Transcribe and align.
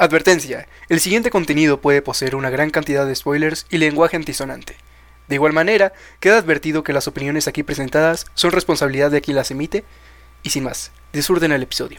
Advertencia, 0.00 0.68
el 0.88 1.00
siguiente 1.00 1.28
contenido 1.28 1.80
puede 1.80 2.02
poseer 2.02 2.36
una 2.36 2.50
gran 2.50 2.70
cantidad 2.70 3.04
de 3.04 3.16
spoilers 3.16 3.66
y 3.68 3.78
lenguaje 3.78 4.14
antisonante. 4.14 4.76
De 5.26 5.34
igual 5.34 5.52
manera, 5.52 5.92
queda 6.20 6.38
advertido 6.38 6.84
que 6.84 6.92
las 6.92 7.08
opiniones 7.08 7.48
aquí 7.48 7.64
presentadas 7.64 8.24
son 8.34 8.52
responsabilidad 8.52 9.10
de 9.10 9.20
quien 9.20 9.36
las 9.36 9.50
emite, 9.50 9.82
y 10.44 10.50
sin 10.50 10.62
más, 10.62 10.92
desorden 11.12 11.50
el 11.50 11.64
episodio. 11.64 11.98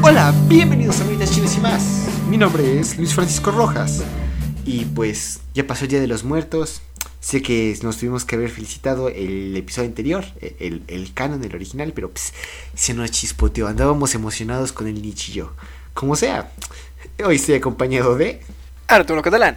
Hola, 0.00 0.32
bienvenidos 0.46 1.00
a 1.00 1.04
Chiles 1.26 1.56
y 1.56 1.60
más. 1.60 1.93
Mi 2.34 2.38
nombre 2.38 2.80
es 2.80 2.98
Luis 2.98 3.14
Francisco 3.14 3.52
Rojas. 3.52 4.02
Y 4.66 4.86
pues 4.86 5.38
ya 5.54 5.64
pasó 5.68 5.84
el 5.84 5.90
Día 5.92 6.00
de 6.00 6.08
los 6.08 6.24
Muertos. 6.24 6.82
Sé 7.20 7.42
que 7.42 7.78
nos 7.84 7.98
tuvimos 7.98 8.24
que 8.24 8.34
haber 8.34 8.50
felicitado 8.50 9.08
el 9.08 9.56
episodio 9.56 9.86
anterior, 9.86 10.24
el, 10.58 10.82
el 10.88 11.14
canon, 11.14 11.44
el 11.44 11.54
original, 11.54 11.92
pero 11.94 12.10
pues 12.10 12.32
se 12.74 12.92
nos 12.92 13.12
chispoteó. 13.12 13.68
Andábamos 13.68 14.16
emocionados 14.16 14.72
con 14.72 14.88
el 14.88 15.00
nichillo. 15.00 15.52
Como 15.94 16.16
sea, 16.16 16.50
hoy 17.24 17.36
estoy 17.36 17.54
acompañado 17.54 18.16
de. 18.16 18.40
Arturo 18.88 19.22
Catalán. 19.22 19.56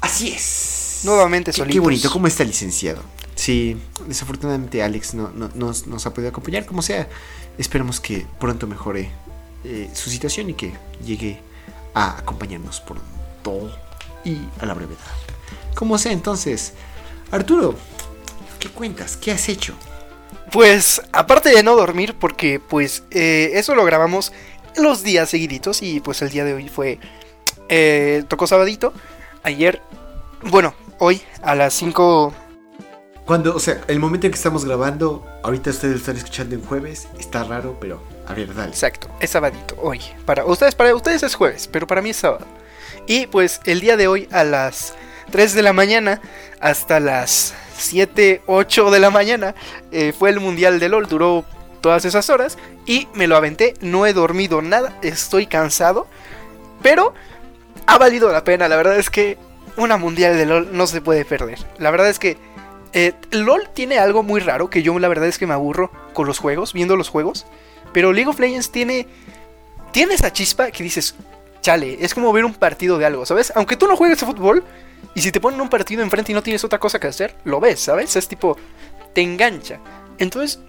Así 0.00 0.30
es. 0.30 1.02
Nuevamente 1.04 1.52
solitos. 1.52 1.74
qué 1.74 1.80
bonito, 1.80 2.10
¿cómo 2.10 2.26
está 2.26 2.42
el 2.42 2.48
licenciado? 2.48 3.02
Sí, 3.34 3.76
desafortunadamente 4.06 4.82
Alex 4.82 5.12
no, 5.12 5.28
no- 5.34 5.50
nos, 5.54 5.86
nos 5.86 6.06
ha 6.06 6.14
podido 6.14 6.30
acompañar, 6.30 6.64
como 6.64 6.80
sea. 6.80 7.06
Esperamos 7.58 8.00
que 8.00 8.26
pronto 8.40 8.66
mejore 8.66 9.10
eh, 9.62 9.90
su 9.92 10.08
situación 10.08 10.48
y 10.48 10.54
que 10.54 10.72
llegue 11.04 11.46
a 11.98 12.18
acompañarnos 12.18 12.80
por 12.80 12.98
todo 13.42 13.70
y 14.24 14.38
a 14.60 14.66
la 14.66 14.74
brevedad. 14.74 14.98
Como 15.74 15.98
sea, 15.98 16.12
entonces, 16.12 16.74
Arturo, 17.30 17.74
¿qué 18.58 18.68
cuentas? 18.68 19.16
¿Qué 19.16 19.32
has 19.32 19.48
hecho? 19.48 19.74
Pues, 20.52 21.02
aparte 21.12 21.50
de 21.50 21.62
no 21.62 21.76
dormir, 21.76 22.14
porque 22.18 22.60
pues 22.60 23.02
eh, 23.10 23.50
eso 23.54 23.74
lo 23.74 23.84
grabamos 23.84 24.32
los 24.76 25.02
días 25.02 25.28
seguiditos 25.28 25.82
y 25.82 26.00
pues 26.00 26.22
el 26.22 26.30
día 26.30 26.44
de 26.44 26.54
hoy 26.54 26.68
fue... 26.68 27.00
eh, 27.68 28.24
tocó 28.28 28.46
sabadito. 28.46 28.92
Ayer, 29.42 29.82
bueno, 30.42 30.74
hoy 30.98 31.20
a 31.42 31.54
las 31.54 31.74
5... 31.74 32.34
Cuando, 33.28 33.54
o 33.54 33.60
sea, 33.60 33.82
el 33.88 34.00
momento 34.00 34.26
en 34.26 34.32
que 34.32 34.38
estamos 34.38 34.64
grabando, 34.64 35.22
ahorita 35.42 35.68
ustedes 35.68 35.92
lo 35.92 35.98
están 35.98 36.16
escuchando 36.16 36.54
en 36.54 36.64
jueves, 36.64 37.08
está 37.18 37.44
raro, 37.44 37.76
pero 37.78 38.02
a 38.26 38.32
ver, 38.32 38.54
dale. 38.54 38.70
Exacto, 38.70 39.10
es 39.20 39.28
sabadito, 39.28 39.76
hoy. 39.82 40.00
Para 40.24 40.46
ustedes, 40.46 40.74
para 40.74 40.94
ustedes 40.94 41.22
es 41.22 41.34
jueves, 41.34 41.68
pero 41.70 41.86
para 41.86 42.00
mí 42.00 42.08
es 42.08 42.16
sábado. 42.16 42.46
Y 43.06 43.26
pues 43.26 43.60
el 43.66 43.80
día 43.80 43.98
de 43.98 44.08
hoy 44.08 44.28
a 44.32 44.44
las 44.44 44.94
3 45.30 45.52
de 45.52 45.60
la 45.60 45.74
mañana 45.74 46.22
hasta 46.58 47.00
las 47.00 47.52
7, 47.76 48.40
8 48.46 48.90
de 48.90 48.98
la 48.98 49.10
mañana 49.10 49.54
eh, 49.92 50.14
fue 50.18 50.30
el 50.30 50.40
Mundial 50.40 50.80
de 50.80 50.88
LOL, 50.88 51.06
duró 51.06 51.44
todas 51.82 52.06
esas 52.06 52.30
horas 52.30 52.56
y 52.86 53.08
me 53.12 53.26
lo 53.26 53.36
aventé, 53.36 53.74
no 53.82 54.06
he 54.06 54.14
dormido 54.14 54.62
nada, 54.62 54.98
estoy 55.02 55.46
cansado, 55.46 56.06
pero 56.80 57.12
ha 57.84 57.98
valido 57.98 58.32
la 58.32 58.42
pena, 58.42 58.68
la 58.68 58.76
verdad 58.76 58.98
es 58.98 59.10
que 59.10 59.36
una 59.76 59.98
Mundial 59.98 60.34
de 60.34 60.46
LOL 60.46 60.70
no 60.72 60.86
se 60.86 61.02
puede 61.02 61.26
perder. 61.26 61.58
La 61.76 61.90
verdad 61.90 62.08
es 62.08 62.18
que 62.18 62.38
eh, 62.92 63.14
LOL 63.30 63.68
tiene 63.74 63.98
algo 63.98 64.22
muy 64.22 64.40
raro 64.40 64.70
que 64.70 64.82
yo 64.82 64.98
la 64.98 65.08
verdad 65.08 65.28
es 65.28 65.38
que 65.38 65.46
me 65.46 65.54
aburro 65.54 65.90
con 66.14 66.26
los 66.26 66.38
juegos, 66.38 66.72
viendo 66.72 66.96
los 66.96 67.08
juegos. 67.08 67.46
Pero 67.92 68.12
League 68.12 68.28
of 68.28 68.38
Legends 68.38 68.70
tiene. 68.70 69.06
Tiene 69.92 70.14
esa 70.14 70.32
chispa 70.32 70.70
que 70.70 70.82
dices. 70.82 71.14
Chale, 71.60 71.98
es 72.00 72.14
como 72.14 72.32
ver 72.32 72.44
un 72.44 72.54
partido 72.54 72.98
de 72.98 73.06
algo, 73.06 73.26
¿sabes? 73.26 73.52
Aunque 73.56 73.76
tú 73.76 73.86
no 73.86 73.96
juegues 73.96 74.22
a 74.22 74.26
fútbol. 74.26 74.64
Y 75.14 75.20
si 75.20 75.32
te 75.32 75.40
ponen 75.40 75.60
un 75.60 75.68
partido 75.68 76.02
enfrente 76.02 76.32
y 76.32 76.34
no 76.34 76.42
tienes 76.42 76.64
otra 76.64 76.78
cosa 76.78 76.98
que 76.98 77.06
hacer, 77.06 77.34
lo 77.44 77.60
ves, 77.60 77.80
¿sabes? 77.80 78.14
Es 78.16 78.28
tipo. 78.28 78.56
Te 79.12 79.22
engancha. 79.22 79.80
Entonces. 80.18 80.60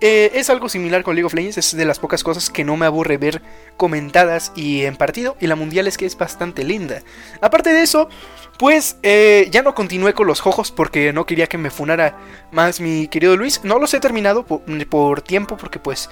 Eh, 0.00 0.32
es 0.34 0.50
algo 0.50 0.68
similar 0.68 1.02
con 1.02 1.14
League 1.14 1.26
of 1.26 1.34
Legends. 1.34 1.58
Es 1.58 1.76
de 1.76 1.84
las 1.84 1.98
pocas 1.98 2.22
cosas 2.22 2.50
que 2.50 2.64
no 2.64 2.76
me 2.76 2.86
aburre 2.86 3.16
ver 3.16 3.42
comentadas 3.76 4.52
y 4.54 4.82
en 4.82 4.96
partido. 4.96 5.36
Y 5.40 5.46
la 5.46 5.56
mundial 5.56 5.86
es 5.86 5.96
que 5.96 6.06
es 6.06 6.16
bastante 6.16 6.64
linda. 6.64 7.02
Aparte 7.40 7.72
de 7.72 7.82
eso. 7.82 8.08
Pues 8.58 8.98
eh, 9.02 9.48
ya 9.50 9.62
no 9.62 9.74
continué 9.74 10.14
con 10.14 10.28
los 10.28 10.40
jojos 10.40 10.70
porque 10.70 11.12
no 11.12 11.26
quería 11.26 11.48
que 11.48 11.58
me 11.58 11.70
funara 11.70 12.16
más 12.52 12.80
mi 12.80 13.08
querido 13.08 13.36
Luis. 13.36 13.60
No 13.64 13.80
los 13.80 13.92
he 13.94 14.00
terminado 14.00 14.46
por, 14.46 15.22
tiempo 15.22 15.56
porque 15.56 15.80
pues 15.80 16.08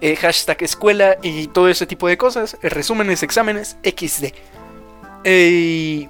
eh, 0.00 0.16
hashtag 0.16 0.62
escuela 0.62 1.18
y 1.22 1.48
todo 1.48 1.68
ese 1.68 1.86
tipo 1.86 2.08
de 2.08 2.16
cosas, 2.16 2.56
resúmenes, 2.62 3.22
exámenes, 3.22 3.76
XD. 3.84 4.32
Eh, 5.24 6.08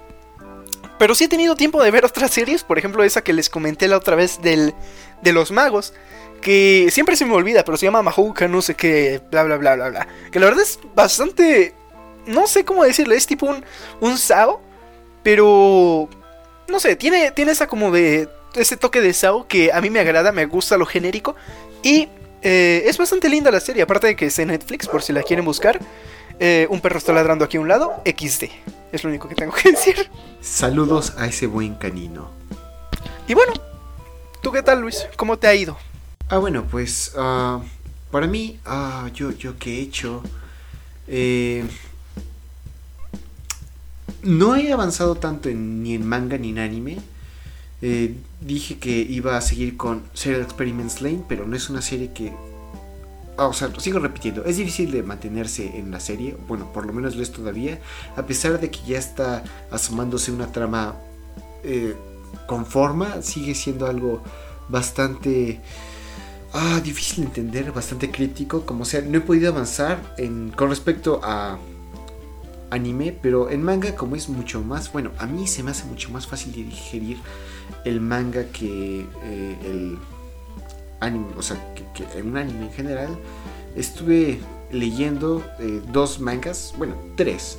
pero 0.99 1.17
sí 1.17 1.25
he 1.25 1.29
tenido 1.29 1.57
tiempo 1.57 1.83
de 1.83 1.91
ver 1.91 2.05
otras 2.05 2.31
series, 2.31 2.63
por 2.63 2.79
ejemplo 2.79 3.03
esa 3.03 3.25
que 3.25 3.33
les 3.33 3.51
comenté 3.51 3.89
la 3.89 3.97
otra 3.97 4.15
vez 4.15 4.41
del, 4.41 4.75
de 5.21 5.33
los 5.33 5.51
magos, 5.51 5.95
que 6.43 6.89
siempre 6.91 7.17
se 7.17 7.25
me 7.25 7.33
olvida, 7.33 7.65
pero 7.65 7.79
se 7.79 7.87
llama 7.87 8.03
Mahouka, 8.03 8.49
no 8.49 8.61
sé 8.61 8.75
qué, 8.75 9.21
bla 9.31 9.45
bla 9.45 9.57
bla 9.57 9.77
bla 9.77 9.89
bla. 9.89 10.09
Que 10.31 10.39
la 10.39 10.47
verdad 10.47 10.63
es 10.63 10.79
bastante, 10.95 11.75
no 12.27 12.47
sé 12.47 12.65
cómo 12.65 12.85
decirle, 12.85 13.17
es 13.17 13.27
tipo 13.27 13.47
un, 13.47 13.65
un 14.01 14.19
Sao, 14.19 14.61
pero 15.23 16.09
no 16.69 16.81
sé, 16.81 16.97
tiene, 16.97 17.31
tiene 17.31 17.53
esa 17.53 17.67
como 17.67 17.91
de, 17.91 18.29
ese 18.55 18.77
toque 18.77 19.01
de 19.01 19.15
Sao 19.15 19.47
que 19.49 19.73
a 19.73 19.81
mí 19.81 19.89
me 19.89 20.01
agrada, 20.01 20.33
me 20.33 20.45
gusta 20.45 20.77
lo 20.77 20.85
genérico 20.85 21.35
y... 21.83 22.09
Eh, 22.45 22.89
es 22.89 22.99
bastante 22.99 23.29
linda 23.29 23.53
la 23.53 23.61
serie, 23.61 23.85
aparte 23.85 24.09
de 24.09 24.17
que 24.17 24.27
es 24.27 24.37
en 24.41 24.49
Netflix, 24.49 24.89
por 24.89 25.01
si 25.01 25.13
la 25.13 25.23
quieren 25.23 25.45
buscar. 25.45 25.79
Eh, 26.41 26.67
un 26.71 26.81
perro 26.81 26.99
está 26.99 27.13
ladrando 27.13 27.45
aquí 27.45 27.57
a 27.57 27.61
un 27.61 27.69
lado, 27.69 28.03
XD. 28.05 28.51
Es 28.91 29.05
lo 29.05 29.11
único 29.11 29.29
que 29.29 29.37
tengo 29.37 29.53
que 29.53 29.71
decir. 29.71 30.11
Saludos 30.41 31.15
a 31.17 31.27
ese 31.27 31.47
buen 31.47 31.77
canino. 31.77 32.33
Y 33.29 33.35
bueno, 33.35 33.53
¿tú 34.43 34.51
qué 34.51 34.61
tal, 34.63 34.81
Luis? 34.81 35.07
¿Cómo 35.17 35.39
te 35.39 35.47
ha 35.47 35.55
ido? 35.55 35.79
Ah, 36.33 36.39
bueno, 36.39 36.65
pues 36.65 37.13
ah, 37.19 37.61
para 38.11 38.27
mí, 38.27 38.59
ah, 38.65 39.11
yo, 39.13 39.33
yo 39.33 39.59
que 39.59 39.77
he 39.77 39.83
hecho, 39.83 40.23
eh, 41.07 41.63
no 44.23 44.57
he 44.57 44.73
avanzado 44.73 45.15
tanto 45.17 45.51
ni 45.51 45.93
en 45.93 46.07
manga 46.07 46.39
ni 46.39 46.49
en 46.49 46.59
anime. 46.61 46.97
Eh, 47.83 48.15
dije 48.41 48.79
que 48.79 48.97
iba 48.97 49.37
a 49.37 49.43
seguir 49.43 49.77
con 49.77 50.05
Serial 50.15 50.41
Experiments 50.41 51.03
Lane, 51.03 51.23
pero 51.29 51.47
no 51.47 51.55
es 51.55 51.69
una 51.69 51.83
serie 51.83 52.15
que... 52.15 52.33
ah, 53.37 53.49
o 53.49 53.53
sea, 53.53 53.71
sigo 53.79 53.99
repitiendo, 53.99 54.43
es 54.47 54.57
difícil 54.57 54.91
de 54.91 55.03
mantenerse 55.03 55.77
en 55.79 55.91
la 55.91 56.01
serie, 56.01 56.35
bueno, 56.49 56.73
por 56.73 56.87
lo 56.87 56.95
menos 56.95 57.15
lo 57.15 57.23
es 57.23 57.31
todavía, 57.31 57.79
a 58.17 58.23
pesar 58.25 58.59
de 58.59 58.71
que 58.71 58.81
ya 58.87 58.99
está 58.99 59.45
asomándose 59.71 60.33
una 60.33 60.51
trama 60.51 60.97
eh, 61.63 61.95
con 62.47 62.65
forma, 62.65 63.21
sigue 63.21 63.55
siendo 63.55 63.87
algo 63.87 64.23
bastante 64.71 65.61
ah, 66.53 66.81
difícil 66.83 67.25
de 67.25 67.29
entender, 67.29 67.73
bastante 67.73 68.11
crítico. 68.11 68.65
Como 68.67 68.85
sea, 68.85 69.03
no 69.03 69.19
he 69.19 69.21
podido 69.21 69.51
avanzar 69.53 70.15
en, 70.19 70.51
con 70.51 70.69
respecto 70.69 71.21
a 71.23 71.59
anime, 72.71 73.17
pero 73.21 73.51
en 73.51 73.63
manga, 73.63 73.95
como 73.95 74.17
es 74.17 74.29
mucho 74.29 74.63
más, 74.63 74.93
bueno, 74.93 75.11
a 75.19 75.27
mí 75.27 75.47
se 75.47 75.63
me 75.63 75.71
hace 75.71 75.85
mucho 75.85 76.11
más 76.11 76.27
fácil 76.27 76.53
de 76.53 76.65
digerir 76.65 77.19
el 77.85 78.01
manga 78.01 78.45
que 78.47 79.07
eh, 79.25 79.57
el 79.65 79.99
anime, 81.01 81.27
o 81.37 81.43
sea, 81.43 81.57
que, 81.75 81.85
que 81.93 82.23
un 82.23 82.37
anime 82.37 82.67
en 82.67 82.73
general. 82.73 83.19
Estuve 83.77 84.41
leyendo 84.71 85.45
eh, 85.59 85.83
dos 85.93 86.21
mangas, 86.21 86.75
bueno, 86.79 86.95
tres. 87.17 87.59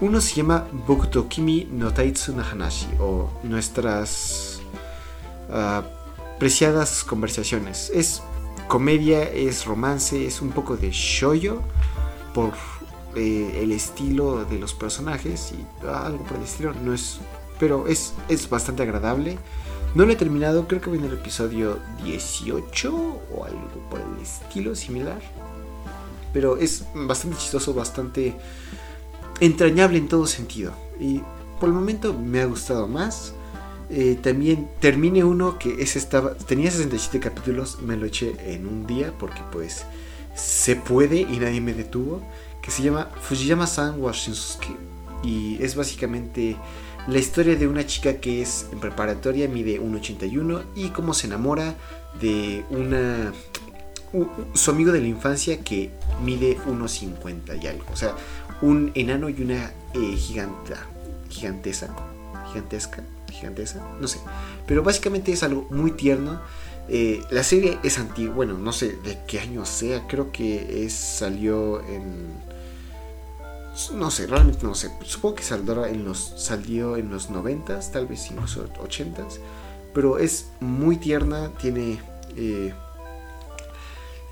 Uno 0.00 0.20
se 0.20 0.36
llama 0.36 0.66
Bokuto 0.86 1.28
Kimi 1.28 1.68
no 1.70 1.92
Taitsu 1.92 2.34
no 2.34 2.42
Hanashi, 2.42 2.88
o 2.98 3.30
Nuestras 3.42 4.60
ah, 5.50 5.82
preciadas 6.40 7.04
conversaciones. 7.04 7.92
Es 7.94 8.22
comedia, 8.66 9.22
es 9.22 9.66
romance, 9.66 10.26
es 10.26 10.40
un 10.40 10.50
poco 10.50 10.76
de 10.76 10.90
shoyo 10.90 11.60
por 12.34 12.54
eh, 13.14 13.60
el 13.62 13.72
estilo 13.72 14.44
de 14.46 14.58
los 14.58 14.72
personajes 14.72 15.52
y 15.52 15.86
algo 15.86 16.24
por 16.24 16.38
el 16.38 16.42
estilo. 16.42 16.72
No 16.82 16.94
es, 16.94 17.18
pero 17.60 17.86
es, 17.86 18.14
es 18.28 18.48
bastante 18.48 18.82
agradable. 18.82 19.38
No 19.94 20.06
lo 20.06 20.12
he 20.12 20.16
terminado, 20.16 20.66
creo 20.66 20.80
que 20.80 20.88
voy 20.88 20.98
en 20.98 21.04
el 21.04 21.12
episodio 21.12 21.78
18 22.04 22.94
o 22.94 23.44
algo 23.44 23.88
por 23.90 24.00
el 24.00 24.22
estilo 24.22 24.74
similar. 24.74 25.20
Pero 26.32 26.56
es 26.56 26.86
bastante 26.94 27.36
chistoso, 27.36 27.74
bastante 27.74 28.34
entrañable 29.40 29.98
en 29.98 30.08
todo 30.08 30.26
sentido. 30.26 30.72
Y 30.98 31.20
por 31.58 31.68
el 31.68 31.74
momento 31.74 32.14
me 32.14 32.40
ha 32.40 32.46
gustado 32.46 32.88
más. 32.88 33.34
Eh, 33.90 34.16
también 34.22 34.68
terminé 34.78 35.24
uno 35.24 35.58
que 35.58 35.82
ese 35.82 35.98
estaba, 35.98 36.34
tenía 36.34 36.70
67 36.70 37.18
capítulos, 37.18 37.80
me 37.82 37.96
lo 37.96 38.06
eché 38.06 38.36
en 38.54 38.68
un 38.68 38.86
día 38.86 39.12
porque 39.18 39.40
pues 39.50 39.84
se 40.34 40.76
puede 40.76 41.20
y 41.20 41.38
nadie 41.38 41.60
me 41.60 41.74
detuvo. 41.74 42.22
Que 42.62 42.70
se 42.70 42.82
llama 42.82 43.08
Fujiyama-san 43.22 44.00
wa 44.00 44.12
Shinsuke. 44.12 44.76
Y 45.22 45.62
es 45.62 45.74
básicamente 45.74 46.56
la 47.08 47.18
historia 47.18 47.56
de 47.56 47.66
una 47.66 47.86
chica 47.86 48.20
que 48.20 48.42
es 48.42 48.66
en 48.70 48.80
preparatoria, 48.80 49.48
mide 49.48 49.80
1,81 49.80 50.62
y 50.76 50.88
cómo 50.90 51.14
se 51.14 51.26
enamora 51.26 51.74
de 52.20 52.64
una 52.70 53.32
su 54.54 54.70
amigo 54.70 54.92
de 54.92 55.00
la 55.00 55.06
infancia 55.06 55.60
que 55.60 55.90
mide 56.24 56.58
1,50 56.58 57.62
y 57.62 57.66
algo. 57.66 57.84
O 57.92 57.96
sea, 57.96 58.14
un 58.60 58.90
enano 58.94 59.28
y 59.28 59.40
una 59.42 59.72
eh, 59.94 60.16
giganta, 60.16 60.86
gigantesa, 61.28 61.94
gigantesca, 62.48 63.04
gigantesa, 63.30 63.84
no 64.00 64.08
sé. 64.08 64.18
Pero 64.66 64.82
básicamente 64.82 65.32
es 65.32 65.42
algo 65.42 65.66
muy 65.70 65.92
tierno. 65.92 66.40
Eh, 66.88 67.22
la 67.30 67.44
serie 67.44 67.78
es 67.82 67.98
antigua, 67.98 68.34
bueno, 68.34 68.58
no 68.58 68.72
sé 68.72 68.96
de 69.04 69.18
qué 69.26 69.38
año 69.38 69.64
sea, 69.64 70.06
creo 70.08 70.32
que 70.32 70.88
salió 70.90 71.80
en... 71.86 72.50
No 73.94 74.10
sé, 74.10 74.26
realmente 74.26 74.66
no 74.66 74.74
sé. 74.74 74.90
Supongo 75.04 75.36
que 75.36 75.42
saldrá 75.42 75.88
en 75.88 76.04
los, 76.04 76.18
salió 76.36 76.96
en 76.96 77.08
los 77.10 77.30
90 77.30 77.78
tal 77.92 78.06
vez 78.06 78.30
incluso 78.30 78.68
80 78.80 79.24
Pero 79.94 80.18
es 80.18 80.50
muy 80.58 80.96
tierna, 80.96 81.50
tiene 81.60 82.00
eh, 82.36 82.74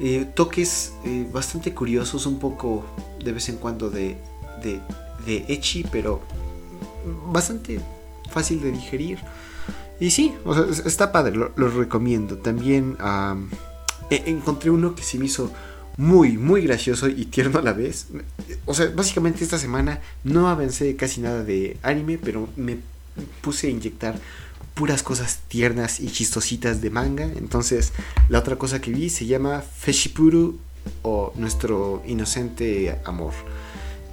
eh, 0.00 0.26
toques 0.34 0.94
bastante 1.32 1.72
curiosos, 1.72 2.26
un 2.26 2.38
poco 2.40 2.84
de 3.24 3.32
vez 3.32 3.48
en 3.48 3.56
cuando 3.56 3.88
de, 3.88 4.16
de, 4.62 4.80
de 5.24 5.86
pero 5.92 6.20
bastante 7.26 7.80
fácil 8.38 8.60
de 8.62 8.70
digerir. 8.70 9.18
Y 10.00 10.10
sí, 10.10 10.34
o 10.44 10.54
sea, 10.54 10.64
está 10.86 11.10
padre, 11.10 11.36
lo, 11.36 11.68
recomiendo. 11.68 12.38
También 12.38 12.96
e, 14.10 14.22
encontré 14.26 14.70
uno 14.70 14.94
que 14.94 15.02
se 15.02 15.18
me 15.18 15.26
hizo 15.26 15.50
muy, 15.96 16.38
muy 16.38 16.62
gracioso 16.62 17.08
y 17.08 17.24
tierno 17.24 17.58
a 17.58 17.62
la 17.62 17.72
vez. 17.72 18.06
O 18.64 18.74
sea, 18.74 18.86
básicamente 18.94 19.42
esta 19.42 19.58
semana 19.58 20.00
no 20.22 20.48
avancé 20.48 20.94
casi 20.94 21.20
nada 21.20 21.42
de 21.42 21.76
anime, 21.82 22.18
pero 22.18 22.48
me 22.56 22.78
puse 23.40 23.66
a 23.66 23.70
inyectar 23.70 24.14
puras 24.74 25.02
cosas 25.02 25.40
tiernas 25.48 25.98
y 25.98 26.06
chistositas 26.06 26.80
de 26.80 26.90
manga. 26.90 27.24
Entonces, 27.24 27.92
la 28.28 28.38
otra 28.38 28.54
cosa 28.54 28.80
que 28.80 28.92
vi 28.92 29.10
se 29.10 29.26
llama 29.26 29.62
Feshipuru 29.62 30.60
o 31.02 31.32
Nuestro 31.34 32.04
Inocente 32.06 33.00
Amor. 33.04 33.32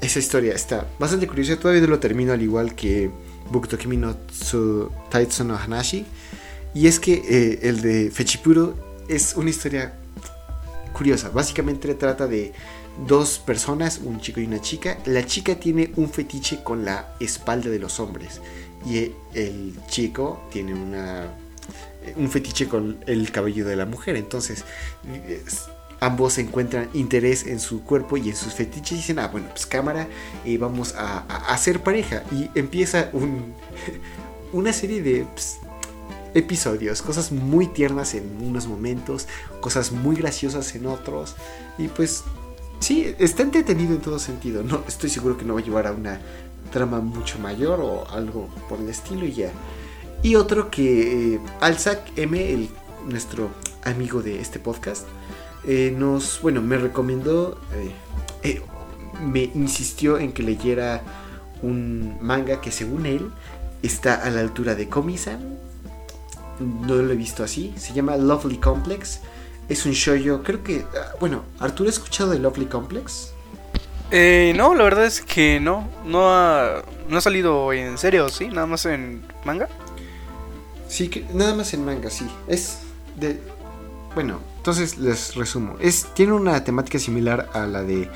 Esa 0.02 0.18
historia 0.18 0.56
está 0.56 0.88
bastante 0.98 1.28
curiosa. 1.28 1.60
Todavía 1.60 1.84
no 1.84 1.90
lo 1.90 2.00
termino 2.00 2.34
al 2.34 2.42
igual 2.42 2.74
que 2.74 3.12
Bukutokimi 3.52 3.98
no 3.98 4.16
Tsu 4.28 4.90
Taitsu 5.10 5.44
no 5.44 5.58
Hanashi. 5.58 6.06
Y 6.74 6.88
es 6.88 7.00
que 7.00 7.14
eh, 7.14 7.60
el 7.64 7.82
de 7.82 8.12
Fechipuro 8.12 8.76
es 9.08 9.36
una 9.36 9.50
historia 9.50 9.94
curiosa. 10.94 11.30
Básicamente 11.30 11.94
trata 11.96 12.28
de 12.28 12.54
dos 13.08 13.40
personas, 13.40 14.00
un 14.04 14.20
chico 14.20 14.40
y 14.40 14.46
una 14.46 14.62
chica. 14.62 14.98
La 15.06 15.26
chica 15.26 15.56
tiene 15.56 15.92
un 15.96 16.10
fetiche 16.10 16.64
con 16.64 16.86
la 16.86 17.16
espalda 17.20 17.70
de 17.70 17.80
los 17.80 18.00
hombres 18.00 18.42
y 18.86 19.12
el 19.34 19.74
chico 19.88 20.48
tiene 20.52 20.74
una 20.74 21.30
un 22.18 22.30
fetiche 22.30 22.68
con 22.68 22.98
el 23.08 23.32
cabello 23.32 23.66
de 23.66 23.76
la 23.76 23.86
mujer. 23.86 24.16
Entonces, 24.16 24.64
ambos 26.06 26.38
encuentran 26.38 26.90
interés 26.94 27.48
en 27.48 27.60
su 27.60 27.84
cuerpo 27.84 28.18
y 28.18 28.30
en 28.30 28.36
sus 28.36 28.54
fetiches 28.54 28.92
y 28.92 28.96
dicen, 28.98 29.20
ah, 29.20 29.28
bueno, 29.28 29.48
pues 29.50 29.66
cámara, 29.66 30.08
y 30.44 30.58
vamos 30.58 30.94
a, 30.96 31.26
hacer 31.52 31.82
pareja. 31.82 32.24
Y 32.32 32.50
empieza 32.54 33.10
un, 33.12 33.54
una 34.54 34.72
serie 34.72 35.02
de 35.02 35.26
pues, 35.34 35.58
episodios, 36.36 37.02
cosas 37.02 37.32
muy 37.32 37.68
tiernas 37.68 38.14
en 38.14 38.38
unos 38.42 38.68
momentos, 38.68 39.28
cosas 39.62 39.92
muy 39.92 40.16
graciosas 40.16 40.76
en 40.76 40.86
otros. 40.86 41.36
Y 41.78 41.88
pues, 41.88 42.24
sí, 42.80 43.16
está 43.18 43.42
entretenido 43.44 43.96
en 43.96 44.02
todo 44.02 44.20
sentido. 44.20 44.62
No, 44.64 44.84
estoy 44.88 45.10
seguro 45.10 45.38
que 45.38 45.46
no 45.46 45.56
va 45.56 45.62
a 45.62 45.64
llevar 45.64 45.88
a 45.88 45.92
una 45.92 46.22
trama 46.72 47.00
mucho 47.00 47.40
mayor 47.40 47.80
o 47.82 48.08
algo 48.10 48.48
por 48.70 48.80
el 48.80 48.90
estilo 48.90 49.26
y 49.26 49.34
ya. 49.34 49.52
Y 50.22 50.36
otro 50.36 50.70
que 50.70 51.36
eh, 51.36 51.40
Alzac 51.62 52.00
M, 52.16 52.54
el, 52.54 52.70
nuestro 53.08 53.50
amigo 53.84 54.22
de 54.22 54.40
este 54.40 54.60
podcast, 54.60 55.06
eh, 55.68 55.94
nos, 55.96 56.42
bueno, 56.42 56.62
me 56.62 56.78
recomendó, 56.78 57.60
eh, 58.44 58.62
me 59.22 59.44
insistió 59.56 60.18
en 60.18 60.32
que 60.32 60.44
leyera 60.44 61.02
un 61.62 62.18
manga 62.22 62.62
que 62.62 62.72
según 62.72 63.06
él 63.06 63.32
está 63.82 64.16
a 64.16 64.30
la 64.30 64.42
altura 64.42 64.76
de 64.76 64.90
Komi-san. 64.90 65.58
No 66.60 66.96
lo 66.96 67.12
he 67.12 67.16
visto 67.16 67.44
así. 67.44 67.74
Se 67.78 67.94
llama 67.94 68.16
Lovely 68.18 68.58
Complex. 68.58 69.22
Es 69.68 69.86
un 69.86 69.94
shoyo, 69.94 70.44
creo 70.44 70.64
que, 70.64 70.86
ah, 70.96 71.16
bueno, 71.20 71.44
Arturo 71.60 71.90
ha 71.90 71.92
escuchado 71.92 72.32
de 72.32 72.40
Lovely 72.40 72.68
Complex. 72.68 73.32
Eh, 74.12 74.54
no, 74.56 74.76
la 74.76 74.84
verdad 74.84 75.06
es 75.06 75.22
que 75.22 75.60
no. 75.60 75.90
No 76.06 76.30
ha, 76.30 76.84
no 77.10 77.18
ha 77.18 77.22
salido 77.22 77.74
en 77.74 77.98
serio, 77.98 78.30
¿sí? 78.30 78.48
Nada 78.48 78.68
más 78.68 78.86
en 78.86 79.26
manga. 79.44 79.68
Sí, 80.88 81.10
que, 81.10 81.26
nada 81.34 81.56
más 81.56 81.74
en 81.74 81.84
manga, 81.84 82.10
sí. 82.10 82.28
Es 82.48 82.80
de. 83.20 83.40
Bueno, 84.14 84.40
entonces 84.66 84.98
les 84.98 85.36
resumo. 85.36 85.76
Es, 85.80 86.08
tiene 86.16 86.34
una 86.34 86.64
temática 86.64 86.98
similar 86.98 87.52
a 87.54 87.68
la 87.68 87.84
de 87.84 88.10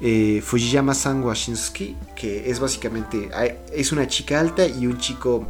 eh, 0.00 0.42
Fujiyama-san 0.44 1.22
Washinsky, 1.22 1.94
que 2.16 2.50
es 2.50 2.58
básicamente. 2.58 3.30
Es 3.72 3.92
una 3.92 4.08
chica 4.08 4.40
alta 4.40 4.66
y 4.66 4.88
un 4.88 4.98
chico 4.98 5.46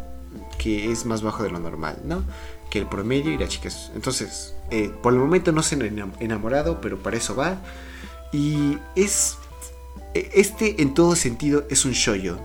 que 0.59 0.93
es 0.93 1.07
más 1.07 1.23
bajo 1.23 1.43
de 1.43 1.49
lo 1.49 1.59
normal, 1.59 2.03
¿no? 2.05 2.23
Que 2.69 2.81
el 2.81 2.87
promedio 2.87 3.33
y 3.33 3.39
la 3.39 3.49
chica 3.49 3.69
es. 3.69 3.91
Entonces, 3.95 4.55
eh, 4.71 4.93
por 5.03 5.15
el 5.15 5.21
momento 5.21 5.53
no 5.53 5.63
se 5.63 5.77
han 5.77 6.13
enamorado, 6.21 6.83
pero 6.83 7.03
para 7.03 7.17
eso 7.17 7.35
va. 7.35 7.57
Y 8.31 8.77
es 8.95 9.39
e, 10.13 10.33
este 10.35 10.83
en 10.83 10.93
todo 10.93 11.17
sentido 11.17 11.65
es 11.71 11.87
un 11.87 11.93
shoyo. 11.93 12.39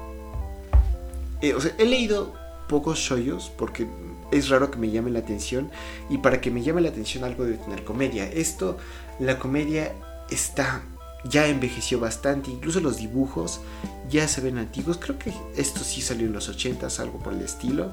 Eh, 1.41 1.53
he 1.77 1.85
leído 1.85 2.33
pocos 2.69 2.99
shoyos 2.99 3.51
porque 3.57 3.85
es 4.31 4.49
raro 4.49 4.71
que 4.71 4.77
me 4.77 4.89
llame 4.89 5.11
la 5.11 5.19
atención 5.19 5.69
y 6.09 6.17
para 6.17 6.41
que 6.41 6.51
me 6.51 6.61
llame 6.61 6.81
la 6.81 6.89
atención 6.89 7.23
algo 7.23 7.45
de 7.45 7.57
tener 7.57 7.83
comedia. 7.83 8.25
Esto, 8.25 8.77
la 9.19 9.39
comedia 9.39 9.93
está 10.29 10.81
ya 11.23 11.47
envejeció 11.47 11.99
bastante, 11.99 12.49
incluso 12.49 12.79
los 12.79 12.97
dibujos 12.97 13.61
ya 14.09 14.27
se 14.27 14.41
ven 14.41 14.57
antiguos. 14.57 14.97
Creo 14.97 15.19
que 15.19 15.31
esto 15.55 15.81
sí 15.83 16.01
salió 16.01 16.25
en 16.25 16.33
los 16.33 16.49
80s, 16.49 16.99
algo 16.99 17.19
por 17.19 17.33
el 17.33 17.41
estilo. 17.41 17.91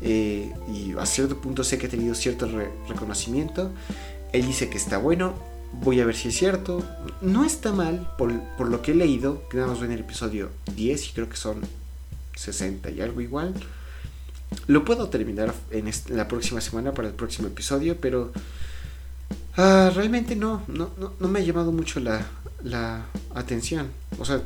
Eh, 0.00 0.52
y 0.72 0.94
a 0.98 1.04
cierto 1.04 1.40
punto 1.40 1.62
sé 1.62 1.78
que 1.78 1.86
ha 1.86 1.90
tenido 1.90 2.14
cierto 2.14 2.48
reconocimiento. 2.88 3.70
Él 4.32 4.46
dice 4.46 4.70
que 4.70 4.78
está 4.78 4.96
bueno, 4.96 5.34
Voy 5.82 6.00
a 6.00 6.04
ver 6.04 6.14
si 6.14 6.28
es 6.28 6.36
cierto. 6.36 6.82
No 7.20 7.44
está 7.44 7.72
mal, 7.72 8.08
por, 8.16 8.30
lo 8.68 8.82
que 8.82 8.92
he 8.92 8.94
leído, 8.94 9.48
que 9.48 9.56
nada 9.56 9.70
más 9.72 9.82
en 9.82 9.92
el 9.92 10.00
episodio 10.00 10.50
10 10.76 11.08
y 11.08 11.12
creo 11.12 11.28
que 11.28 11.36
son 11.36 11.60
60 12.36 12.90
y 12.90 13.00
algo 13.00 13.20
igual. 13.20 13.54
Lo 14.66 14.84
puedo 14.84 15.08
terminar 15.08 15.54
en, 15.70 15.90
la 16.08 16.28
próxima 16.28 16.60
semana 16.60 16.92
para 16.92 17.08
el 17.08 17.14
próximo 17.14 17.48
episodio, 17.48 17.96
pero 18.00 18.32
ah, 19.56 19.90
realmente 19.94 20.36
no, 20.36 20.62
no, 20.68 20.90
no, 20.96 21.28
me 21.28 21.40
ha 21.40 21.42
llamado 21.42 21.72
mucho 21.72 22.00
la, 22.00 23.06
atención. 23.34 23.88
O 24.18 24.24
sea, 24.24 24.42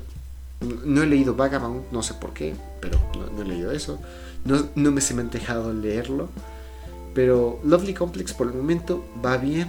no 0.85 1.03
he 1.03 1.07
leído 1.07 1.35
Vagabond, 1.35 1.93
no 1.93 2.03
sé 2.03 2.15
por 2.15 2.33
qué, 2.33 2.55
pero 2.81 2.99
no, 3.15 3.43
he 3.43 3.45
leído 3.45 3.71
eso. 3.73 3.99
No, 4.45 4.69
no 4.75 4.91
me 4.91 5.01
se 5.01 5.15
me 5.15 5.23
han 5.23 5.31
dejado 5.31 5.73
leerlo. 5.73 6.29
Pero 7.15 7.61
Lovely 7.65 7.95
Complex 7.95 8.33
por 8.33 8.47
el 8.47 8.55
momento 8.55 9.05
va 9.25 9.39
bien 9.39 9.69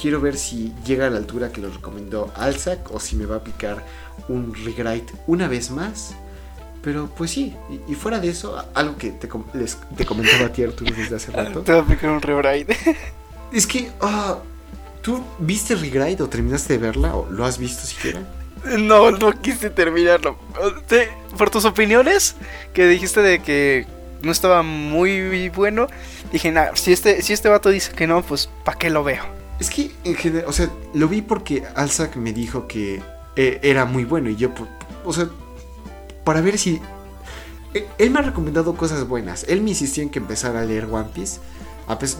Quiero 0.00 0.20
ver 0.20 0.36
si 0.36 0.72
llega 0.84 1.06
a 1.06 1.10
la 1.10 1.18
altura 1.18 1.50
que 1.52 1.60
lo 1.60 1.70
recomendó 1.70 2.32
Alzac 2.34 2.92
o 2.92 3.00
si 3.00 3.16
me 3.16 3.26
va 3.26 3.36
a 3.36 3.44
picar 3.44 3.84
un 4.28 4.52
rewrite 4.54 5.12
una 5.26 5.48
vez 5.48 5.70
más. 5.70 6.14
Pero 6.84 7.08
pues 7.16 7.30
sí, 7.30 7.54
y, 7.88 7.94
fuera 7.94 8.20
de 8.20 8.28
eso, 8.28 8.62
algo 8.74 8.98
que 8.98 9.10
te, 9.10 9.26
les, 9.54 9.78
te 9.96 10.04
comentaba 10.04 10.46
a 10.46 10.52
ti 10.52 10.62
Arturo 10.62 10.94
desde 10.94 11.16
hace 11.16 11.32
rato. 11.32 11.62
Te 11.62 11.72
va 11.72 11.80
a 11.80 11.86
picar 11.86 12.10
un 12.10 12.20
rewrite. 12.20 12.76
es 13.52 13.66
que, 13.66 13.90
ah, 14.02 14.36
¿tú 15.00 15.24
viste 15.38 15.74
rewrite 15.74 16.22
o 16.22 16.28
terminaste 16.28 16.74
de 16.74 16.78
verla 16.78 17.16
o 17.16 17.26
lo 17.30 17.46
has 17.46 17.56
visto 17.56 17.86
siquiera? 17.86 18.20
No, 18.78 19.10
no 19.10 19.32
quise 19.40 19.70
terminarlo. 19.70 20.38
Por 21.38 21.48
tus 21.50 21.64
opiniones 21.64 22.36
que 22.74 22.86
dijiste 22.86 23.20
de 23.22 23.40
que 23.40 23.86
no 24.22 24.30
estaba 24.30 24.62
muy 24.62 25.48
bueno, 25.50 25.86
dije, 26.32 26.52
nah, 26.52 26.74
si 26.74 26.92
este, 26.92 27.22
si 27.22 27.32
este 27.32 27.48
vato 27.48 27.70
dice 27.70 27.92
que 27.92 28.06
no, 28.06 28.22
pues 28.22 28.50
¿para 28.62 28.78
qué 28.78 28.90
lo 28.90 29.04
veo? 29.04 29.24
Es 29.58 29.70
que 29.70 29.90
en 30.04 30.16
general, 30.16 30.48
o 30.48 30.52
sea, 30.52 30.68
lo 30.92 31.08
vi 31.08 31.22
porque 31.22 31.62
Alzac 31.76 32.16
me 32.16 32.32
dijo 32.32 32.66
que 32.66 33.02
eh, 33.36 33.60
era 33.62 33.86
muy 33.86 34.04
bueno 34.04 34.28
y 34.28 34.36
yo, 34.36 34.50
o 35.04 35.12
sea, 35.12 35.28
para 36.24 36.40
ver 36.40 36.58
si... 36.58 36.80
Eh, 37.74 37.86
él 37.98 38.10
me 38.10 38.20
ha 38.20 38.22
recomendado 38.22 38.76
cosas 38.76 39.06
buenas. 39.06 39.44
Él 39.48 39.60
me 39.62 39.70
insistió 39.70 40.02
en 40.02 40.10
que 40.10 40.18
empezara 40.18 40.60
a 40.60 40.64
leer 40.64 40.86
One 40.90 41.10
Piece. 41.14 41.40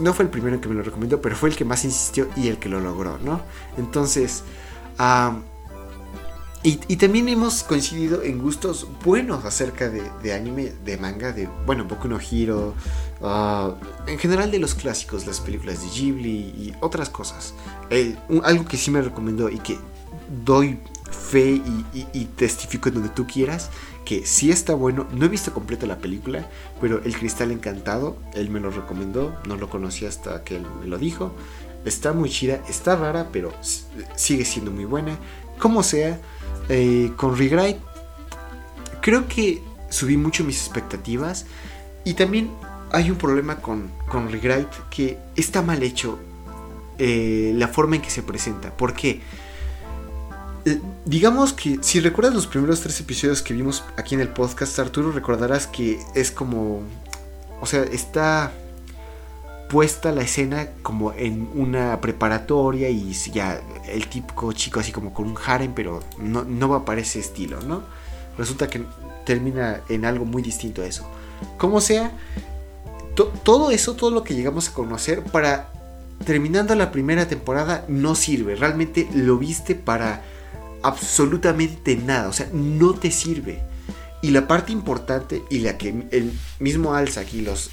no 0.01 0.15
fue 0.15 0.25
el 0.25 0.31
primero 0.31 0.61
que 0.61 0.69
me 0.69 0.75
lo 0.75 0.83
recomendó, 0.83 1.21
pero 1.21 1.37
fue 1.37 1.49
el 1.49 1.57
que 1.57 1.65
más 1.65 1.85
insistió 1.85 2.29
y 2.37 2.49
el 2.49 2.59
que 2.59 2.69
lo 2.69 2.81
logró, 2.81 3.19
¿no? 3.19 3.41
Entonces, 3.79 4.43
y, 6.63 6.97
también 6.97 7.29
hemos 7.29 7.63
coincidido 7.63 8.23
en 8.23 8.39
gustos 8.39 8.89
buenos 9.05 9.45
acerca 9.45 9.91
de, 9.91 10.33
anime, 10.33 10.73
de 10.83 10.97
manga, 10.97 11.31
de, 11.33 11.47
bueno, 11.67 11.85
Boku 11.85 12.09
no 12.09 12.19
Hero, 12.19 12.75
ah, 13.23 13.75
en 14.07 14.19
general 14.19 14.51
de 14.51 14.59
los 14.59 14.75
clásicos, 14.75 15.27
las 15.27 15.41
películas 15.41 15.83
de 15.83 15.89
Ghibli 15.91 16.31
y 16.31 16.75
otras 16.81 17.11
cosas. 17.11 17.53
algo 18.45 18.65
que 18.65 18.79
sí 18.79 18.91
me 18.91 19.03
recomendó 19.03 19.51
y 19.51 19.59
que 19.59 19.79
doy 20.45 20.79
fe 21.11 21.61
y, 21.93 22.25
testifico 22.37 22.89
en 22.89 22.95
donde 22.95 23.11
tú 23.11 23.27
quieras, 23.27 23.71
que 24.05 24.27
sí 24.27 24.51
está 24.51 24.75
bueno. 24.75 25.07
No 25.13 25.27
he 25.27 25.29
visto 25.29 25.53
completa 25.53 25.87
la 25.87 25.99
película, 25.99 26.49
pero 26.81 27.03
El 27.05 27.17
Cristal 27.17 27.51
Encantado, 27.51 28.17
él 28.35 28.51
me 28.51 28.61
lo 28.61 28.71
recomendó, 28.71 29.37
no 29.47 29.57
lo 29.57 29.69
conocí 29.69 30.07
hasta 30.07 30.45
que 30.45 30.57
él 30.57 30.67
me 30.81 30.87
lo 30.87 30.99
dijo. 30.99 31.33
Está 31.85 32.13
muy 32.13 32.31
chida, 32.31 32.61
está 32.69 32.97
rara, 32.97 33.29
pero 33.33 33.53
sigue 34.17 34.45
siendo 34.45 34.71
muy 34.71 34.85
buena. 34.85 35.19
Como 35.59 35.83
sea, 35.83 36.21
eh, 36.69 37.13
con 37.17 37.37
Regret 37.37 37.79
creo 39.01 39.29
que 39.29 39.63
subí 39.91 40.17
mucho 40.17 40.45
mis 40.45 40.59
expectativas 40.65 41.45
y 42.05 42.15
también 42.15 42.51
hay 42.91 43.11
un 43.11 43.17
problema 43.17 43.57
con, 43.57 43.91
con 44.09 44.31
Regret 44.31 44.69
que 44.89 45.19
está 45.37 45.63
mal 45.63 45.83
hecho 45.83 46.19
eh, 46.99 47.53
la 47.55 47.69
forma 47.69 47.97
en 47.97 48.03
que 48.03 48.11
se 48.11 48.23
presenta. 48.23 48.71
¿Por 48.71 48.95
qué? 48.95 49.21
Digamos 51.05 51.53
que 51.53 51.79
si 51.83 52.01
recuerdas 52.01 52.35
los 52.35 52.47
primeros 52.47 52.81
tres 52.81 52.99
episodios 52.99 53.43
que 53.43 53.53
vimos 53.53 53.85
aquí 53.97 54.15
en 54.15 54.23
el 54.23 54.29
podcast, 54.29 54.79
Arturo, 54.79 55.13
recordarás 55.13 55.67
que 55.67 55.99
es 56.15 56.31
como... 56.31 56.81
O 57.61 57.67
sea, 57.67 57.83
está 57.83 58.53
puesta 59.69 60.13
la 60.13 60.23
escena 60.23 60.69
como 60.83 61.13
en 61.13 61.49
una 61.55 62.01
preparatoria 62.01 62.91
y 62.91 63.13
ya 63.13 63.61
el 63.89 64.07
típico 64.09 64.53
chico 64.53 64.81
así 64.81 64.93
como 64.93 65.13
con 65.13 65.27
un 65.27 65.37
harem, 65.45 65.75
pero 65.75 66.03
no, 66.19 66.45
no 66.45 66.69
va 66.69 66.85
para 66.85 67.01
ese 67.01 67.19
estilo, 67.19 67.61
¿no? 67.61 67.83
Resulta 68.39 68.69
que 68.69 68.85
termina 69.25 69.81
en 69.89 70.05
algo 70.05 70.25
muy 70.25 70.43
distinto 70.43 70.83
a 70.83 70.87
eso. 70.87 71.07
Como 71.59 71.81
sea, 71.81 72.13
todo 73.43 73.71
eso, 73.71 73.95
todo 73.95 74.11
lo 74.11 74.25
que 74.25 74.35
llegamos 74.35 74.69
a 74.69 74.73
conocer 74.73 75.23
para 75.23 75.71
terminando 76.25 76.75
la 76.75 76.91
primera 76.91 77.27
temporada 77.27 77.85
no 77.89 78.15
sirve. 78.15 78.57
Realmente 78.57 79.09
lo 79.15 79.39
viste 79.39 79.75
para 79.75 80.23
absolutamente 80.85 81.97
nada. 81.97 82.29
O 82.29 82.33
sea, 82.33 82.49
no 82.53 82.95
te 82.95 83.11
sirve. 83.11 83.63
Y 84.23 84.31
la 84.31 84.47
parte 84.47 84.73
importante 84.73 85.43
y 85.51 85.59
la 85.59 85.77
que 85.77 86.07
el 86.11 86.33
mismo 86.59 86.95
alza 86.95 87.21
aquí 87.21 87.41
los 87.41 87.73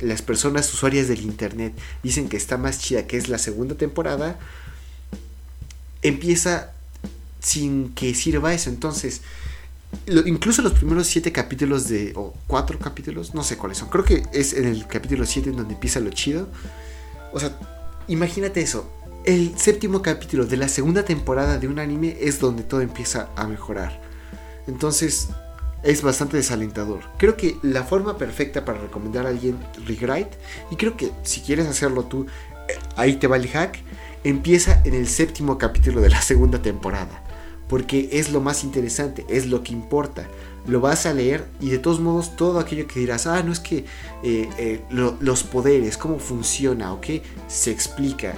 las 0.00 0.20
personas 0.20 0.72
usuarias 0.74 1.06
del 1.06 1.20
internet 1.20 1.72
dicen 2.02 2.28
que 2.28 2.36
está 2.36 2.58
más 2.58 2.80
chida 2.80 3.06
que 3.06 3.16
es 3.16 3.28
la 3.28 3.38
segunda 3.38 3.76
temporada 3.76 4.36
empieza 6.02 6.72
sin 7.38 7.90
que 7.90 8.12
sirva 8.12 8.52
eso 8.52 8.68
entonces 8.68 9.22
incluso 10.06 10.62
los 10.62 10.72
primeros 10.72 11.06
siete 11.06 11.32
capítulos 11.32 11.88
de. 11.88 12.12
o 12.16 12.34
cuatro 12.46 12.78
capítulos, 12.78 13.34
no 13.34 13.44
sé 13.44 13.56
cuáles 13.56 13.78
son. 13.78 13.88
Creo 13.88 14.04
que 14.04 14.22
es 14.32 14.52
en 14.54 14.66
el 14.66 14.86
capítulo 14.86 15.26
7 15.26 15.50
en 15.50 15.56
donde 15.56 15.74
empieza 15.74 16.00
lo 16.00 16.10
chido. 16.10 16.48
O 17.32 17.40
sea, 17.40 17.56
imagínate 18.08 18.62
eso. 18.62 18.90
El 19.24 19.56
séptimo 19.56 20.02
capítulo 20.02 20.46
de 20.46 20.56
la 20.56 20.66
segunda 20.66 21.04
temporada 21.04 21.58
de 21.58 21.68
un 21.68 21.78
anime 21.78 22.16
es 22.20 22.40
donde 22.40 22.64
todo 22.64 22.80
empieza 22.80 23.28
a 23.36 23.46
mejorar. 23.46 24.00
Entonces, 24.66 25.28
es 25.84 26.02
bastante 26.02 26.36
desalentador. 26.36 27.02
Creo 27.18 27.36
que 27.36 27.56
la 27.62 27.84
forma 27.84 28.18
perfecta 28.18 28.64
para 28.64 28.80
recomendar 28.80 29.26
a 29.26 29.28
alguien 29.28 29.58
Regret, 29.86 30.36
y 30.72 30.76
creo 30.76 30.96
que 30.96 31.12
si 31.22 31.40
quieres 31.40 31.68
hacerlo 31.68 32.06
tú, 32.06 32.26
eh, 32.68 32.74
ahí 32.96 33.14
te 33.14 33.28
va 33.28 33.36
el 33.36 33.46
hack, 33.46 33.78
empieza 34.24 34.82
en 34.84 34.94
el 34.94 35.06
séptimo 35.06 35.56
capítulo 35.56 36.00
de 36.00 36.10
la 36.10 36.20
segunda 36.20 36.60
temporada 36.60 37.22
porque 37.72 38.10
es 38.12 38.30
lo 38.30 38.42
más 38.42 38.64
interesante, 38.64 39.24
es 39.30 39.46
lo 39.46 39.62
que 39.62 39.72
importa. 39.72 40.28
Lo 40.66 40.82
vas 40.82 41.06
a 41.06 41.14
leer 41.14 41.48
y 41.58 41.70
de 41.70 41.78
todos 41.78 42.00
modos 42.00 42.36
todo 42.36 42.60
aquello 42.60 42.86
que 42.86 43.00
dirás, 43.00 43.26
ah, 43.26 43.42
no 43.42 43.50
es 43.50 43.60
que 43.60 43.86
eh, 44.22 44.50
eh, 44.58 44.82
los 44.90 45.42
poderes, 45.42 45.96
cómo 45.96 46.18
funciona, 46.18 46.92
ok, 46.92 47.06
se 47.48 47.70
explica 47.70 48.34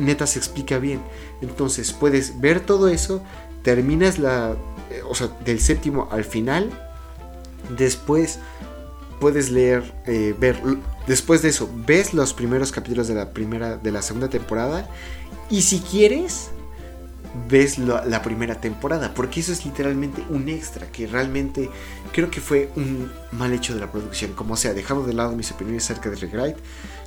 neta 0.00 0.26
se 0.26 0.38
explica 0.38 0.78
bien. 0.78 1.00
Entonces 1.40 1.92
puedes 1.92 2.40
ver 2.40 2.60
todo 2.60 2.88
eso, 2.88 3.22
terminas 3.62 4.18
la, 4.18 4.56
eh, 4.90 5.02
o 5.08 5.14
sea, 5.14 5.28
del 5.44 5.60
séptimo 5.60 6.08
al 6.10 6.24
final, 6.24 6.70
después 7.76 8.38
puedes 9.20 9.50
leer, 9.50 9.92
ver, 10.38 10.58
después 11.06 11.42
de 11.42 11.50
eso, 11.50 11.68
ves 11.86 12.14
los 12.14 12.32
primeros 12.32 12.72
capítulos 12.72 13.06
de 13.06 13.14
la 13.14 13.30
primera, 13.30 13.76
de 13.76 13.92
la 13.92 14.00
segunda 14.00 14.30
temporada 14.30 14.88
y 15.50 15.60
si 15.60 15.80
quieres 15.80 16.50
ves 17.48 17.78
la 17.78 18.22
primera 18.22 18.60
temporada, 18.60 19.14
porque 19.14 19.40
eso 19.40 19.52
es 19.52 19.64
literalmente 19.64 20.22
un 20.30 20.48
extra, 20.48 20.86
que 20.90 21.06
realmente 21.06 21.70
creo 22.12 22.30
que 22.30 22.40
fue 22.40 22.70
un 22.76 23.10
mal 23.32 23.52
hecho 23.52 23.74
de 23.74 23.80
la 23.80 23.90
producción, 23.90 24.32
como 24.32 24.56
sea, 24.56 24.74
dejando 24.74 25.06
de 25.06 25.14
lado 25.14 25.36
mis 25.36 25.50
opiniones 25.52 25.84
acerca 25.84 26.10
de 26.10 26.16
Regret. 26.16 26.56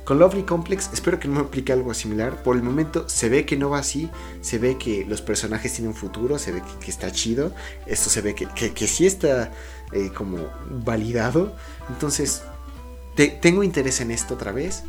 Con 0.04 0.18
Lovely 0.18 0.42
Complex 0.42 0.90
espero 0.92 1.18
que 1.18 1.28
no 1.28 1.34
me 1.34 1.40
aplique 1.40 1.72
algo 1.72 1.94
similar, 1.94 2.42
por 2.42 2.56
el 2.56 2.62
momento 2.62 3.08
se 3.08 3.28
ve 3.28 3.46
que 3.46 3.56
no 3.56 3.70
va 3.70 3.78
así, 3.78 4.10
se 4.42 4.58
ve 4.58 4.76
que 4.76 5.06
los 5.06 5.22
personajes 5.22 5.72
tienen 5.72 5.94
futuro, 5.94 6.38
se 6.38 6.52
ve 6.52 6.62
que, 6.80 6.90
está 6.90 7.10
chido, 7.10 7.52
esto 7.86 8.10
se 8.10 8.20
ve 8.20 8.34
que, 8.34 8.86
sí 8.86 9.06
está 9.06 9.50
eh, 9.92 10.10
como 10.14 10.38
validado, 10.84 11.56
entonces 11.88 12.42
tengo 13.40 13.62
interés 13.62 14.00
en 14.00 14.10
esto 14.10 14.34
otra 14.34 14.52
vez. 14.52 14.82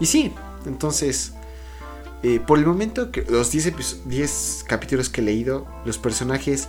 Y 0.00 0.06
sí, 0.06 0.32
entonces 0.66 1.32
eh, 2.22 2.40
por 2.44 2.58
el 2.58 2.66
momento, 2.66 3.10
los 3.28 3.52
10, 3.52 4.64
capítulos 4.66 5.08
que 5.08 5.20
he 5.20 5.24
leído, 5.24 5.66
los 5.84 5.98
personajes 5.98 6.68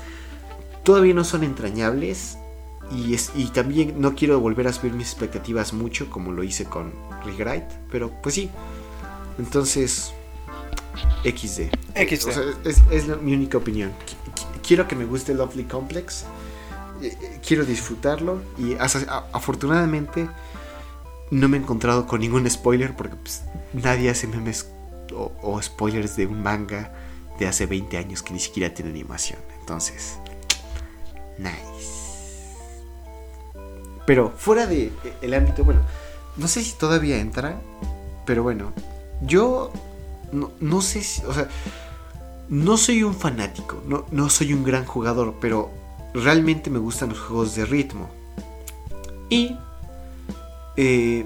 todavía 0.83 1.13
no 1.13 1.23
son 1.23 1.43
entrañables. 1.43 2.37
Y, 2.91 3.13
es, 3.13 3.31
y 3.35 3.45
también 3.47 4.01
no 4.01 4.15
quiero 4.15 4.39
volver 4.39 4.67
a 4.67 4.73
subir 4.73 4.93
mis 4.93 5.11
expectativas 5.11 5.73
mucho 5.73 6.09
como 6.09 6.31
lo 6.31 6.43
hice 6.43 6.65
con 6.65 6.91
Regret. 7.25 7.65
Pero 7.91 8.11
pues 8.21 8.35
sí. 8.35 8.49
Entonces, 9.37 10.13
XD. 11.23 11.69
XD. 11.95 12.67
es, 12.91 13.07
mi 13.21 13.33
única 13.33 13.57
opinión. 13.57 13.91
Quiero 14.65 14.87
que 14.87 14.95
me 14.95 15.05
guste 15.05 15.33
Lovely 15.33 15.63
Complex. 15.65 16.25
Eh, 17.01 17.17
eh, 17.21 17.39
quiero 17.45 17.65
disfrutarlo. 17.65 18.41
Y 18.57 18.75
afortunadamente 18.79 20.27
no 21.31 21.47
me 21.47 21.57
he 21.57 21.59
encontrado 21.59 22.07
con 22.07 22.21
ningún 22.21 22.49
spoiler 22.49 22.95
porque 22.95 23.15
pues, 23.15 23.43
nadie 23.73 24.09
hace 24.09 24.27
memes 24.27 24.69
o, 25.13 25.61
spoilers 25.61 26.15
de 26.15 26.27
un 26.27 26.41
manga 26.41 26.91
de 27.39 27.47
hace 27.47 27.65
20 27.65 27.97
años 27.97 28.23
que 28.23 28.33
ni 28.33 28.39
siquiera 28.39 28.73
tiene 28.73 28.91
animación. 28.91 29.39
Entonces, 29.59 30.17
nice. 31.37 31.98
Pero 34.09 34.33
fuera 34.35 34.65
de 34.65 34.85
eh, 34.85 35.13
el 35.21 35.35
ámbito, 35.35 35.63
bueno, 35.63 35.81
no 36.35 36.47
sé 36.47 36.63
si 36.63 36.71
todavía 36.71 37.19
entra, 37.19 37.61
pero 38.25 38.41
bueno, 38.41 38.73
yo 39.21 39.71
no, 40.31 40.81
sé 40.81 41.03
si, 41.03 41.23
o 41.25 41.31
sea, 41.31 41.47
no 42.49 42.77
soy 42.77 43.03
un 43.03 43.13
fanático, 43.13 43.83
no, 43.85 44.07
no 44.09 44.31
soy 44.31 44.53
un 44.53 44.63
gran 44.63 44.83
jugador, 44.83 45.35
pero 45.39 45.69
realmente 46.15 46.71
me 46.71 46.79
gustan 46.79 47.09
los 47.09 47.19
juegos 47.19 47.53
de 47.53 47.65
ritmo. 47.65 48.09
Y 49.29 49.55
eh, 50.75 51.23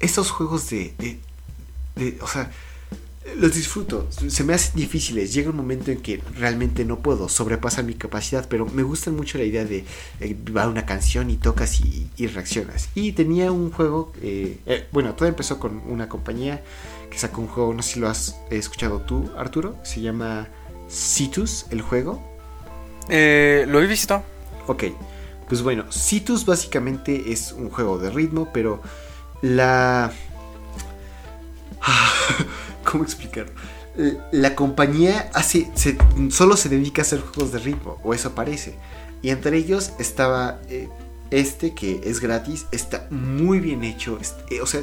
estos 0.00 0.32
juegos 0.32 0.70
de, 0.70 1.20
o 2.20 2.26
sea, 2.26 2.50
los 3.36 3.54
disfruto, 3.54 4.08
se 4.10 4.44
me 4.44 4.54
hacen 4.54 4.76
difíciles, 4.76 5.34
llega 5.34 5.50
un 5.50 5.56
momento 5.56 5.90
en 5.90 6.00
que 6.00 6.22
realmente 6.36 6.86
no 6.86 7.00
puedo 7.00 7.28
sobrepasar 7.28 7.84
mi 7.84 7.94
capacidad, 7.94 8.48
pero 8.48 8.64
me 8.66 8.82
gusta 8.82 9.10
mucho 9.10 9.36
la 9.36 9.44
idea 9.44 9.64
de 9.64 9.84
eh, 10.20 10.36
va 10.56 10.66
una 10.66 10.86
canción 10.86 11.28
y 11.28 11.36
tocas 11.36 11.80
y, 11.80 12.26
reaccionas. 12.28 12.88
Y 12.94 13.12
tenía 13.12 13.52
un 13.52 13.70
juego, 13.70 14.12
eh, 14.22 14.58
eh, 14.64 14.86
bueno, 14.92 15.14
todo 15.14 15.28
empezó 15.28 15.58
con 15.58 15.82
una 15.86 16.08
compañía 16.08 16.62
que 17.10 17.18
sacó 17.18 17.42
un 17.42 17.48
juego, 17.48 17.74
no 17.74 17.82
sé 17.82 17.94
si 17.94 18.00
lo 18.00 18.08
has 18.08 18.36
escuchado 18.50 19.02
tú, 19.02 19.30
Arturo, 19.36 19.76
se 19.82 20.00
llama 20.00 20.48
Citus, 20.88 21.66
el 21.70 21.82
juego. 21.82 22.22
lo 23.08 23.82
he 23.82 23.86
visto. 23.86 24.22
Ok, 24.66 24.84
pues 25.46 25.62
bueno, 25.62 25.84
Citus 25.92 26.46
básicamente 26.46 27.32
es 27.32 27.52
un 27.52 27.68
juego 27.68 27.98
de 27.98 28.10
ritmo, 28.10 28.48
pero 28.52 28.80
la 29.42 30.12
¿Cómo 32.90 33.04
explicarlo? 33.04 33.52
Eh, 33.96 34.16
la 34.32 34.54
compañía 34.54 35.30
hace, 35.34 35.70
solo 36.30 36.56
se 36.56 36.68
dedica 36.68 37.02
a 37.02 37.04
hacer 37.04 37.20
juegos 37.20 37.52
de 37.52 37.58
ritmo, 37.58 37.98
o 38.02 38.14
eso 38.14 38.34
parece. 38.34 38.74
Y 39.22 39.30
entre 39.30 39.56
ellos 39.56 39.92
estaba 39.98 40.60
eh, 40.68 40.88
este 41.30 41.74
que 41.74 42.00
es 42.04 42.20
gratis, 42.20 42.66
está 42.72 43.06
muy 43.10 43.60
bien 43.60 43.84
hecho, 43.84 44.18
eh, 44.48 44.60
o 44.60 44.66
sea, 44.66 44.82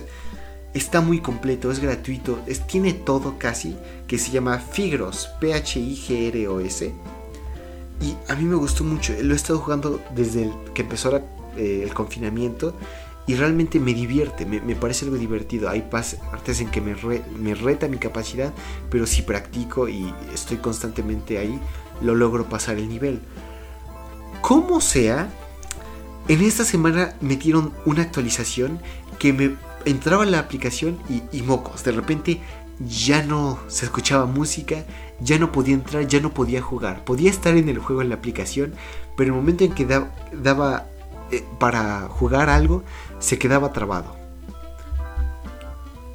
está 0.73 1.01
muy 1.01 1.21
completo, 1.21 1.71
es 1.71 1.79
gratuito, 1.79 2.39
tiene 2.67 2.93
todo 2.93 3.39
casi, 3.39 3.75
que 4.07 4.19
se 4.19 4.31
llama 4.31 4.59
Figros, 4.59 5.29
P-H-I-G-R-O-S. 5.39 6.93
Y 7.99 8.15
a 8.31 8.35
mí 8.35 8.43
me 8.43 8.55
gustó 8.55 8.83
mucho, 8.83 9.13
lo 9.19 9.33
he 9.33 9.35
estado 9.35 9.57
jugando 9.57 9.99
desde 10.13 10.51
que 10.75 10.83
empezó 10.83 11.19
el 11.57 11.91
confinamiento 11.95 12.75
y 13.27 13.35
realmente 13.35 13.79
me 13.79 13.93
divierte, 13.93 14.45
me, 14.45 14.75
parece 14.75 15.05
algo 15.05 15.17
divertido. 15.17 15.69
Hay 15.69 15.81
partes 15.81 16.61
en 16.61 16.71
que 16.71 16.79
me, 16.79 16.95
me 17.37 17.53
reta 17.53 17.89
mi 17.89 17.97
capacidad, 17.97 18.53
pero 18.89 19.05
si 19.05 19.21
practico 19.21 19.89
y 19.89 20.13
estoy 20.33 20.57
constantemente 20.57 21.37
ahí, 21.37 21.59
lo 22.01 22.15
logro 22.15 22.45
pasar 22.45 22.77
el 22.77 22.87
nivel. 22.87 23.19
Como 24.41 24.79
sea, 24.79 25.29
en 26.29 26.41
esta 26.41 26.63
semana 26.63 27.15
metieron 27.19 27.73
una 27.85 28.03
actualización 28.03 28.79
que 29.19 29.33
me 29.33 29.55
entraba 29.85 30.23
en 30.23 30.31
la 30.31 30.39
aplicación 30.39 30.97
y, 31.31 31.41
mocos. 31.41 31.83
De 31.83 31.91
repente 31.91 32.41
ya 32.79 33.23
no 33.23 33.59
se 33.67 33.85
escuchaba 33.85 34.25
música, 34.25 34.85
ya 35.19 35.39
no 35.39 35.51
podía 35.51 35.73
entrar, 35.73 36.07
ya 36.07 36.19
no 36.19 36.33
podía 36.33 36.61
jugar. 36.61 37.03
Podía 37.03 37.29
estar 37.29 37.57
en 37.57 37.69
el 37.69 37.79
juego 37.79 38.01
en 38.01 38.09
la 38.09 38.15
aplicación, 38.15 38.73
pero 39.15 39.31
el 39.31 39.35
momento 39.35 39.63
en 39.63 39.73
que 39.73 39.85
daba 39.85 40.87
eh, 41.31 41.43
para 41.59 42.07
jugar 42.09 42.49
algo, 42.49 42.83
se 43.19 43.37
quedaba 43.37 43.73
trabado. 43.73 44.15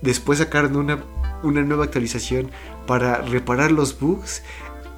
Después 0.00 0.38
sacaron 0.38 0.76
una, 0.76 1.04
una 1.42 1.62
nueva 1.62 1.84
actualización 1.84 2.50
para 2.86 3.18
reparar 3.18 3.70
los 3.70 3.98
bugs 3.98 4.42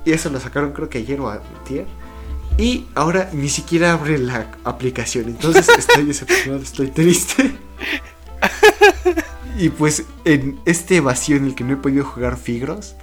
Y 0.04 0.12
eso 0.12 0.30
lo 0.30 0.40
sacaron 0.40 0.72
creo 0.72 0.88
que 0.88 0.98
ayer 0.98 1.20
o 1.20 1.30
ayer. 1.30 1.86
Y 2.56 2.86
ahora 2.94 3.30
ni 3.32 3.48
siquiera 3.48 3.92
abre 3.92 4.18
la 4.18 4.52
aplicación. 4.64 5.26
Entonces 5.26 5.68
estoy 5.78 6.04
decepcionado, 6.04 6.62
estoy 6.62 6.88
triste. 6.88 7.56
y 9.58 9.68
pues 9.70 10.04
en 10.24 10.60
este 10.64 11.00
vacío 11.00 11.36
en 11.36 11.46
el 11.46 11.54
que 11.54 11.64
no 11.64 11.74
he 11.74 11.76
podido 11.76 12.04
jugar 12.04 12.36
Figros, 12.36 12.94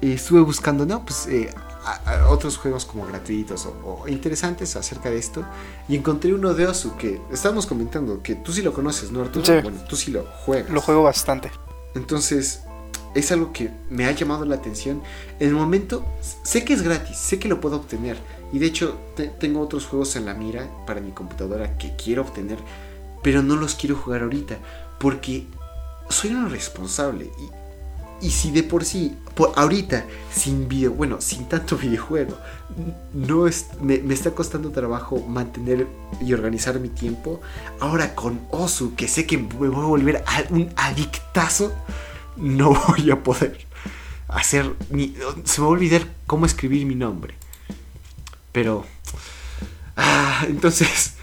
eh, 0.00 0.12
estuve 0.14 0.40
buscando, 0.40 0.84
no, 0.84 1.04
pues 1.04 1.26
eh, 1.28 1.50
otros 2.28 2.56
juegos 2.56 2.84
como 2.84 3.06
gratuitos 3.06 3.66
o, 3.66 4.06
interesantes 4.08 4.76
acerca 4.76 5.10
de 5.10 5.18
esto. 5.18 5.44
Y 5.88 5.96
encontré 5.96 6.34
uno 6.34 6.54
de 6.54 6.66
Osu 6.66 6.96
que 6.96 7.20
estábamos 7.32 7.66
comentando, 7.66 8.22
que 8.22 8.34
tú 8.34 8.52
sí 8.52 8.62
lo 8.62 8.72
conoces, 8.72 9.10
¿no, 9.10 9.22
Arturo? 9.22 9.62
Bueno, 9.62 9.78
tú 9.88 9.96
sí 9.96 10.10
lo 10.10 10.24
juegas. 10.24 10.70
Lo 10.70 10.80
juego 10.80 11.02
bastante. 11.02 11.50
Entonces, 11.94 12.62
es 13.14 13.32
algo 13.32 13.52
que 13.52 13.70
me 13.88 14.04
ha 14.04 14.12
llamado 14.12 14.44
la 14.44 14.56
atención. 14.56 15.02
En 15.40 15.48
el 15.48 15.54
momento, 15.54 16.04
sé 16.42 16.64
que 16.64 16.74
es 16.74 16.82
gratis, 16.82 17.16
sé 17.16 17.38
que 17.38 17.48
lo 17.48 17.60
puedo 17.60 17.76
obtener. 17.76 18.18
Y 18.52 18.58
de 18.58 18.66
hecho, 18.66 18.98
tengo 19.38 19.60
otros 19.60 19.86
juegos 19.86 20.16
en 20.16 20.26
la 20.26 20.34
mira 20.34 20.68
para 20.86 21.00
mi 21.00 21.12
computadora 21.12 21.78
que 21.78 21.96
quiero 21.96 22.22
obtener, 22.22 22.58
pero 23.22 23.42
no 23.42 23.56
los 23.56 23.74
quiero 23.74 23.96
jugar 23.96 24.22
ahorita, 24.22 24.58
porque 25.00 25.46
soy 26.08 26.30
un 26.30 26.50
responsable. 26.50 27.30
Y, 27.38 27.65
y 28.20 28.30
si 28.30 28.50
de 28.50 28.62
por 28.62 28.84
sí, 28.84 29.16
por 29.34 29.52
ahorita, 29.56 30.04
sin 30.32 30.68
video, 30.68 30.92
bueno, 30.92 31.20
sin 31.20 31.46
tanto 31.48 31.76
videojuego, 31.82 32.36
no 33.14 33.46
es, 33.46 33.66
me, 33.80 33.98
me, 33.98 34.14
está 34.14 34.32
costando 34.32 34.70
trabajo 34.70 35.20
mantener 35.20 35.86
y 36.20 36.32
organizar 36.32 36.80
mi 36.80 36.88
tiempo, 36.88 37.40
ahora 37.80 38.14
con 38.14 38.40
Osu, 38.50 38.94
que 38.94 39.08
sé 39.08 39.26
que 39.26 39.38
me 39.38 39.68
voy 39.68 39.68
a 39.68 39.86
volver 39.86 40.24
a 40.26 40.44
un 40.50 40.70
adictazo 40.76 41.72
no 42.36 42.70
voy 42.88 43.10
a 43.10 43.22
poder 43.22 43.58
hacer 44.28 44.74
ni... 44.90 45.14
Se 45.44 45.60
me 45.60 45.66
va 45.66 45.72
a 45.72 45.74
olvidar 45.74 46.06
cómo 46.26 46.46
escribir 46.46 46.86
mi 46.86 46.94
nombre. 46.94 47.34
Pero... 48.52 48.84
Ah, 49.96 50.44
entonces, 50.46 51.14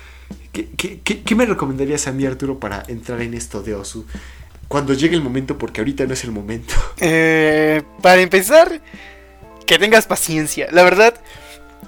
¿qué, 0.51 1.35
me 1.35 1.45
recomendarías 1.45 2.07
a 2.07 2.11
mí, 2.11 2.25
Arturo, 2.25 2.59
para 2.59 2.83
entrar 2.87 3.21
en 3.21 3.35
esto 3.35 3.61
de 3.61 3.75
Osu? 3.75 4.05
Cuando 4.67 4.93
llegue 4.93 5.15
el 5.15 5.21
momento, 5.21 5.57
porque 5.57 5.81
ahorita 5.81 6.05
no 6.05 6.13
es 6.13 6.23
el 6.23 6.31
momento. 6.31 6.73
Eh, 7.05 7.81
para 8.01 8.21
empezar, 8.21 8.81
que 9.65 9.77
tengas 9.77 10.05
paciencia. 10.05 10.67
La 10.71 10.83
verdad, 10.83 11.15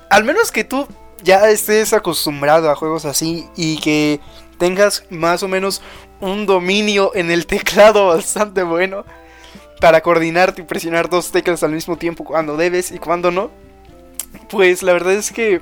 al 0.10 0.24
menos 0.24 0.52
que 0.52 0.64
tú 0.64 0.88
ya 1.24 1.50
estés 1.50 1.94
acostumbrado 1.94 2.70
a 2.70 2.76
juegos 2.76 3.06
así 3.06 3.48
y 3.56 3.80
que 3.80 4.20
tengas 4.58 5.04
más 5.10 5.44
o 5.44 5.48
menos 5.48 5.82
un 6.20 6.46
dominio 6.46 7.12
en 7.16 7.32
el 7.32 7.46
teclado 7.48 8.08
bastante 8.08 8.64
bueno 8.64 9.06
para 9.80 10.02
coordinarte 10.02 10.62
y 10.62 10.66
presionar 10.66 11.10
dos 11.10 11.32
teclas 11.32 11.64
al 11.64 11.72
mismo 11.72 11.98
tiempo 11.98 12.24
cuando 12.24 12.58
debes 12.58 12.92
y 12.92 13.00
cuando 13.00 13.32
no. 13.32 13.52
Pues 14.50 14.84
la 14.84 14.94
verdad 14.94 15.14
es 15.14 15.32
que 15.32 15.62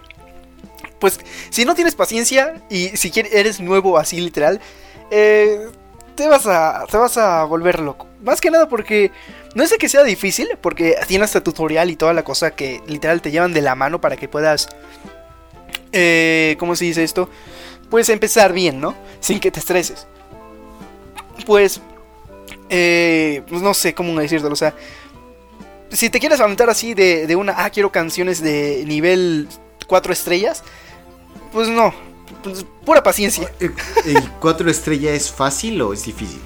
pues 1.00 1.20
si 1.50 1.66
no 1.66 1.76
tienes 1.76 1.96
paciencia 1.96 2.62
y 2.70 2.90
si 2.96 3.12
eres 3.34 3.60
nuevo 3.60 3.98
así 3.98 4.22
literal, 4.22 4.62
eh, 5.12 5.70
te, 6.16 6.28
vas 6.28 6.46
a, 6.48 6.86
te 6.90 6.98
vas 6.98 7.18
a 7.18 7.44
volver 7.44 7.80
loco. 7.80 8.08
Más 8.24 8.42
que 8.42 8.52
nada 8.52 8.68
porque 8.70 9.12
no 9.56 9.64
es 9.64 9.70
de 9.70 9.78
que 9.78 9.90
sea 9.90 10.04
difícil, 10.04 10.50
porque 10.62 10.96
tiene 11.08 11.26
hasta 11.26 11.42
tutorial 11.42 11.90
y 11.90 11.96
toda 11.96 12.14
la 12.14 12.24
cosa 12.24 12.52
que 12.52 12.82
literal 12.88 13.22
te 13.22 13.32
llevan 13.32 13.54
de 13.54 13.62
la 13.62 13.76
mano 13.76 14.00
para 14.02 14.18
que 14.18 14.28
puedas... 14.28 14.70
Eh, 15.92 16.56
¿Cómo 16.58 16.76
se 16.76 16.86
dice 16.86 17.04
esto? 17.04 17.30
Puedes 17.90 18.10
empezar 18.10 18.52
bien, 18.52 18.82
¿no? 18.82 18.96
Sin 19.20 19.40
que 19.40 19.52
te 19.52 19.60
estreses 19.60 20.08
pues, 21.46 21.82
eh, 22.70 23.42
pues 23.48 23.62
no 23.62 23.74
sé 23.74 23.94
cómo 23.94 24.20
decirlo, 24.20 24.50
o 24.50 24.56
sea, 24.56 24.74
si 25.92 26.10
te 26.10 26.20
quieres 26.20 26.40
aventar 26.40 26.70
así 26.70 26.94
de, 26.94 27.28
de 27.28 27.36
una, 27.36 27.56
ah, 27.58 27.70
quiero 27.70 27.92
canciones 27.92 28.42
de 28.42 28.84
nivel 28.88 29.48
4 29.88 30.14
estrellas, 30.14 30.64
pues 31.52 31.68
no, 31.68 31.94
pues, 32.44 32.66
pura 32.86 33.02
paciencia. 33.04 33.52
¿El, 33.60 33.74
4 34.40 34.70
estrellas 34.70 35.14
es 35.14 35.32
fácil 35.32 35.82
o 35.82 35.94
es 35.94 36.06
difícil? 36.06 36.42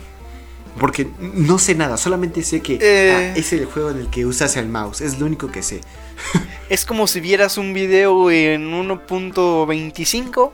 Porque 0.80 1.08
no 1.19 1.58
sé 1.58 1.74
nada, 1.74 1.98
solamente 1.98 2.43
sé 2.43 2.62
que 2.62 2.78
eh, 2.80 3.12
ah, 3.12 3.38
es 3.38 3.52
el 3.52 3.65
juego 3.65 3.89
en 3.89 3.98
el 3.98 4.10
que 4.10 4.28
usas 4.28 4.56
el 4.58 4.67
mouse, 4.67 5.02
es 5.02 5.19
lo 5.19 5.26
único 5.26 5.52
que 5.52 5.63
sé. 5.63 5.82
es 6.69 6.86
como 6.86 7.08
si 7.08 7.19
vieras 7.19 7.58
un 7.58 7.74
video 7.74 8.30
en 8.30 8.72
1.25, 8.72 10.52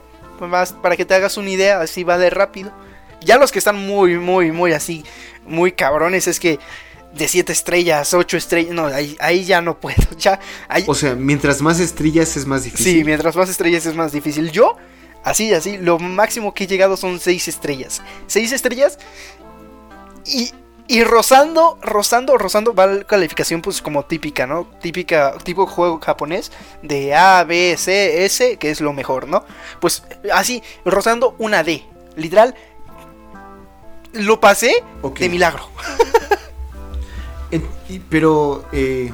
para 0.82 0.96
que 0.96 1.04
te 1.04 1.14
hagas 1.14 1.36
una 1.36 1.50
idea, 1.50 1.80
así 1.80 2.04
va 2.04 2.16
de 2.16 2.30
rápido. 2.30 2.72
Ya 3.20 3.38
los 3.38 3.52
que 3.52 3.58
están 3.58 3.76
muy, 3.76 4.18
muy, 4.18 4.50
muy 4.50 4.72
así, 4.72 5.04
muy 5.46 5.72
cabrones, 5.72 6.26
es 6.26 6.40
que 6.40 6.58
de 7.14 7.28
7 7.28 7.52
estrellas, 7.52 8.12
8 8.12 8.36
estrellas, 8.36 8.74
no, 8.74 8.86
ahí, 8.86 9.44
ya 9.44 9.60
no 9.60 9.78
puedo. 9.78 9.96
Ya, 10.18 10.40
O 10.86 10.94
sea, 10.94 11.14
mientras 11.14 11.60
más 11.60 11.80
estrellas 11.80 12.36
es 12.36 12.46
más 12.46 12.64
difícil. 12.64 12.92
Sí, 12.98 13.04
mientras 13.04 13.36
más 13.36 13.48
estrellas 13.48 13.86
es 13.86 13.94
más 13.94 14.12
difícil. 14.12 14.50
Yo, 14.50 14.76
así, 15.24 15.52
así, 15.52 15.78
lo 15.78 15.98
máximo 15.98 16.54
que 16.54 16.64
he 16.64 16.66
llegado 16.66 16.96
son 16.96 17.18
6 17.18 17.48
estrellas. 17.48 18.02
6 18.26 18.52
estrellas 18.52 18.98
y, 20.24 20.52
y 20.86 21.02
rozando, 21.02 21.78
rozando, 21.82 22.38
rozando, 22.38 22.74
va 22.74 22.86
la 22.86 23.04
calificación 23.04 23.62
pues 23.62 23.82
como 23.82 24.04
típica, 24.04 24.46
¿no? 24.46 24.66
Típica, 24.80 25.36
tipo 25.42 25.66
juego 25.66 26.00
japonés 26.00 26.52
de 26.82 27.14
A, 27.14 27.42
B, 27.44 27.76
C, 27.78 28.24
S, 28.24 28.58
que 28.58 28.70
es 28.70 28.80
lo 28.80 28.92
mejor, 28.92 29.26
¿no? 29.26 29.44
Pues 29.80 30.04
así, 30.32 30.62
rozando 30.84 31.34
una 31.38 31.62
D. 31.62 31.84
Literal, 32.16 32.54
lo 34.12 34.40
pasé 34.40 34.84
de 35.18 35.28
milagro. 35.28 35.68
pero, 38.10 38.66
eh, 38.72 39.12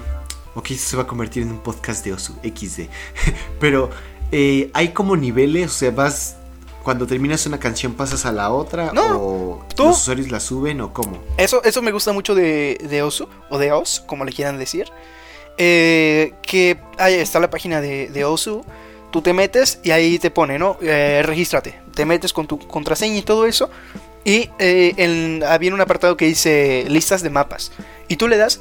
ok, 0.54 0.70
esto 0.72 0.90
se 0.90 0.96
va 0.96 1.04
a 1.04 1.06
convertir 1.06 1.42
en 1.42 1.50
un 1.50 1.60
podcast 1.60 2.04
de 2.04 2.12
Osu, 2.12 2.34
XD. 2.42 2.88
pero, 3.60 3.90
eh, 4.32 4.70
¿hay 4.72 4.88
como 4.88 5.16
niveles? 5.16 5.70
O 5.70 5.74
sea, 5.74 5.90
vas, 5.90 6.36
cuando 6.82 7.06
terminas 7.06 7.46
una 7.46 7.58
canción 7.58 7.94
pasas 7.94 8.26
a 8.26 8.32
la 8.32 8.50
otra, 8.50 8.92
no, 8.92 9.18
o 9.18 9.66
los 9.76 10.00
usuarios 10.00 10.30
la 10.30 10.40
suben, 10.40 10.80
o 10.80 10.92
cómo? 10.92 11.18
Eso, 11.36 11.62
eso 11.64 11.82
me 11.82 11.92
gusta 11.92 12.12
mucho 12.12 12.34
de, 12.34 12.78
de 12.88 13.02
Osu, 13.02 13.28
o 13.48 13.58
de 13.58 13.72
Os, 13.72 14.00
como 14.06 14.24
le 14.24 14.32
quieran 14.32 14.58
decir. 14.58 14.90
Eh, 15.58 16.34
que 16.42 16.78
ahí 16.98 17.14
está 17.14 17.38
la 17.38 17.50
página 17.50 17.80
de, 17.80 18.08
de 18.08 18.24
Osu 18.24 18.64
tú 19.10 19.22
te 19.22 19.32
metes 19.32 19.80
y 19.82 19.90
ahí 19.90 20.18
te 20.18 20.30
pone, 20.30 20.58
¿no? 20.58 20.76
Eh, 20.80 21.22
regístrate. 21.24 21.80
Te 21.94 22.04
metes 22.04 22.32
con 22.32 22.46
tu 22.46 22.58
contraseña 22.58 23.18
y 23.18 23.22
todo 23.22 23.46
eso. 23.46 23.70
Y 24.24 24.50
eh, 24.58 25.40
había 25.46 25.74
un 25.74 25.80
apartado 25.80 26.16
que 26.16 26.26
dice 26.26 26.84
listas 26.88 27.22
de 27.22 27.30
mapas. 27.30 27.72
Y 28.08 28.16
tú 28.16 28.28
le 28.28 28.36
das. 28.36 28.60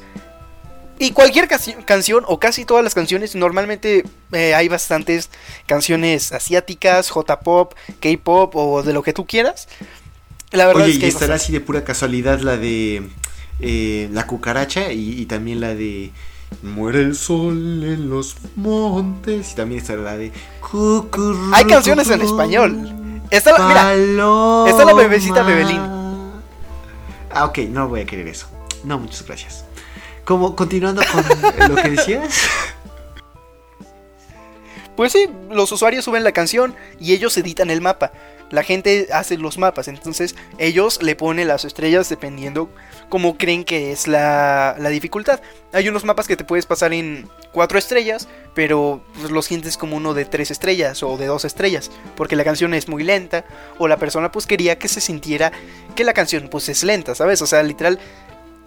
Y 1.02 1.12
cualquier 1.12 1.48
canción, 1.86 2.24
o 2.26 2.38
casi 2.38 2.66
todas 2.66 2.84
las 2.84 2.94
canciones, 2.94 3.34
normalmente 3.34 4.04
eh, 4.32 4.54
hay 4.54 4.68
bastantes 4.68 5.30
canciones 5.64 6.30
asiáticas, 6.30 7.08
J-pop, 7.08 7.72
K-pop 8.00 8.54
o 8.54 8.82
de 8.82 8.92
lo 8.92 9.02
que 9.02 9.14
tú 9.14 9.24
quieras. 9.24 9.66
La 10.50 10.66
verdad 10.66 10.86
es 10.86 10.98
que. 10.98 11.06
Y 11.06 11.08
estará 11.08 11.36
así 11.36 11.54
de 11.54 11.60
pura 11.60 11.84
casualidad 11.84 12.40
la 12.40 12.58
de 12.58 13.08
eh, 13.60 14.10
La 14.12 14.26
cucaracha 14.26 14.92
y, 14.92 15.24
también 15.24 15.62
la 15.62 15.74
de. 15.74 16.10
Muere 16.62 17.00
el 17.00 17.16
sol 17.16 17.82
en 17.82 18.10
los 18.10 18.36
montes. 18.54 19.52
Y 19.52 19.54
también 19.54 19.80
estará 19.80 20.02
la 20.02 20.18
de. 20.18 20.32
Hay 21.54 21.64
canciones 21.64 22.10
en 22.10 22.20
español. 22.20 23.22
Esta 23.30 23.56
la, 23.56 23.68
mira, 23.68 23.94
esta 24.68 24.80
es 24.82 24.86
la 24.86 24.92
bebecita 24.92 25.42
Bebelín. 25.44 25.80
Ah, 27.30 27.46
ok, 27.46 27.58
no 27.70 27.88
voy 27.88 28.00
a 28.00 28.04
querer 28.04 28.28
eso. 28.28 28.48
No, 28.84 28.98
muchas 28.98 29.24
gracias. 29.24 29.64
Como 30.24 30.54
continuando 30.56 31.02
con 31.10 31.68
lo 31.74 31.82
que 31.82 31.90
decías. 31.90 32.48
Pues 35.00 35.12
sí, 35.12 35.30
los 35.50 35.72
usuarios 35.72 36.04
suben 36.04 36.24
la 36.24 36.32
canción 36.32 36.74
y 36.98 37.14
ellos 37.14 37.36
editan 37.38 37.70
el 37.70 37.80
mapa. 37.80 38.12
La 38.50 38.64
gente 38.64 39.08
hace 39.12 39.38
los 39.38 39.58
mapas, 39.58 39.88
entonces 39.88 40.34
ellos 40.58 41.02
le 41.02 41.16
ponen 41.16 41.48
las 41.48 41.64
estrellas 41.64 42.08
dependiendo 42.08 42.68
cómo 43.08 43.38
creen 43.38 43.64
que 43.64 43.92
es 43.92 44.08
la, 44.08 44.76
la 44.78 44.88
dificultad. 44.90 45.40
Hay 45.72 45.88
unos 45.88 46.04
mapas 46.04 46.26
que 46.26 46.36
te 46.36 46.44
puedes 46.44 46.66
pasar 46.66 46.92
en 46.92 47.30
4 47.52 47.78
estrellas, 47.78 48.28
pero 48.54 49.02
pues, 49.18 49.30
los 49.30 49.46
sientes 49.46 49.76
como 49.76 49.96
uno 49.96 50.14
de 50.14 50.24
3 50.24 50.50
estrellas 50.50 51.02
o 51.02 51.16
de 51.16 51.26
2 51.26 51.44
estrellas, 51.44 51.92
porque 52.16 52.36
la 52.36 52.44
canción 52.44 52.74
es 52.74 52.88
muy 52.88 53.04
lenta 53.04 53.44
o 53.78 53.88
la 53.88 53.96
persona 53.96 54.30
pues 54.32 54.46
quería 54.46 54.78
que 54.78 54.88
se 54.88 55.00
sintiera 55.00 55.52
que 55.94 56.04
la 56.04 56.12
canción 56.12 56.48
pues 56.50 56.68
es 56.68 56.82
lenta, 56.82 57.14
¿sabes? 57.14 57.40
O 57.40 57.46
sea, 57.46 57.62
literal 57.62 58.00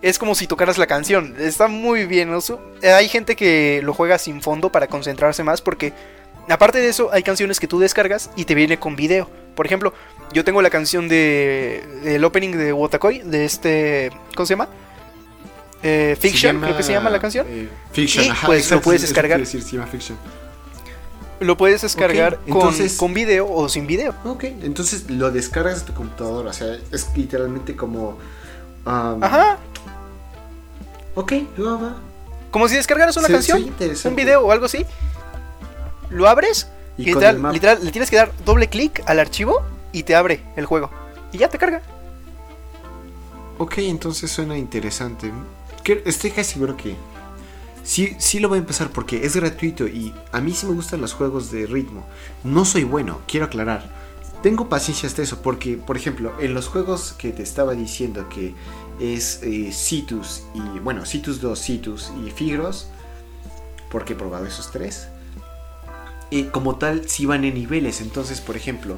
es 0.04 0.20
como 0.20 0.36
si 0.36 0.48
tocaras 0.48 0.78
la 0.78 0.86
canción. 0.86 1.34
Está 1.40 1.70
muy 1.70 2.06
bien, 2.06 2.30
¿no? 2.30 2.40
Hay 2.84 3.08
gente 3.08 3.38
que 3.38 3.80
lo 3.84 3.94
juega 3.94 4.18
sin 4.18 4.42
fondo 4.42 4.70
para 4.70 4.88
concentrarse 4.88 5.44
más 5.44 5.62
porque 5.62 5.94
aparte 6.50 6.80
de 6.80 6.90
eso 6.90 7.10
hay 7.14 7.24
canciones 7.24 7.58
que 7.58 7.68
tú 7.68 7.80
descargas 7.80 8.30
y 8.36 8.44
te 8.44 8.54
viene 8.54 8.78
con 8.78 8.98
video. 8.98 9.30
Por 9.56 9.66
ejemplo, 9.66 9.94
yo 10.34 10.44
tengo 10.44 10.62
la 10.62 10.70
canción 10.70 11.08
de 11.08 11.84
el 12.04 12.24
opening 12.26 12.52
de 12.52 12.74
Wotakoi 12.74 13.20
de 13.20 13.46
este 13.46 14.12
¿cómo 14.36 14.46
se 14.46 14.54
llama? 14.54 14.68
Eh, 15.82 16.18
Fiction, 16.20 16.60
creo 16.60 16.76
que 16.76 16.84
se 16.84 16.92
llama 16.92 17.10
la 17.10 17.20
canción. 17.20 17.48
Eh, 17.50 17.70
fiction, 17.94 18.26
y, 18.26 18.30
pues 18.46 18.70
lo 18.72 18.82
puedes 18.82 19.02
descargar. 19.04 19.42
Lo 21.40 21.58
puedes 21.58 21.82
descargar 21.82 22.40
con, 22.50 22.74
con 22.98 23.14
video 23.14 23.50
o 23.50 23.70
sin 23.70 23.88
video. 23.88 24.14
Ok, 24.26 24.44
entonces 24.64 25.10
lo 25.10 25.32
descargas 25.32 25.82
de 25.82 25.88
tu 25.88 25.94
computadora. 25.94 26.50
O 26.50 26.54
sea, 26.54 26.78
es 26.92 27.08
literalmente 27.16 27.78
como. 27.78 28.18
Ajá. 28.86 29.60
Ok, 31.16 31.34
va, 31.60 31.78
va. 31.78 31.96
Como 32.52 32.68
si 32.68 32.76
descargaras 32.76 33.18
una 33.18 33.28
canción, 33.28 33.74
un 34.06 34.16
video 34.16 34.42
o 34.42 34.52
algo 34.52 34.66
así. 34.66 34.86
Lo 36.10 36.28
abres 36.28 36.68
y, 36.98 37.04
Y 37.04 37.06
literal, 37.08 37.42
literal, 37.52 37.80
le 37.84 37.92
tienes 37.92 38.10
que 38.10 38.16
dar 38.16 38.32
doble 38.46 38.70
clic 38.70 39.02
al 39.08 39.20
archivo 39.20 39.64
y 39.92 40.04
te 40.04 40.16
abre 40.16 40.44
el 40.56 40.66
juego. 40.66 40.92
Y 41.32 41.40
ya 41.40 41.50
te 41.50 41.58
carga. 41.58 41.82
Ok, 43.58 43.80
entonces 43.80 44.32
suena 44.32 44.58
interesante. 44.58 45.32
Estoy 46.06 46.32
casi 46.32 46.54
seguro 46.54 46.78
que 46.78 46.96
sí, 47.84 48.16
sí 48.20 48.40
lo 48.40 48.50
voy 48.50 48.58
a 48.58 48.60
empezar 48.60 48.90
porque 48.90 49.26
es 49.26 49.36
gratuito 49.36 49.88
y 49.88 50.14
a 50.32 50.40
mí 50.40 50.54
sí 50.54 50.66
me 50.66 50.74
gustan 50.74 51.02
los 51.02 51.14
juegos 51.14 51.52
de 51.52 51.66
ritmo. 51.66 52.06
No 52.44 52.66
soy 52.66 52.84
bueno, 52.84 53.20
quiero 53.28 53.46
aclarar. 53.46 53.90
Tengo 54.44 54.68
paciencia 54.68 55.08
hasta 55.08 55.22
eso 55.22 55.42
porque, 55.42 55.78
por 55.78 55.96
ejemplo, 55.96 56.34
en 56.42 56.54
los 56.54 56.68
juegos 56.68 57.16
que 57.18 57.32
te 57.32 57.42
estaba 57.42 57.76
diciendo 57.76 58.28
que 58.28 58.54
es 59.00 59.40
eh, 59.42 59.72
Citus 59.72 60.44
y, 60.54 60.80
bueno, 60.80 61.06
Citus 61.06 61.40
2, 61.40 61.58
Citus 61.58 62.12
y 62.24 62.30
Figros, 62.30 62.90
porque 63.90 64.12
he 64.12 64.16
probado 64.18 64.46
esos 64.46 64.70
tres, 64.70 65.08
y 66.30 66.44
como 66.44 66.76
tal 66.76 67.08
sí 67.08 67.26
van 67.26 67.46
en 67.46 67.54
niveles. 67.54 68.02
Entonces, 68.02 68.42
por 68.42 68.58
ejemplo, 68.58 68.98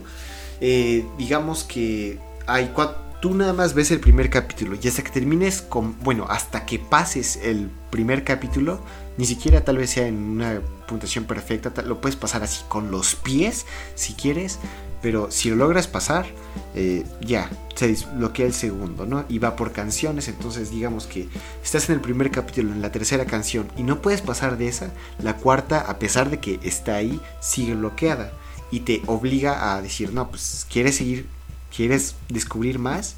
eh, 0.62 1.06
digamos 1.20 1.64
que 1.64 2.18
hay 2.48 2.72
cuatro, 2.74 3.06
tú 3.22 3.34
nada 3.34 3.54
más 3.54 3.74
ves 3.74 3.92
el 3.92 4.00
primer 4.00 4.30
capítulo 4.30 4.78
y 4.82 4.88
hasta 4.88 5.04
que 5.04 5.10
termines 5.10 5.62
con, 5.62 5.98
bueno, 6.04 6.26
hasta 6.30 6.66
que 6.66 6.80
pases 6.80 7.38
el 7.38 7.70
primer 7.90 8.24
capítulo, 8.24 8.80
ni 9.18 9.26
siquiera 9.26 9.64
tal 9.64 9.78
vez 9.78 9.92
sea 9.92 10.08
en 10.08 10.16
una 10.16 10.62
puntuación 10.88 11.26
perfecta, 11.26 11.82
lo 11.82 12.02
puedes 12.02 12.16
pasar 12.16 12.44
así 12.44 12.64
con 12.68 12.92
los 12.92 13.16
pies 13.16 13.66
si 13.96 14.14
quieres, 14.14 14.60
pero 15.06 15.30
si 15.30 15.52
lo 15.52 15.56
logras 15.58 15.86
pasar, 15.86 16.26
eh, 16.74 17.06
ya, 17.22 17.48
se 17.76 17.90
desbloquea 17.90 18.48
el 18.48 18.56
segundo, 18.56 19.06
¿no? 19.06 19.24
Y 19.30 19.38
va 19.38 19.56
por 19.56 19.72
canciones, 19.72 20.28
entonces 20.28 20.72
digamos 20.72 21.06
que 21.06 21.30
estás 21.64 21.88
en 21.90 21.96
el 21.98 22.02
primer 22.02 22.32
capítulo, 22.32 22.72
en 22.72 22.82
la 22.82 22.92
tercera 22.92 23.26
canción, 23.26 23.68
y 23.78 23.84
no 23.84 24.02
puedes 24.02 24.22
pasar 24.22 24.58
de 24.58 24.68
esa, 24.68 24.90
la 25.20 25.38
cuarta, 25.38 25.82
a 25.82 26.00
pesar 26.00 26.32
de 26.32 26.40
que 26.40 26.60
está 26.64 26.96
ahí, 26.96 27.22
sigue 27.40 27.76
bloqueada. 27.76 28.34
Y 28.72 28.80
te 28.80 29.04
obliga 29.06 29.76
a 29.76 29.82
decir, 29.84 30.12
no, 30.12 30.32
pues 30.32 30.66
quieres 30.72 30.96
seguir, 30.96 31.28
quieres 31.70 32.16
descubrir 32.30 32.80
más, 32.80 33.14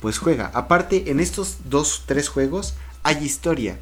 pues 0.00 0.18
juega. 0.18 0.50
Aparte, 0.54 1.08
en 1.08 1.20
estos 1.20 1.58
dos, 1.70 2.02
tres 2.06 2.28
juegos 2.28 2.74
hay 3.04 3.24
historia. 3.24 3.78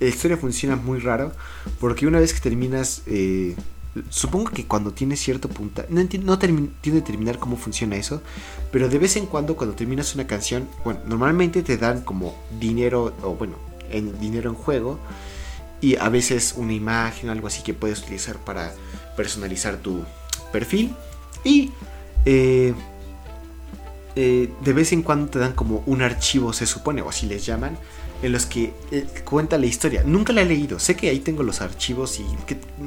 La 0.00 0.08
historia 0.08 0.36
funciona 0.38 0.74
muy 0.74 0.98
raro, 0.98 1.30
porque 1.78 2.08
una 2.08 2.18
vez 2.18 2.34
que 2.34 2.40
terminas... 2.40 3.02
eh, 3.06 3.54
Supongo 4.10 4.50
que 4.50 4.66
cuando 4.66 4.92
tienes 4.92 5.20
cierto 5.20 5.48
punta, 5.48 5.86
no 5.88 6.00
no 6.00 6.38
termi- 6.38 6.68
entiendo 6.68 7.00
de 7.00 7.06
terminar 7.06 7.38
cómo 7.38 7.56
funciona 7.56 7.96
eso, 7.96 8.22
pero 8.70 8.88
de 8.88 8.98
vez 8.98 9.16
en 9.16 9.26
cuando 9.26 9.56
cuando 9.56 9.74
terminas 9.74 10.14
una 10.14 10.26
canción, 10.26 10.68
bueno, 10.84 11.00
normalmente 11.06 11.62
te 11.62 11.76
dan 11.78 12.02
como 12.02 12.34
dinero 12.60 13.14
o 13.22 13.34
bueno, 13.34 13.54
en 13.90 14.18
dinero 14.20 14.50
en 14.50 14.56
juego 14.56 14.98
y 15.80 15.96
a 15.96 16.08
veces 16.08 16.54
una 16.56 16.72
imagen, 16.72 17.30
algo 17.30 17.46
así 17.46 17.62
que 17.62 17.74
puedes 17.74 18.00
utilizar 18.02 18.36
para 18.36 18.72
personalizar 19.16 19.76
tu 19.78 20.02
perfil 20.52 20.94
y 21.44 21.70
eh, 22.24 22.74
eh, 24.16 24.50
de 24.62 24.72
vez 24.72 24.92
en 24.92 25.02
cuando 25.02 25.28
te 25.30 25.38
dan 25.38 25.52
como 25.52 25.82
un 25.86 26.02
archivo, 26.02 26.52
se 26.52 26.66
supone, 26.66 27.02
o 27.02 27.08
así 27.10 27.26
les 27.26 27.44
llaman, 27.46 27.78
en 28.22 28.32
los 28.32 28.46
que 28.46 28.72
eh, 28.90 29.06
cuenta 29.24 29.58
la 29.58 29.66
historia. 29.66 30.02
Nunca 30.04 30.32
la 30.32 30.42
he 30.42 30.46
leído, 30.46 30.78
sé 30.78 30.96
que 30.96 31.08
ahí 31.10 31.20
tengo 31.20 31.42
los 31.42 31.60
archivos 31.60 32.18
y 32.20 32.24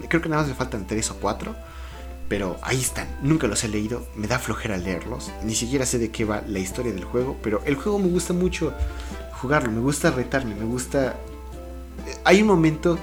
creo 0.08 0.22
que 0.22 0.30
nada 0.30 0.42
más 0.42 0.50
me 0.50 0.56
faltan 0.56 0.88
tres 0.88 1.12
o 1.12 1.16
cuatro. 1.18 1.56
Pero 2.28 2.58
ahí 2.62 2.80
están, 2.80 3.08
nunca 3.24 3.48
los 3.48 3.64
he 3.64 3.68
leído, 3.70 4.06
me 4.16 4.28
da 4.28 4.38
flojera 4.38 4.78
leerlos, 4.78 5.32
ni 5.44 5.56
siquiera 5.56 5.88
sé 5.88 5.98
de 5.98 6.12
qué 6.12 6.26
va 6.26 6.44
la 6.48 6.60
historia 6.60 6.94
del 6.94 7.04
juego, 7.04 7.36
pero 7.42 7.60
el 7.66 7.74
juego 7.74 7.98
me 7.98 8.08
gusta 8.08 8.34
mucho 8.34 8.72
jugarlo, 9.42 9.72
me 9.72 9.80
gusta 9.80 10.12
retarme, 10.12 10.54
me 10.54 10.66
gusta... 10.66 11.16
eh, 12.08 12.16
Hay 12.26 12.44
un 12.44 12.48
momento 12.48 13.00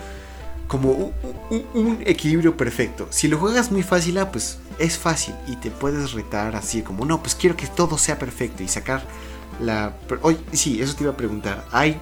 como 0.69 1.13
un, 1.51 1.65
un- 1.75 1.99
equilibrio 2.07 2.57
perfecto. 2.57 3.09
Si 3.11 3.27
lo 3.27 3.37
juegas 3.39 3.73
muy 3.73 3.83
fácil, 3.83 4.17
ah, 4.19 4.31
pues 4.31 4.59
es 4.79 4.97
fácil 4.97 5.35
y 5.49 5.57
te 5.57 5.73
puedes 5.73 6.13
retar 6.13 6.55
así 6.55 6.83
como, 6.83 7.05
no, 7.05 7.21
pues 7.21 7.35
quiero 7.35 7.57
que 7.57 7.67
todo 7.67 7.99
sea 7.99 8.21
perfecto 8.21 8.63
y 8.63 8.69
sacar 8.69 9.03
la... 9.61 9.97
Oye, 10.23 10.39
sí, 10.53 10.81
eso 10.81 10.95
te 10.95 11.03
iba 11.03 11.13
a 11.15 11.17
preguntar, 11.17 11.65
¿hay 11.73 12.01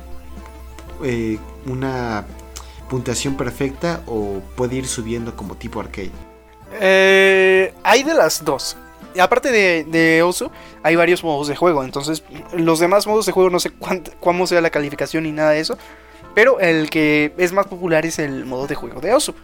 eh, 1.03 1.39
una 1.67 2.25
puntuación 2.89 3.37
perfecta 3.37 4.03
o 4.07 4.41
puede 4.57 4.77
ir 4.77 4.87
subiendo 4.87 5.35
como 5.35 5.55
tipo 5.57 5.81
arcade? 5.81 6.11
Eh, 6.81 7.73
hay 7.83 8.03
de 8.03 8.15
las 8.15 8.45
dos. 8.45 8.77
Aparte 9.19 9.53
de, 9.53 9.85
de 9.85 10.23
Osu, 10.23 10.51
hay 10.83 10.97
varios 10.97 11.23
modos 11.23 11.47
de 11.49 11.55
juego. 11.57 11.85
Entonces, 11.85 12.25
los 12.53 12.81
demás 12.81 13.07
modos 13.07 13.27
de 13.27 13.33
juego 13.33 13.49
no 13.49 13.61
sé 13.61 13.71
cuánt- 13.73 14.13
cómo 14.21 14.47
sea 14.47 14.61
la 14.61 14.71
calificación 14.71 15.23
ni 15.25 15.31
nada 15.33 15.51
de 15.51 15.61
eso. 15.61 15.79
Pero 16.35 16.59
el 16.59 16.91
que 16.91 17.33
es 17.39 17.53
más 17.53 17.67
popular 17.69 18.05
es 18.05 18.19
el 18.19 18.45
modo 18.45 18.67
de 18.67 18.75
juego 18.75 19.01
de 19.01 19.15
Osu. 19.15 19.35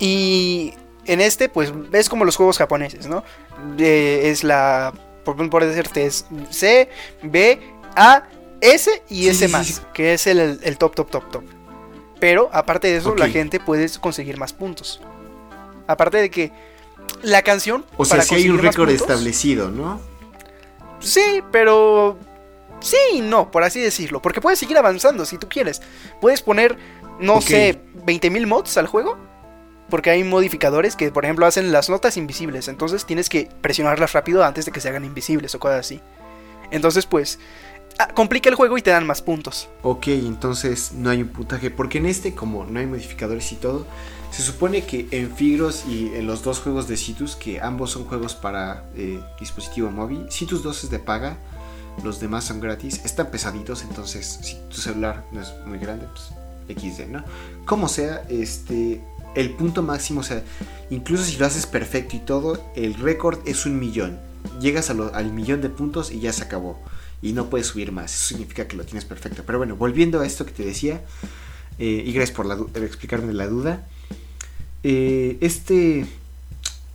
Y 0.00 0.74
en 1.06 1.20
este, 1.20 1.48
pues, 1.48 1.72
ves 1.90 2.08
como 2.08 2.24
los 2.24 2.36
juegos 2.36 2.58
japoneses, 2.58 3.06
¿no? 3.06 3.22
De- 3.76 4.30
es 4.30 4.42
la. 4.42 4.92
Por, 5.24 5.48
por 5.50 5.64
decirte, 5.64 6.04
es 6.06 6.26
C, 6.50 6.88
B, 7.22 7.60
A, 7.96 8.24
S 8.60 9.02
y 9.08 9.22
Sí, 9.24 9.28
S 9.28 9.38
sí, 9.38 9.46
sí, 9.46 9.52
más. 9.52 9.82
Que 9.92 10.14
es 10.14 10.26
el, 10.26 10.60
el 10.62 10.78
top, 10.78 10.94
top, 10.94 11.10
top, 11.10 11.30
top. 11.30 11.44
Pero 12.20 12.48
aparte 12.52 12.88
de 12.88 12.96
eso, 12.96 13.14
la 13.14 13.28
gente 13.28 13.60
puede 13.60 13.88
conseguir 14.00 14.38
más 14.38 14.52
puntos. 14.52 15.00
Aparte 15.86 16.18
de 16.18 16.30
que 16.30 16.52
la 17.22 17.42
canción. 17.42 17.84
O 17.96 18.04
sea, 18.04 18.22
si 18.22 18.34
hay 18.34 18.48
un 18.48 18.58
récord 18.58 18.88
puntos, 18.88 19.08
establecido, 19.08 19.70
¿no? 19.70 20.00
Sí, 21.00 21.42
pero. 21.52 22.18
Sí 22.80 22.96
y 23.14 23.20
no, 23.20 23.50
por 23.50 23.62
así 23.62 23.80
decirlo. 23.80 24.20
Porque 24.20 24.40
puedes 24.40 24.58
seguir 24.58 24.76
avanzando 24.78 25.24
si 25.24 25.38
tú 25.38 25.48
quieres. 25.48 25.82
Puedes 26.20 26.42
poner, 26.42 26.78
no 27.18 27.36
Ok. 27.36 27.42
sé, 27.42 27.80
20.000 28.06 28.46
mods 28.46 28.76
al 28.76 28.86
juego. 28.86 29.18
Porque 29.90 30.10
hay 30.10 30.24
modificadores 30.24 30.96
que, 30.96 31.10
por 31.10 31.24
ejemplo, 31.24 31.44
hacen 31.46 31.72
las 31.72 31.90
notas 31.90 32.16
invisibles. 32.16 32.68
Entonces 32.68 33.04
tienes 33.04 33.28
que 33.28 33.48
presionarlas 33.60 34.12
rápido 34.14 34.44
antes 34.44 34.64
de 34.64 34.72
que 34.72 34.80
se 34.80 34.88
hagan 34.88 35.04
invisibles 35.04 35.54
o 35.54 35.58
cosas 35.58 35.80
así. 35.80 36.00
Entonces, 36.70 37.06
pues. 37.06 37.38
Ah, 37.98 38.08
complica 38.08 38.48
el 38.48 38.54
juego 38.54 38.78
y 38.78 38.82
te 38.82 38.90
dan 38.90 39.06
más 39.06 39.22
puntos. 39.22 39.68
Ok, 39.82 40.08
entonces 40.08 40.92
no 40.92 41.10
hay 41.10 41.22
un 41.22 41.28
puntaje. 41.28 41.70
Porque 41.70 41.98
en 41.98 42.06
este, 42.06 42.34
como 42.34 42.64
no 42.64 42.78
hay 42.78 42.86
modificadores 42.86 43.50
y 43.52 43.56
todo, 43.56 43.86
se 44.30 44.42
supone 44.42 44.84
que 44.84 45.06
en 45.12 45.34
Figros 45.34 45.84
y 45.86 46.08
en 46.14 46.26
los 46.26 46.42
dos 46.42 46.58
juegos 46.58 46.88
de 46.88 46.96
Citus, 46.96 47.36
que 47.36 47.60
ambos 47.60 47.92
son 47.92 48.04
juegos 48.04 48.34
para 48.34 48.84
eh, 48.96 49.20
dispositivo 49.38 49.90
móvil, 49.90 50.26
Citus 50.28 50.62
2 50.62 50.84
es 50.84 50.90
de 50.90 50.98
paga, 50.98 51.36
los 52.02 52.18
demás 52.18 52.42
son 52.42 52.60
gratis, 52.60 53.00
están 53.04 53.30
pesaditos, 53.30 53.82
entonces 53.82 54.40
si 54.42 54.56
tu 54.68 54.78
celular 54.78 55.24
no 55.30 55.40
es 55.40 55.52
muy 55.66 55.78
grande, 55.78 56.06
pues 56.10 56.76
XD, 56.76 57.08
¿no? 57.10 57.24
Como 57.64 57.88
sea, 57.88 58.24
este, 58.28 59.00
el 59.34 59.50
punto 59.50 59.82
máximo, 59.82 60.20
o 60.20 60.24
sea, 60.24 60.42
incluso 60.90 61.24
si 61.24 61.36
lo 61.36 61.46
haces 61.46 61.66
perfecto 61.66 62.16
y 62.16 62.20
todo, 62.20 62.60
el 62.74 62.94
récord 62.94 63.38
es 63.46 63.66
un 63.66 63.78
millón. 63.78 64.18
Llegas 64.60 64.90
al 64.90 65.32
millón 65.32 65.60
de 65.60 65.70
puntos 65.70 66.10
y 66.10 66.20
ya 66.20 66.32
se 66.32 66.42
acabó. 66.42 66.78
Y 67.24 67.32
no 67.32 67.48
puedes 67.48 67.66
subir 67.68 67.90
más. 67.90 68.14
Eso 68.14 68.26
significa 68.28 68.68
que 68.68 68.76
lo 68.76 68.84
tienes 68.84 69.04
perfecto. 69.06 69.42
Pero 69.46 69.58
bueno, 69.58 69.76
volviendo 69.76 70.20
a 70.20 70.26
esto 70.26 70.44
que 70.44 70.52
te 70.52 70.64
decía. 70.64 71.00
eh, 71.78 72.04
y 72.06 72.12
gracias 72.12 72.36
por 72.36 72.46
la 72.46 72.56
explicarme 72.86 73.32
la 73.32 73.46
duda. 73.48 73.86
eh, 74.82 75.38
este 75.40 76.06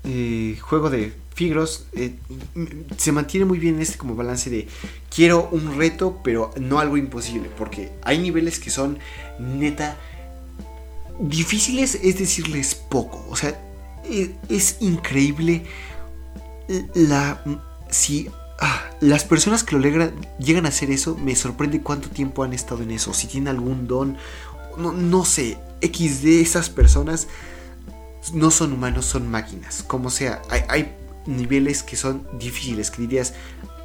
eh, 0.05 0.57
juego 0.61 0.89
de 0.89 1.11
Figros 1.33 1.85
se 2.97 3.11
mantiene 3.11 3.45
muy 3.45 3.59
bien 3.59 3.75
en 3.75 3.81
este 3.81 3.97
como 3.97 4.13
balance 4.15 4.49
de 4.49 4.67
quiero 5.13 5.47
un 5.51 5.77
reto, 5.77 6.19
pero 6.23 6.51
no 6.59 6.79
algo 6.79 6.95
imposible. 6.97 7.49
Porque 7.57 7.91
hay 8.03 8.19
niveles 8.19 8.59
que 8.59 8.69
son 8.69 8.99
neta 9.39 9.97
difíciles, 11.19 11.95
es 11.95 12.17
decirles 12.19 12.75
poco. 12.75 13.25
O 13.29 13.35
sea, 13.35 13.59
e- 14.05 14.35
es 14.49 14.77
increíble 14.81 15.63
la 16.93 17.41
si 17.89 18.29
ah, 18.61 18.83
las 18.99 19.23
personas 19.23 19.63
que 19.63 19.75
lo 19.75 19.81
logran 19.81 20.13
llegan 20.39 20.65
a 20.65 20.69
hacer 20.69 20.91
eso 20.91 21.15
me 21.15 21.35
sorprende 21.35 21.81
cuánto 21.81 22.09
tiempo 22.09 22.43
han 22.43 22.53
estado 22.53 22.83
en 22.83 22.91
eso 22.91 23.13
si 23.13 23.27
tienen 23.27 23.47
algún 23.47 23.87
don 23.87 24.17
no, 24.77 24.91
no 24.91 25.25
sé 25.25 25.57
x 25.81 26.21
de 26.21 26.41
esas 26.41 26.69
personas 26.69 27.27
no 28.33 28.51
son 28.51 28.73
humanos 28.73 29.05
son 29.05 29.29
máquinas 29.29 29.83
como 29.83 30.09
sea 30.09 30.41
hay, 30.49 30.95
niveles 31.25 31.83
que 31.83 31.95
son 31.95 32.25
difíciles 32.39 32.89
que 32.89 33.01
dirías 33.01 33.33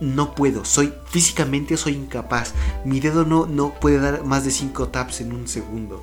no 0.00 0.34
puedo 0.34 0.64
soy 0.64 0.94
físicamente 1.06 1.76
soy 1.76 1.94
incapaz 1.94 2.52
mi 2.84 3.00
dedo 3.00 3.24
no 3.24 3.46
no 3.46 3.74
puede 3.74 3.98
dar 3.98 4.24
más 4.24 4.44
de 4.44 4.50
5 4.50 4.88
taps 4.88 5.20
en 5.20 5.32
un 5.32 5.46
segundo 5.46 6.02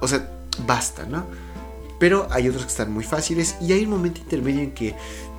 o 0.00 0.08
sea 0.08 0.30
basta 0.66 1.04
no 1.04 1.26
pero 1.98 2.28
hay 2.30 2.48
otros 2.48 2.64
que 2.64 2.70
están 2.70 2.92
muy 2.92 3.04
fáciles 3.04 3.56
y 3.60 3.72
hay 3.72 3.84
un 3.84 3.90
momento 3.90 4.20
intermedio 4.20 4.60
en 4.60 4.72
que 4.72 4.94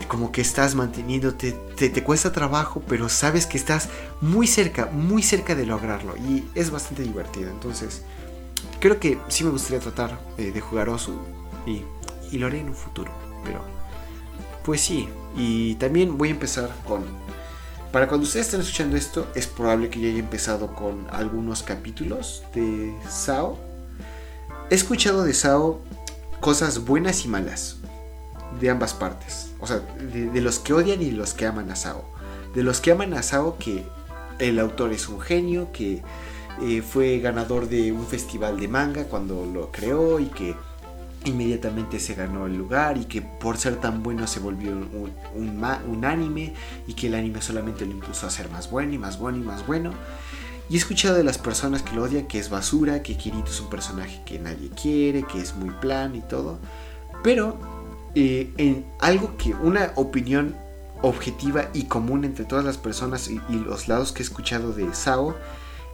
como 0.07 0.31
que 0.31 0.41
estás 0.41 0.75
manteniéndote, 0.75 1.51
te, 1.75 1.89
te 1.89 2.03
cuesta 2.03 2.31
trabajo, 2.31 2.81
pero 2.87 3.09
sabes 3.09 3.45
que 3.45 3.57
estás 3.57 3.89
muy 4.21 4.47
cerca, 4.47 4.87
muy 4.87 5.21
cerca 5.21 5.55
de 5.55 5.65
lograrlo 5.65 6.15
y 6.17 6.43
es 6.55 6.71
bastante 6.71 7.03
divertido. 7.03 7.49
Entonces, 7.49 8.03
creo 8.79 8.99
que 8.99 9.19
sí 9.27 9.43
me 9.43 9.49
gustaría 9.49 9.79
tratar 9.79 10.19
eh, 10.37 10.51
de 10.51 10.61
jugar 10.61 10.89
Osu 10.89 11.13
y, 11.65 11.83
y 12.31 12.37
lo 12.37 12.47
haré 12.47 12.59
en 12.59 12.69
un 12.69 12.75
futuro, 12.75 13.11
pero 13.43 13.61
pues 14.63 14.81
sí, 14.81 15.07
y 15.37 15.75
también 15.75 16.17
voy 16.17 16.27
a 16.27 16.31
empezar 16.31 16.69
con... 16.85 17.05
Para 17.91 18.09
cuando 18.09 18.25
ustedes 18.27 18.47
estén 18.47 18.59
escuchando 18.59 18.97
esto, 18.97 19.27
es 19.33 19.47
probable 19.47 19.89
que 19.89 20.01
ya 20.01 20.09
haya 20.09 20.19
empezado 20.19 20.75
con 20.75 21.07
algunos 21.09 21.63
capítulos 21.63 22.43
de 22.53 22.93
SAO. 23.09 23.57
he 24.69 24.75
escuchado 24.75 25.23
de 25.23 25.33
Sao 25.33 25.79
cosas 26.39 26.85
buenas 26.85 27.25
y 27.25 27.27
malas. 27.27 27.77
De 28.59 28.69
ambas 28.69 28.93
partes. 28.93 29.51
O 29.59 29.67
sea, 29.67 29.77
de, 29.77 30.41
los 30.41 30.59
que 30.59 30.73
odian 30.73 31.01
y 31.01 31.11
los 31.11 31.33
que 31.33 31.45
aman 31.45 31.69
a 31.69 31.75
Sao. 31.75 32.05
De 32.55 32.63
los 32.63 32.79
que 32.79 32.91
aman 32.91 33.13
a 33.13 33.21
Sao 33.21 33.57
que 33.57 33.85
el 34.39 34.59
autor 34.59 34.93
es 34.93 35.09
un 35.09 35.19
genio, 35.19 35.71
que 35.71 36.01
eh, 36.61 36.81
fue 36.81 37.19
ganador 37.19 37.67
de 37.67 37.91
un 37.91 38.05
festival 38.07 38.59
de 38.59 38.67
manga 38.67 39.03
cuando 39.03 39.45
lo 39.45 39.71
creó 39.71 40.19
y 40.19 40.27
que 40.27 40.55
inmediatamente 41.25 41.99
se 41.99 42.15
ganó 42.15 42.45
el 42.45 42.55
lugar 42.55 42.97
y 42.97 43.05
que 43.05 43.21
por 43.21 43.57
ser 43.57 43.75
tan 43.77 44.01
bueno 44.01 44.27
se 44.27 44.39
volvió 44.39 44.71
un, 44.71 45.11
un, 45.35 46.05
anime 46.05 46.53
y 46.87 46.93
que 46.93 47.07
el 47.07 47.15
anime 47.15 47.41
solamente 47.41 47.85
lo 47.85 47.91
impulsó 47.91 48.27
a 48.27 48.29
ser 48.29 48.49
más 48.49 48.71
bueno 48.71 48.93
y 48.93 48.97
más 48.97 49.19
bueno 49.19 49.37
y 49.37 49.41
más 49.41 49.65
bueno. 49.67 49.91
Y 50.69 50.75
he 50.75 50.77
escuchado 50.77 51.15
de 51.15 51.23
las 51.23 51.37
personas 51.37 51.81
que 51.81 51.95
lo 51.95 52.03
odian 52.03 52.27
que 52.27 52.39
es 52.39 52.49
basura, 52.49 53.01
que 53.01 53.15
Kirito 53.15 53.49
es 53.49 53.59
un 53.61 53.69
personaje 53.69 54.21
que 54.25 54.37
nadie 54.39 54.69
quiere, 54.69 55.23
que 55.23 55.39
es 55.39 55.55
muy 55.55 55.69
plan 55.69 56.15
y 56.15 56.21
todo. 56.21 56.59
Pero 57.23 57.57
eh, 58.15 58.51
en 58.57 58.85
algo 58.99 59.37
que, 59.37 59.53
una 59.53 59.93
opinión 59.95 60.55
objetiva 61.01 61.69
y 61.73 61.83
común 61.83 62.25
entre 62.25 62.45
todas 62.45 62.65
las 62.65 62.77
personas 62.77 63.29
y, 63.29 63.39
los 63.49 63.87
lados 63.87 64.11
que 64.11 64.23
he 64.23 64.25
escuchado 64.25 64.73
de 64.73 64.93
Sao, 64.93 65.35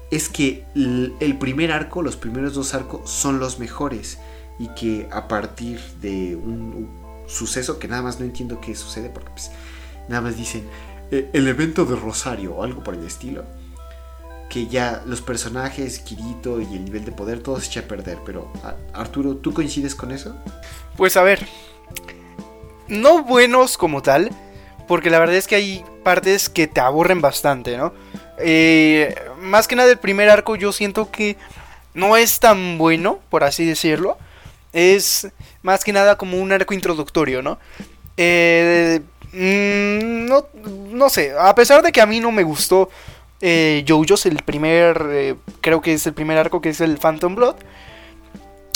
es 0.10 0.30
que 0.30 0.64
el 0.76 1.38
primer 1.40 1.72
arco, 1.72 2.02
los 2.02 2.16
primeros 2.16 2.54
dos 2.54 2.74
arcos 2.74 3.10
son 3.10 3.40
los 3.40 3.60
mejores 3.60 4.20
y 4.60 4.68
que 4.76 5.08
a 5.12 5.28
partir 5.28 5.80
de 6.02 6.36
un 6.36 6.88
suceso 7.28 7.80
que 7.80 7.88
nada 7.88 8.02
más 8.04 8.20
no 8.20 8.26
entiendo 8.26 8.62
qué 8.62 8.76
sucede 8.76 9.10
porque 9.10 9.32
pues, 9.32 9.52
nada 10.08 10.22
más 10.22 10.38
dicen 10.38 10.64
eh, 11.10 11.30
el 11.34 11.48
evento 11.48 11.86
de 11.86 11.96
Rosario 11.96 12.56
o 12.56 12.64
algo 12.64 12.84
por 12.84 12.94
el 12.94 13.04
estilo 13.06 13.44
que 14.54 14.68
ya 14.68 15.02
los 15.08 15.22
personajes, 15.22 15.98
Kirito 15.98 16.62
y 16.62 16.66
el 16.66 16.86
nivel 16.86 17.04
de 17.04 17.12
poder 17.12 17.42
todo 17.42 17.60
se 17.60 17.66
echa 17.70 17.80
a 17.80 17.84
perder, 17.84 18.20
pero 18.24 18.52
Arturo, 18.94 19.36
¿tú 19.38 19.52
coincides 19.52 19.96
con 19.96 20.12
eso? 20.12 20.36
Pues 20.96 21.18
a 21.18 21.24
ver, 21.24 21.48
no 22.88 23.24
buenos 23.24 23.80
como 23.80 24.04
tal, 24.04 24.30
porque 24.88 25.10
la 25.10 25.18
verdad 25.18 25.38
es 25.38 25.48
que 25.48 25.56
hay 25.56 25.84
partes 26.04 26.50
que 26.50 26.68
te 26.68 26.82
aburren 26.82 27.20
bastante, 27.20 27.78
¿no? 27.78 27.94
Eh, 28.38 29.16
más 29.40 29.68
que 29.68 29.76
nada 29.76 29.90
el 29.90 29.98
primer 29.98 30.30
arco 30.30 30.56
yo 30.56 30.72
siento 30.72 31.10
que 31.10 31.36
no 31.96 32.16
es 32.16 32.40
tan 32.40 32.78
bueno, 32.78 33.22
por 33.30 33.44
así 33.44 33.66
decirlo 33.66 34.20
es 34.72 35.30
más 35.64 35.84
que 35.84 35.94
nada 35.94 36.16
como 36.16 36.38
un 36.38 36.52
arco 36.52 36.76
introductorio, 36.76 37.42
¿no? 37.42 37.58
Eh, 38.18 39.02
mm, 39.32 40.26
no, 40.28 40.46
no 40.92 41.10
sé, 41.10 41.34
a 41.40 41.56
pesar 41.56 41.82
de 41.82 41.92
que 41.92 42.02
a 42.02 42.06
mí 42.06 42.20
no 42.20 42.32
me 42.32 42.44
gustó 42.44 42.90
eh, 43.46 43.84
JoJo's, 43.86 44.26
el 44.26 44.38
primer, 44.38 45.06
eh, 45.12 45.36
creo 45.60 45.82
que 45.82 45.94
es 45.94 46.08
el 46.08 46.14
primer 46.14 46.38
arco 46.38 46.62
que 46.62 46.70
es 46.70 46.80
el 46.80 46.98
Phantom 46.98 47.36
Blood. 47.36 47.56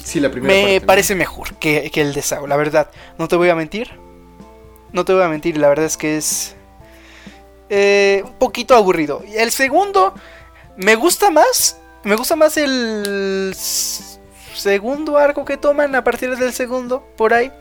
Sí, 0.03 0.19
la 0.19 0.29
primera 0.29 0.53
me 0.53 0.81
parece 0.81 1.15
mejor 1.15 1.55
que, 1.55 1.89
el 1.93 2.13
de 2.13 2.21
Sao, 2.21 2.47
la 2.47 2.57
verdad. 2.57 2.91
No 3.17 3.29
te 3.29 3.37
voy 3.37 3.49
a 3.49 3.55
mentir. 3.55 3.91
No 4.91 5.05
te 5.05 5.13
voy 5.13 5.23
a 5.23 5.29
mentir, 5.29 5.57
la 5.57 5.69
verdad 5.69 5.85
es 5.85 5.95
que 5.95 6.17
es 6.17 6.55
eh, 7.69 8.23
un 8.25 8.33
poquito 8.33 8.75
aburrido. 8.75 9.23
El 9.35 9.51
segundo 9.51 10.13
me 10.75 10.95
gusta 10.95 11.29
más. 11.29 11.79
Me 12.03 12.15
gusta 12.15 12.35
más 12.35 12.57
el 12.57 13.53
segundo 14.57 15.17
arco 15.17 15.45
que 15.45 15.55
toman, 15.55 15.95
a 15.95 16.03
partir 16.03 16.35
del 16.35 16.51
segundo, 16.51 17.07
por 17.15 17.33
ahí, 17.33 17.51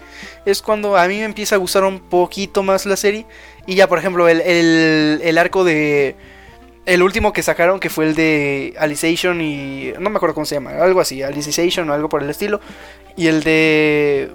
es 0.44 0.62
cuando 0.62 0.96
a 0.96 1.06
mí 1.06 1.18
me 1.18 1.24
empieza 1.24 1.54
a 1.54 1.58
gustar 1.58 1.84
un 1.84 2.00
poquito 2.00 2.62
más 2.62 2.86
la 2.86 2.96
serie. 2.96 3.26
Y 3.66 3.76
ya, 3.76 3.86
por 3.86 3.98
ejemplo, 3.98 4.28
el, 4.28 4.40
el, 4.40 5.38
arco 5.38 5.62
de... 5.62 6.16
El 6.87 7.03
último 7.03 7.33
que 7.33 7.42
sacaron, 7.42 7.81
que 7.81 7.90
fue 7.90 8.07
el 8.07 8.14
de 8.14 8.75
Alicization 8.79 9.40
y... 9.40 9.92
No 9.99 10.09
me 10.09 10.16
acuerdo 10.16 10.35
cómo 10.35 10.46
se 10.46 10.55
llama, 10.55 10.70
algo 10.70 11.01
así, 11.01 11.20
Alicization 11.20 11.90
o 11.90 11.92
algo 11.92 12.09
por 12.09 12.22
el 12.22 12.31
estilo. 12.31 12.61
Y 13.16 13.27
el 13.27 13.42
de... 13.42 14.31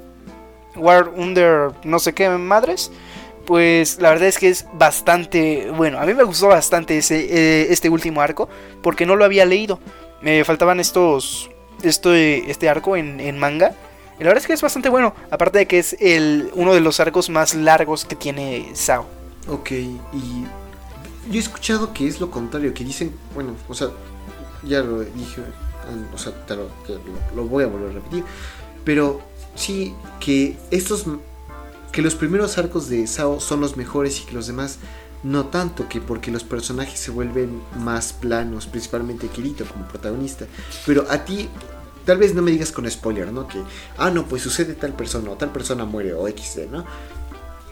War 0.76 1.10
Under 1.16 1.72
no 1.84 2.00
sé 2.00 2.14
qué 2.14 2.30
madres. 2.30 2.92
Pues 3.46 4.00
la 4.00 4.10
verdad 4.10 4.28
es 4.28 4.38
que 4.38 4.50
es 4.50 4.66
bastante 4.74 5.72
bueno. 5.72 6.00
A 6.00 6.06
mí 6.06 6.14
me 6.14 6.24
gustó 6.24 6.50
bastante 6.50 6.98
ese, 6.98 7.20
eh, 7.20 7.68
este 7.70 7.90
último 7.90 8.22
arco. 8.22 8.50
Porque 8.84 9.06
no 9.06 9.16
lo 9.16 9.24
había 9.24 9.46
leído. 9.46 9.80
Me 10.22 10.44
faltaban 10.44 10.82
estos 10.82 11.50
este, 11.84 12.52
este 12.52 12.68
arco 12.68 12.98
en, 12.98 13.40
manga. 13.40 13.74
Y 14.20 14.24
la 14.24 14.30
verdad 14.30 14.42
es 14.42 14.48
que 14.48 14.54
es 14.54 14.62
bastante 14.62 14.90
bueno. 14.90 15.16
Aparte 15.30 15.60
de 15.60 15.68
que 15.68 15.80
es 15.80 15.96
el, 16.02 16.52
uno 16.56 16.74
de 16.74 16.82
los 16.82 17.00
arcos 17.00 17.30
más 17.30 17.56
largos 17.56 18.04
que 18.04 18.16
tiene 18.16 18.72
Sao. 18.74 19.06
Ok, 19.48 19.72
y 19.72 20.46
yo 21.32 21.38
he 21.38 21.44
escuchado 21.44 21.94
que 21.94 22.08
es 22.08 22.20
lo 22.20 22.30
contrario, 22.30 22.74
que 22.74 22.84
dicen, 22.84 23.12
bueno, 23.34 23.56
o 23.68 23.74
sea, 23.74 23.90
ya 24.64 24.82
lo 24.82 25.00
dije, 25.02 25.42
o 26.14 26.18
sea, 26.18 26.34
lo, 26.56 26.70
lo, 27.36 27.48
voy 27.48 27.64
a 27.64 27.68
volver 27.68 27.92
a 27.92 27.94
repetir, 27.94 28.24
pero 28.84 29.22
sí 29.56 29.94
que 30.20 30.58
estos, 30.70 31.06
que 31.92 32.02
los 32.02 32.16
primeros 32.16 32.58
arcos 32.58 32.90
de 32.90 33.08
Sao 33.08 33.40
son 33.40 33.62
los 33.62 33.78
mejores 33.78 34.20
y 34.22 34.26
que 34.26 34.34
los 34.34 34.48
demás 34.48 34.78
no 35.24 35.46
tanto 35.48 35.88
que 35.88 36.02
porque 36.02 36.32
los 36.32 36.44
personajes 36.44 37.00
se 37.00 37.12
vuelven 37.12 37.62
más 37.78 38.14
planos, 38.14 38.66
principalmente 38.66 39.28
Kirito 39.28 39.66
como 39.66 39.88
protagonista. 39.88 40.48
Pero 40.86 41.06
a 41.10 41.26
ti, 41.26 41.48
tal 42.06 42.18
vez 42.18 42.34
no 42.34 42.42
me 42.42 42.52
digas 42.52 42.72
con 42.72 42.90
spoiler, 42.90 43.32
¿no? 43.32 43.48
Que, 43.48 43.62
ah, 43.98 44.10
no, 44.10 44.26
pues 44.26 44.42
sucede 44.42 44.74
tal 44.74 44.94
persona 44.94 45.32
o 45.32 45.36
tal 45.36 45.52
persona 45.52 45.86
muere 45.86 46.14
o 46.14 46.28
XD, 46.28 46.72
¿no? 46.72 46.86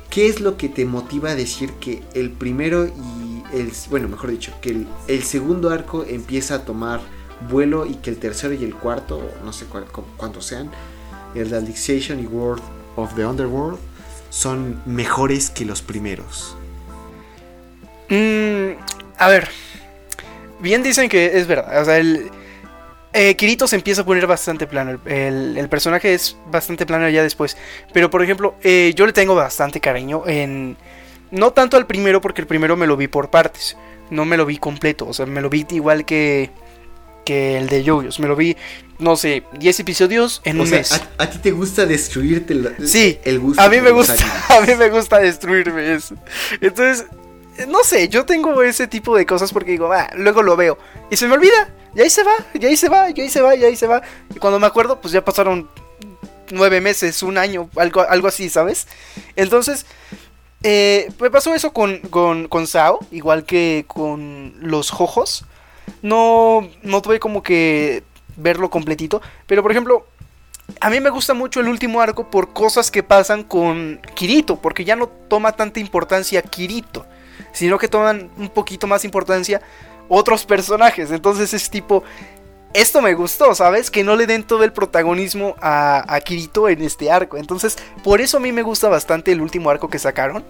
¿Qué 0.09 0.27
es 0.27 0.41
lo 0.41 0.57
que 0.57 0.69
te 0.69 0.85
motiva 0.85 1.31
a 1.31 1.35
decir 1.35 1.73
que 1.73 2.03
el 2.13 2.31
primero 2.31 2.87
y 2.87 3.18
bueno, 3.89 4.07
mejor 4.07 4.31
dicho, 4.31 4.53
que 4.61 4.85
el, 5.07 5.23
segundo 5.23 5.69
arco 5.69 6.05
empieza 6.07 6.55
a 6.55 6.65
tomar 6.65 7.01
vuelo 7.49 7.85
y 7.85 7.95
que 7.95 8.09
el 8.09 8.17
tercero 8.17 8.53
y 8.53 8.63
el 8.63 8.75
cuarto, 8.75 9.21
no 9.43 9.53
sé 9.53 9.65
cuántos 10.17 10.45
sean, 10.45 10.69
el 11.35 11.49
de 11.49 11.57
Alicization 11.57 12.19
y 12.19 12.25
World 12.25 12.61
of 12.95 13.15
the 13.15 13.25
Underworld, 13.25 13.79
son 14.29 14.81
mejores 14.85 15.49
que 15.49 15.65
los 15.65 15.81
primeros? 15.81 16.55
Mm, 18.09 18.71
a 19.17 19.27
ver. 19.27 19.49
Bien 20.59 20.83
dicen 20.83 21.09
que 21.09 21.37
es 21.37 21.47
verdad. 21.47 21.81
O 21.81 21.85
sea, 21.85 21.97
el. 21.97 22.29
Eh, 23.11 23.35
Kirito 23.35 23.67
se 23.67 23.75
empieza 23.75 24.01
a 24.01 24.05
poner 24.05 24.27
bastante 24.27 24.67
plano. 24.67 24.99
El, 25.05 25.67
personaje 25.69 26.13
es 26.13 26.37
bastante 26.51 26.85
plano 26.85 27.09
ya 27.09 27.23
después. 27.23 27.57
Pero 27.93 28.09
por 28.09 28.21
ejemplo, 28.23 28.55
eh, 28.61 28.93
yo 28.95 29.05
le 29.05 29.13
tengo 29.13 29.35
bastante 29.35 29.79
cariño 29.79 30.23
en. 30.27 30.77
No 31.31 31.51
tanto 31.51 31.77
al 31.77 31.85
primero, 31.85 32.21
porque 32.21 32.41
el 32.41 32.47
primero 32.47 32.75
me 32.75 32.87
lo 32.87 32.97
vi 32.97 33.07
por 33.07 33.29
partes. 33.29 33.77
No 34.09 34.25
me 34.25 34.37
lo 34.37 34.45
vi 34.45 34.57
completo. 34.57 35.07
O 35.07 35.13
sea, 35.13 35.25
me 35.25 35.41
lo 35.41 35.49
vi 35.49 35.65
igual 35.71 36.05
que. 36.05 36.49
Que 37.25 37.57
el 37.57 37.67
de 37.67 37.83
Yoyos. 37.83 38.19
Me 38.19 38.27
lo 38.27 38.35
vi, 38.35 38.57
no 38.97 39.15
sé, 39.15 39.43
10 39.59 39.81
episodios 39.81 40.41
en 40.45 40.59
un 40.59 40.69
mes. 40.69 40.99
A, 41.17 41.29
ti 41.29 41.37
te 41.37 41.51
gusta 41.51 41.85
destruirte 41.85 42.55
sí, 42.85 43.19
el 43.23 43.39
gusto. 43.39 43.61
A 43.61 43.69
mí 43.69 43.79
me 43.81 43.91
gusta. 43.91 44.15
A 44.49 44.61
mí 44.61 44.73
me 44.75 44.89
gusta 44.89 45.19
destruirme 45.19 45.93
eso. 45.93 46.15
Entonces, 46.59 47.05
no 47.67 47.83
sé, 47.83 48.09
yo 48.09 48.25
tengo 48.25 48.63
ese 48.63 48.87
tipo 48.87 49.15
de 49.15 49.25
cosas 49.25 49.53
porque 49.53 49.71
digo, 49.71 49.91
ah, 49.91 50.09
luego 50.15 50.41
lo 50.41 50.55
veo. 50.55 50.79
Y 51.11 51.17
se 51.17 51.27
me 51.27 51.35
olvida. 51.35 51.69
Y 51.95 52.01
ahí 52.01 52.09
se 52.09 52.23
va, 52.23 52.33
y 52.53 52.65
ahí 52.65 52.77
se 52.77 52.89
va, 52.89 53.09
y 53.09 53.19
ahí 53.19 53.29
se 53.29 53.41
va, 53.41 53.55
y 53.55 53.63
ahí 53.63 53.75
se 53.75 53.87
va. 53.87 54.01
Y 54.33 54.39
cuando 54.39 54.59
me 54.59 54.67
acuerdo, 54.67 55.01
pues 55.01 55.11
ya 55.11 55.23
pasaron 55.25 55.69
nueve 56.51 56.81
meses, 56.81 57.23
un 57.23 57.37
año, 57.37 57.69
algo, 57.75 58.01
algo 58.01 58.27
así, 58.27 58.49
¿sabes? 58.49 58.87
Entonces, 59.35 59.85
eh, 60.63 61.11
me 61.19 61.29
pasó 61.29 61.53
eso 61.53 61.71
con, 61.73 61.99
con, 61.99 62.47
con 62.47 62.67
Sao, 62.67 62.99
igual 63.11 63.45
que 63.45 63.85
con 63.87 64.53
los 64.59 64.89
Jojos. 64.91 65.45
No, 66.01 66.69
no 66.83 67.01
tuve 67.01 67.19
como 67.19 67.43
que 67.43 68.03
verlo 68.37 68.69
completito. 68.69 69.21
Pero 69.47 69.61
por 69.61 69.71
ejemplo, 69.71 70.05
a 70.81 70.89
mí 70.89 70.99
me 70.99 71.09
gusta 71.09 71.33
mucho 71.33 71.59
el 71.59 71.67
último 71.67 72.01
arco 72.01 72.29
por 72.29 72.53
cosas 72.53 72.91
que 72.91 73.03
pasan 73.03 73.43
con 73.43 73.99
Kirito, 74.15 74.57
porque 74.57 74.85
ya 74.85 74.95
no 74.95 75.07
toma 75.07 75.53
tanta 75.53 75.79
importancia 75.79 76.41
Kirito 76.41 77.05
sino 77.51 77.77
que 77.77 77.87
toman 77.87 78.29
un 78.37 78.49
poquito 78.49 78.87
más 78.87 79.05
importancia 79.05 79.61
otros 80.07 80.45
personajes. 80.45 81.11
Entonces 81.11 81.53
es 81.53 81.69
tipo, 81.69 82.03
esto 82.73 83.01
me 83.01 83.13
gustó, 83.13 83.55
¿sabes? 83.55 83.89
Que 83.89 84.03
no 84.03 84.15
le 84.15 84.27
den 84.27 84.43
todo 84.43 84.63
el 84.63 84.71
protagonismo 84.71 85.55
a, 85.59 86.19
Kirito 86.23 86.69
en 86.69 86.81
este 86.81 87.11
arco. 87.11 87.37
Entonces, 87.37 87.77
por 88.03 88.21
eso 88.21 88.37
a 88.37 88.39
mí 88.39 88.51
me 88.51 88.61
gusta 88.61 88.89
bastante 88.89 89.31
el 89.31 89.41
último 89.41 89.69
arco 89.69 89.89
que 89.89 89.99
sacaron. 89.99 90.43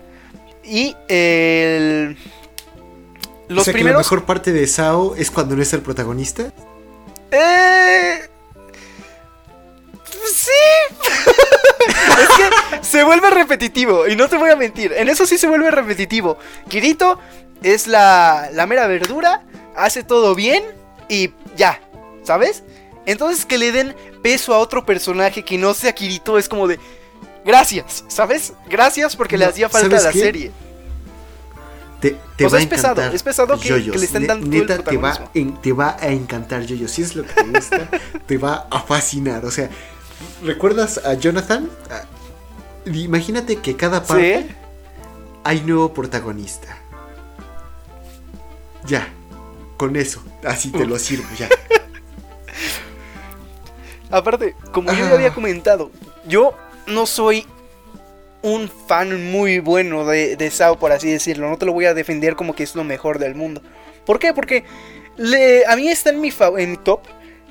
Y 0.64 0.96
el... 1.08 2.18
Los 3.48 3.68
o 3.68 3.72
primeros... 3.72 3.94
la 3.94 4.00
mejor 4.00 4.26
parte 4.26 4.52
de 4.52 4.68
Sao 4.68 5.16
es 5.16 5.32
cuando 5.32 5.56
no 5.56 5.62
es 5.62 5.72
el 5.74 5.82
protagonista. 5.82 6.52
Eh... 7.32 8.30
Sí. 10.32 10.52
es 11.88 12.30
que 12.30 12.84
se 12.84 13.04
vuelve 13.04 13.30
repetitivo. 13.30 14.08
Y 14.08 14.16
no 14.16 14.28
te 14.28 14.38
voy 14.38 14.50
a 14.50 14.56
mentir. 14.58 14.92
En 14.94 15.08
eso 15.08 15.26
sí 15.26 15.38
se 15.38 15.48
vuelve 15.48 15.72
repetitivo. 15.72 16.38
Kirito 16.68 17.18
es 17.64 17.88
la, 17.88 18.50
la 18.52 18.68
mera 18.68 18.88
verdura. 18.88 19.46
Hace 19.76 20.04
todo 20.04 20.36
bien. 20.36 20.64
Y 21.08 21.32
ya. 21.56 21.80
¿Sabes? 22.24 22.64
Entonces 23.06 23.46
que 23.46 23.58
le 23.58 23.72
den 23.72 23.96
peso 24.22 24.54
a 24.54 24.60
otro 24.60 24.86
personaje 24.86 25.44
que 25.44 25.58
no 25.58 25.74
sea 25.74 25.94
Kirito 25.94 26.38
es 26.38 26.48
como 26.50 26.68
de... 26.68 26.80
Gracias, 27.46 28.04
¿sabes? 28.08 28.54
Gracias 28.70 29.16
porque 29.16 29.38
le 29.38 29.46
hacía 29.46 29.70
falta 29.70 29.98
a 29.98 30.02
la 30.02 30.12
serie. 30.12 30.52
Te, 32.02 32.18
te 32.38 32.46
O 32.46 32.48
va 32.48 32.52
sea, 32.52 32.60
a 32.60 32.62
es 32.62 32.68
pesado, 32.68 33.02
es 33.02 33.24
pesado 33.24 33.60
que- 33.60 33.70
le 33.80 34.06
estén 34.06 34.22
Ne- 34.22 34.28
dando 34.28 34.46
el 34.46 34.52
Neta, 34.68 34.84
te 34.84 34.98
va, 34.98 35.30
en- 35.34 35.58
te 35.62 35.74
va 35.74 35.98
a 36.00 36.08
encantar 36.10 36.64
Yoyo. 36.66 36.88
Si 36.88 37.02
es 37.02 37.16
lo 37.16 37.24
que 37.24 37.34
te 37.34 37.44
gusta, 37.44 37.90
te 38.26 38.38
va 38.38 38.68
a 38.70 38.80
fascinar. 38.82 39.44
O 39.46 39.52
sea, 39.52 39.70
¿recuerdas 40.44 41.00
a 41.04 41.14
Jonathan? 41.16 41.70
Ah, 41.90 42.04
Imagínate 42.86 43.58
que 43.58 43.76
cada 43.76 44.04
parte 44.04 44.46
Sí. 44.48 44.56
hay 45.44 45.62
nuevo 45.62 45.94
protagonista. 45.94 46.78
Ya, 48.86 49.08
con 49.78 49.96
eso, 49.96 50.24
así 50.46 50.72
te 50.72 50.86
lo 50.86 50.98
sirvo, 51.00 51.28
ya. 51.38 51.50
Aparte, 54.12 54.56
como 54.72 54.92
yo 54.92 55.06
ya 55.08 55.14
había 55.14 55.34
comentado, 55.34 55.92
yo 56.28 56.54
no 56.88 57.06
soy 57.06 57.46
un 58.42 58.70
fan 58.88 59.32
muy 59.32 59.60
bueno 59.60 60.06
de, 60.06 60.36
de 60.36 60.50
Sao, 60.52 60.80
por 60.80 60.92
así 60.92 61.12
decirlo. 61.12 61.50
No 61.50 61.58
te 61.58 61.66
lo 61.66 61.74
voy 61.74 61.86
a 61.86 61.94
defender 61.94 62.36
como 62.36 62.56
que 62.56 62.64
es 62.64 62.76
lo 62.76 62.84
mejor 62.84 63.20
del 63.20 63.36
mundo. 63.36 63.62
¿Por 64.06 64.18
qué? 64.20 64.34
Porque 64.34 64.64
le- 65.18 65.66
a 65.68 65.76
mí 65.76 65.90
está 65.90 66.10
en 66.10 66.22
mi, 66.22 66.32
fa- 66.32 66.52
en 66.58 66.72
mi 66.72 66.78
top. 66.78 67.02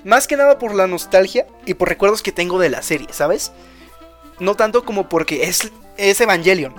Más 0.05 0.27
que 0.27 0.37
nada 0.37 0.59
por 0.59 0.75
la 0.75 0.87
nostalgia 0.87 1.47
y 1.66 1.75
por 1.75 1.88
recuerdos 1.88 2.23
que 2.23 2.33
tengo 2.33 2.59
de 2.59 2.71
la 2.71 2.83
serie, 2.83 3.09
¿sabes? 3.12 3.53
No 4.40 4.55
tanto 4.55 4.85
como 4.85 5.09
porque 5.09 5.44
es, 5.44 5.71
es 5.97 6.21
Evangelion. 6.21 6.75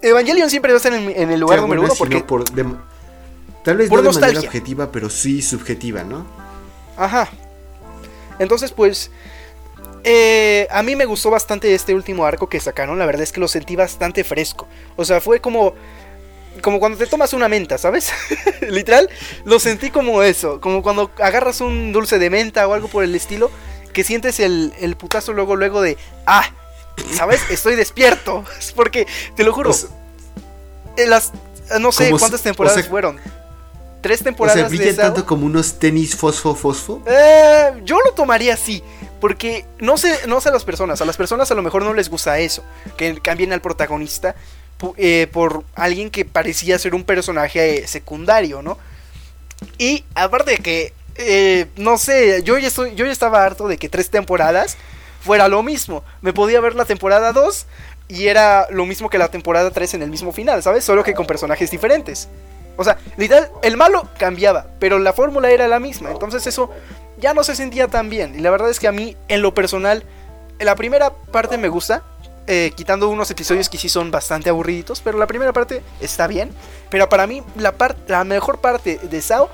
Evangelion 0.00 0.50
siempre 0.50 0.72
va 0.72 0.76
a 0.76 0.78
estar 0.78 0.92
en, 0.92 1.08
en 1.10 1.30
el 1.30 1.40
lugar 1.40 1.58
Sea 1.58 1.62
número 1.62 1.82
buena, 1.82 1.94
uno 1.94 1.98
porque... 1.98 2.24
por 2.24 2.50
de- 2.50 2.64
tal 3.62 3.76
vez 3.76 3.88
por 3.88 4.02
no 4.02 4.10
de 4.10 4.20
manera 4.20 4.40
objetiva, 4.40 4.90
pero 4.90 5.08
sí 5.08 5.40
subjetiva, 5.42 6.02
¿no? 6.02 6.26
Ajá. 6.96 7.28
Entonces, 8.38 8.72
pues. 8.72 9.10
eh, 10.04 10.66
a 10.70 10.82
mí 10.82 10.96
me 10.96 11.04
gustó 11.04 11.30
bastante 11.30 11.74
este 11.74 11.94
último 11.94 12.24
arco 12.24 12.48
que 12.48 12.60
sacaron. 12.60 12.98
La 12.98 13.06
verdad 13.06 13.22
es 13.22 13.32
que 13.32 13.40
lo 13.40 13.48
sentí 13.48 13.76
bastante 13.76 14.24
fresco. 14.24 14.66
O 14.96 15.04
sea, 15.04 15.20
fue 15.20 15.40
como. 15.40 15.74
Como 16.60 16.80
cuando 16.80 16.98
te 16.98 17.06
tomas 17.06 17.32
una 17.32 17.48
menta, 17.48 17.78
¿sabes? 17.78 18.12
Literal, 18.60 19.08
lo 19.44 19.58
sentí 19.58 19.90
como 19.90 20.22
eso. 20.22 20.60
Como 20.60 20.82
cuando 20.82 21.10
agarras 21.18 21.62
un 21.62 21.92
dulce 21.92 22.18
de 22.18 22.28
menta 22.28 22.68
o 22.68 22.74
algo 22.74 22.88
por 22.88 23.04
el 23.04 23.14
estilo. 23.14 23.50
Que 23.94 24.04
sientes 24.04 24.40
el, 24.40 24.72
el 24.80 24.96
putazo 24.96 25.32
luego, 25.32 25.56
luego 25.56 25.80
de. 25.80 25.96
¡Ah! 26.26 26.50
¿Sabes? 27.14 27.40
Estoy 27.50 27.74
despierto. 27.74 28.44
Es 28.58 28.72
porque, 28.72 29.06
te 29.34 29.44
lo 29.44 29.52
juro. 29.52 29.70
O 29.70 29.72
sea, 29.72 29.88
en 30.96 31.10
las. 31.10 31.32
No 31.80 31.90
sé 31.92 32.10
cuántas 32.10 32.42
temporadas 32.42 32.78
o 32.78 32.80
sea, 32.82 32.90
fueron. 32.90 33.18
Tres 34.02 34.20
o 34.20 34.24
temporadas 34.24 34.60
sea, 34.60 34.68
brilla 34.68 34.92
Sao? 34.92 35.04
tanto 35.06 35.24
como 35.24 35.46
unos 35.46 35.78
tenis 35.78 36.14
fosfo 36.14 36.54
fosfo. 36.54 37.02
Eh, 37.06 37.80
yo 37.84 37.98
lo 38.00 38.12
tomaría 38.12 38.54
así, 38.54 38.82
porque 39.20 39.64
no 39.78 39.96
sé, 39.96 40.26
no 40.26 40.40
sé 40.40 40.50
a 40.50 40.52
las 40.52 40.64
personas, 40.64 41.00
a 41.00 41.04
las 41.04 41.16
personas 41.16 41.50
a 41.50 41.54
lo 41.54 41.62
mejor 41.62 41.84
no 41.84 41.94
les 41.94 42.10
gusta 42.10 42.38
eso, 42.38 42.62
que 42.96 43.18
cambien 43.20 43.52
al 43.52 43.62
protagonista 43.62 44.34
eh, 44.96 45.28
por 45.32 45.64
alguien 45.76 46.10
que 46.10 46.24
parecía 46.24 46.78
ser 46.78 46.94
un 46.94 47.04
personaje 47.04 47.84
eh, 47.84 47.86
secundario, 47.86 48.62
¿no? 48.62 48.78
Y 49.78 50.04
aparte 50.14 50.52
de 50.52 50.56
que, 50.58 50.92
eh, 51.14 51.66
no 51.76 51.98
sé, 51.98 52.42
yo 52.42 52.58
ya, 52.58 52.66
estoy, 52.66 52.94
yo 52.96 53.06
ya 53.06 53.12
estaba 53.12 53.44
harto 53.44 53.68
de 53.68 53.78
que 53.78 53.88
tres 53.88 54.10
temporadas 54.10 54.76
fuera 55.20 55.46
lo 55.46 55.62
mismo. 55.62 56.02
Me 56.20 56.32
podía 56.32 56.60
ver 56.60 56.74
la 56.74 56.84
temporada 56.84 57.32
2 57.32 57.66
y 58.08 58.26
era 58.26 58.66
lo 58.70 58.84
mismo 58.84 59.08
que 59.08 59.18
la 59.18 59.28
temporada 59.28 59.70
3 59.70 59.94
en 59.94 60.02
el 60.02 60.10
mismo 60.10 60.32
final, 60.32 60.62
¿sabes? 60.64 60.84
Solo 60.84 61.04
que 61.04 61.14
con 61.14 61.26
personajes 61.26 61.70
diferentes. 61.70 62.28
O 62.76 62.84
sea, 62.84 62.96
literal, 63.16 63.50
el 63.62 63.76
malo 63.76 64.08
cambiaba, 64.18 64.66
pero 64.78 64.98
la 64.98 65.12
fórmula 65.12 65.50
era 65.50 65.68
la 65.68 65.78
misma. 65.78 66.10
Entonces 66.10 66.46
eso 66.46 66.70
ya 67.18 67.34
no 67.34 67.44
se 67.44 67.54
sentía 67.54 67.88
tan 67.88 68.08
bien. 68.10 68.34
Y 68.36 68.40
la 68.40 68.50
verdad 68.50 68.70
es 68.70 68.80
que 68.80 68.88
a 68.88 68.92
mí, 68.92 69.16
en 69.28 69.42
lo 69.42 69.54
personal, 69.54 70.04
la 70.58 70.74
primera 70.74 71.10
parte 71.10 71.58
me 71.58 71.68
gusta. 71.68 72.02
eh, 72.48 72.72
quitando 72.74 73.08
unos 73.08 73.30
episodios 73.30 73.68
que 73.68 73.78
sí 73.78 73.88
son 73.88 74.10
bastante 74.10 74.50
aburriditos. 74.50 75.00
Pero 75.00 75.18
la 75.18 75.26
primera 75.26 75.52
parte 75.52 75.82
está 76.00 76.26
bien. 76.26 76.50
Pero 76.90 77.08
para 77.08 77.26
mí, 77.26 77.42
la, 77.56 77.74
la 78.08 78.24
mejor 78.24 78.60
parte 78.60 78.98
de 79.02 79.20
Sao 79.22 79.48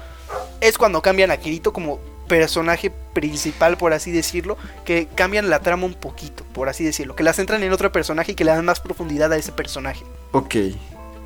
es 0.60 0.78
cuando 0.78 1.02
cambian 1.02 1.30
a 1.30 1.36
Kirito 1.36 1.72
como 1.72 1.98
personaje 2.28 2.90
principal, 3.14 3.76
por 3.76 3.92
así 3.92 4.10
decirlo. 4.10 4.56
Que 4.84 5.06
cambian 5.14 5.50
la 5.50 5.60
trama 5.60 5.84
un 5.86 5.94
poquito, 5.94 6.44
por 6.54 6.68
así 6.68 6.84
decirlo. 6.84 7.14
Que 7.16 7.22
la 7.22 7.32
centran 7.32 7.62
en 7.62 7.72
otro 7.72 7.90
personaje 7.92 8.32
y 8.32 8.34
que 8.34 8.44
le 8.44 8.52
dan 8.52 8.64
más 8.64 8.80
profundidad 8.80 9.32
a 9.32 9.36
ese 9.36 9.52
personaje. 9.52 10.04
Ok, 10.32 10.54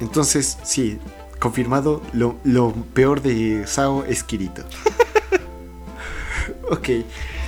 entonces 0.00 0.58
sí, 0.64 0.98
confirmado, 1.42 2.00
lo, 2.12 2.36
lo 2.44 2.72
peor 2.94 3.20
de 3.20 3.66
Sao 3.66 4.04
es 4.04 4.22
Kirito. 4.22 4.62
ok, 6.70 6.88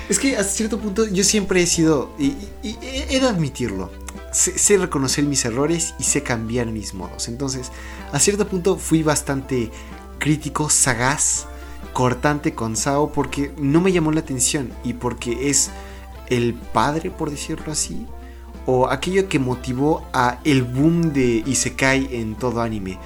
es 0.08 0.18
que 0.18 0.36
hasta 0.36 0.52
cierto 0.52 0.78
punto 0.80 1.06
yo 1.06 1.22
siempre 1.24 1.62
he 1.62 1.66
sido, 1.66 2.10
y, 2.18 2.34
y- 2.62 2.76
y 2.82 3.06
he 3.10 3.20
de 3.20 3.28
admitirlo, 3.28 3.90
sé, 4.32 4.58
sé 4.58 4.76
reconocer 4.78 5.24
mis 5.24 5.44
errores 5.44 5.94
y 5.98 6.04
sé 6.04 6.22
cambiar 6.22 6.66
mis 6.66 6.92
modos. 6.94 7.28
Entonces, 7.28 7.70
a 8.12 8.18
cierto 8.18 8.48
punto 8.48 8.76
fui 8.76 9.02
bastante 9.02 9.70
crítico, 10.18 10.68
sagaz, 10.68 11.46
cortante 11.92 12.52
con 12.54 12.76
Sao 12.76 13.12
porque 13.12 13.52
no 13.56 13.80
me 13.80 13.92
llamó 13.92 14.10
la 14.10 14.20
atención 14.20 14.72
y 14.82 14.94
porque 14.94 15.48
es 15.50 15.70
el 16.26 16.54
padre, 16.54 17.10
por 17.10 17.30
decirlo 17.30 17.70
así, 17.70 18.06
o 18.66 18.88
aquello 18.88 19.28
que 19.28 19.38
motivó 19.38 20.04
a 20.12 20.40
el 20.44 20.62
boom 20.64 21.12
de 21.12 21.42
Isekai 21.46 22.08
en 22.16 22.34
todo 22.34 22.62
anime. 22.62 22.98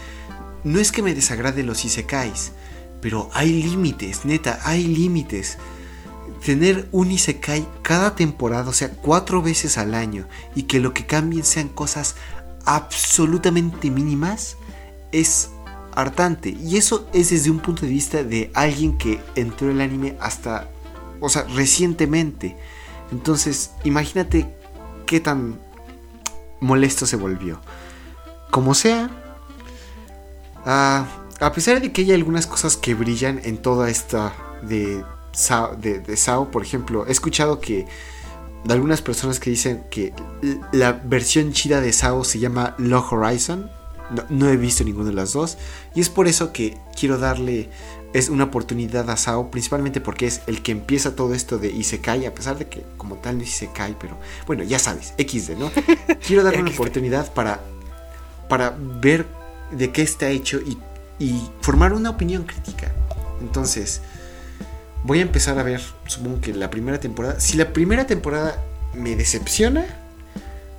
No 0.65 0.81
es 0.81 0.93
que 0.93 1.03
me 1.03 1.15
desagrade 1.15 1.63
los 1.63 1.85
Isekais, 1.85 2.53
pero 3.01 3.31
hay 3.33 3.63
límites, 3.63 4.25
neta, 4.25 4.61
hay 4.65 4.85
límites. 4.85 5.59
Tener 6.45 6.89
un 6.93 7.11
Isekai 7.11 7.67
cada 7.83 8.15
temporada, 8.15 8.69
o 8.71 8.73
sea, 8.73 8.91
cuatro 8.91 9.43
veces 9.43 9.79
al 9.79 9.95
año, 9.95 10.27
y 10.55 10.65
que 10.65 10.81
lo 10.81 10.95
que 10.95 11.07
cambien 11.07 11.45
sean 11.45 11.69
cosas 11.69 12.17
absolutamente 12.65 13.91
mínimas, 13.91 14.57
es 15.13 15.51
hartante. 15.95 16.51
Y 16.51 16.77
eso 16.77 17.09
es 17.13 17.31
desde 17.31 17.51
un 17.51 17.61
punto 17.61 17.83
de 17.83 17.93
vista 17.93 18.23
de 18.23 18.51
alguien 18.55 18.99
que 18.99 19.21
entró 19.35 19.71
el 19.71 19.81
anime 19.81 20.17
hasta, 20.21 20.69
o 21.21 21.29
sea, 21.29 21.45
recientemente. 21.55 22.57
Entonces, 23.11 23.73
imagínate 23.85 24.55
qué 25.07 25.21
tan 25.21 25.59
molesto 26.61 27.07
se 27.07 27.17
volvió. 27.17 27.61
Como 28.51 28.75
sea, 28.75 29.11
ah, 30.69 31.07
a 31.41 31.53
pesar 31.53 31.81
de 31.81 31.93
que 31.93 32.03
hay 32.03 32.13
algunas 32.13 32.47
cosas 32.47 32.77
que 32.77 32.95
brillan 32.95 33.41
en 33.45 33.59
toda 33.59 33.91
esta 33.91 34.33
de 34.63 35.03
Sao, 35.33 35.75
de, 35.77 36.01
de 36.01 36.17
Sao, 36.17 36.51
por 36.51 36.63
ejemplo, 36.63 37.07
he 37.07 37.13
escuchado 37.13 37.61
que 37.61 37.87
de 38.65 38.75
algunas 38.75 39.03
personas 39.03 39.41
que 39.41 39.51
dicen 39.51 39.85
que 39.91 40.13
la 40.73 40.93
versión 40.93 41.53
chida 41.53 41.81
de 41.81 41.93
Sao 41.93 42.25
se 42.25 42.39
llama 42.39 42.75
Log 42.79 43.13
Horizon. 43.13 43.71
No, 44.11 44.25
no 44.31 44.49
he 44.49 44.57
visto 44.57 44.85
ninguna 44.85 45.11
de 45.11 45.15
las 45.15 45.33
dos. 45.35 45.59
Y 45.95 46.01
es 46.01 46.09
por 46.09 46.29
eso 46.29 46.53
que 46.53 46.79
quiero 46.97 47.19
darle 47.19 47.69
es 48.13 48.29
una 48.29 48.45
oportunidad 48.45 49.09
a 49.11 49.17
Sao, 49.17 49.51
principalmente 49.51 50.01
porque 50.01 50.27
es 50.27 50.41
el 50.47 50.63
que 50.63 50.73
empieza 50.73 51.15
todo 51.15 51.35
esto 51.35 51.59
de 51.59 51.71
Isekai, 51.71 52.27
a 52.27 52.35
pesar 52.35 52.57
de 52.57 52.67
que 52.67 52.83
como 52.97 53.17
tal 53.17 53.37
no 53.37 53.43
es 53.43 53.51
Isekai, 53.51 53.97
pero 53.99 54.17
bueno, 54.47 54.65
ya 54.65 54.79
sabes, 54.79 55.13
XD, 55.19 55.59
¿no? 55.59 55.71
Quiero 56.27 56.43
darle 56.43 56.63
una 56.63 56.71
oportunidad 56.71 57.33
para, 57.35 57.61
para 58.49 58.75
ver 58.79 59.27
de 59.71 59.93
qué 59.93 60.03
está 60.03 60.29
hecho 60.31 60.61
y, 60.61 60.79
y 61.19 61.49
formar 61.61 61.93
una 61.93 62.11
opinión 62.11 62.45
crítica. 62.45 62.93
Entonces, 63.41 64.01
voy 65.05 65.21
a 65.21 65.23
empezar 65.23 65.59
a 65.59 65.63
ver, 65.63 65.81
supongo 66.07 66.41
que 66.41 66.53
la 66.55 66.71
primera 66.71 67.01
temporada. 67.01 67.41
Si 67.41 67.57
la 67.57 67.73
primera 67.73 68.07
temporada 68.07 68.63
me 68.95 69.17
decepciona, 69.17 69.87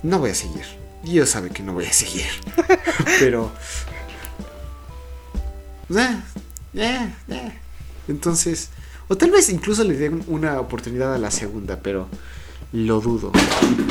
no 0.02 0.18
voy 0.18 0.30
a 0.30 0.34
seguir. 0.34 0.64
Dios 1.02 1.30
sabe 1.30 1.50
que 1.50 1.62
no 1.62 1.72
voy 1.72 1.86
a 1.86 1.92
seguir. 1.92 2.26
Pero... 3.18 3.52
eh, 5.94 6.16
eh, 6.74 7.14
eh. 7.28 7.52
Entonces... 8.08 8.70
O 9.10 9.16
tal 9.16 9.32
vez 9.32 9.48
incluso 9.48 9.82
le 9.82 9.94
den 9.94 10.22
una 10.28 10.60
oportunidad 10.60 11.12
a 11.12 11.18
la 11.18 11.32
segunda, 11.32 11.80
pero 11.82 12.06
lo 12.72 13.00
dudo. 13.00 13.32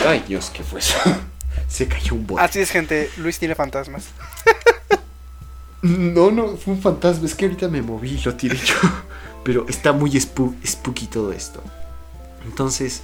Ay 0.08 0.24
Dios, 0.26 0.50
¿qué 0.50 0.64
fue 0.64 0.80
eso? 0.80 0.96
Se 1.68 1.90
cayó 1.90 2.14
un 2.16 2.26
bote. 2.26 2.42
Así 2.42 2.60
es, 2.60 2.72
gente. 2.72 3.12
Luis 3.18 3.38
tiene 3.38 3.54
fantasmas. 3.54 4.06
No, 5.82 6.32
no, 6.32 6.58
fue 6.58 6.74
un 6.74 6.82
fantasma. 6.82 7.26
Es 7.26 7.36
que 7.36 7.46
ahorita 7.46 7.68
me 7.70 7.82
moví 7.82 8.12
y 8.12 8.22
lo 8.24 8.36
tiré 8.36 8.58
yo. 8.58 8.76
Pero 9.44 9.66
está 9.70 9.94
muy 9.94 10.12
spoo- 10.12 10.56
spooky 10.66 11.08
todo 11.08 11.32
esto. 11.32 11.62
Entonces, 12.46 13.02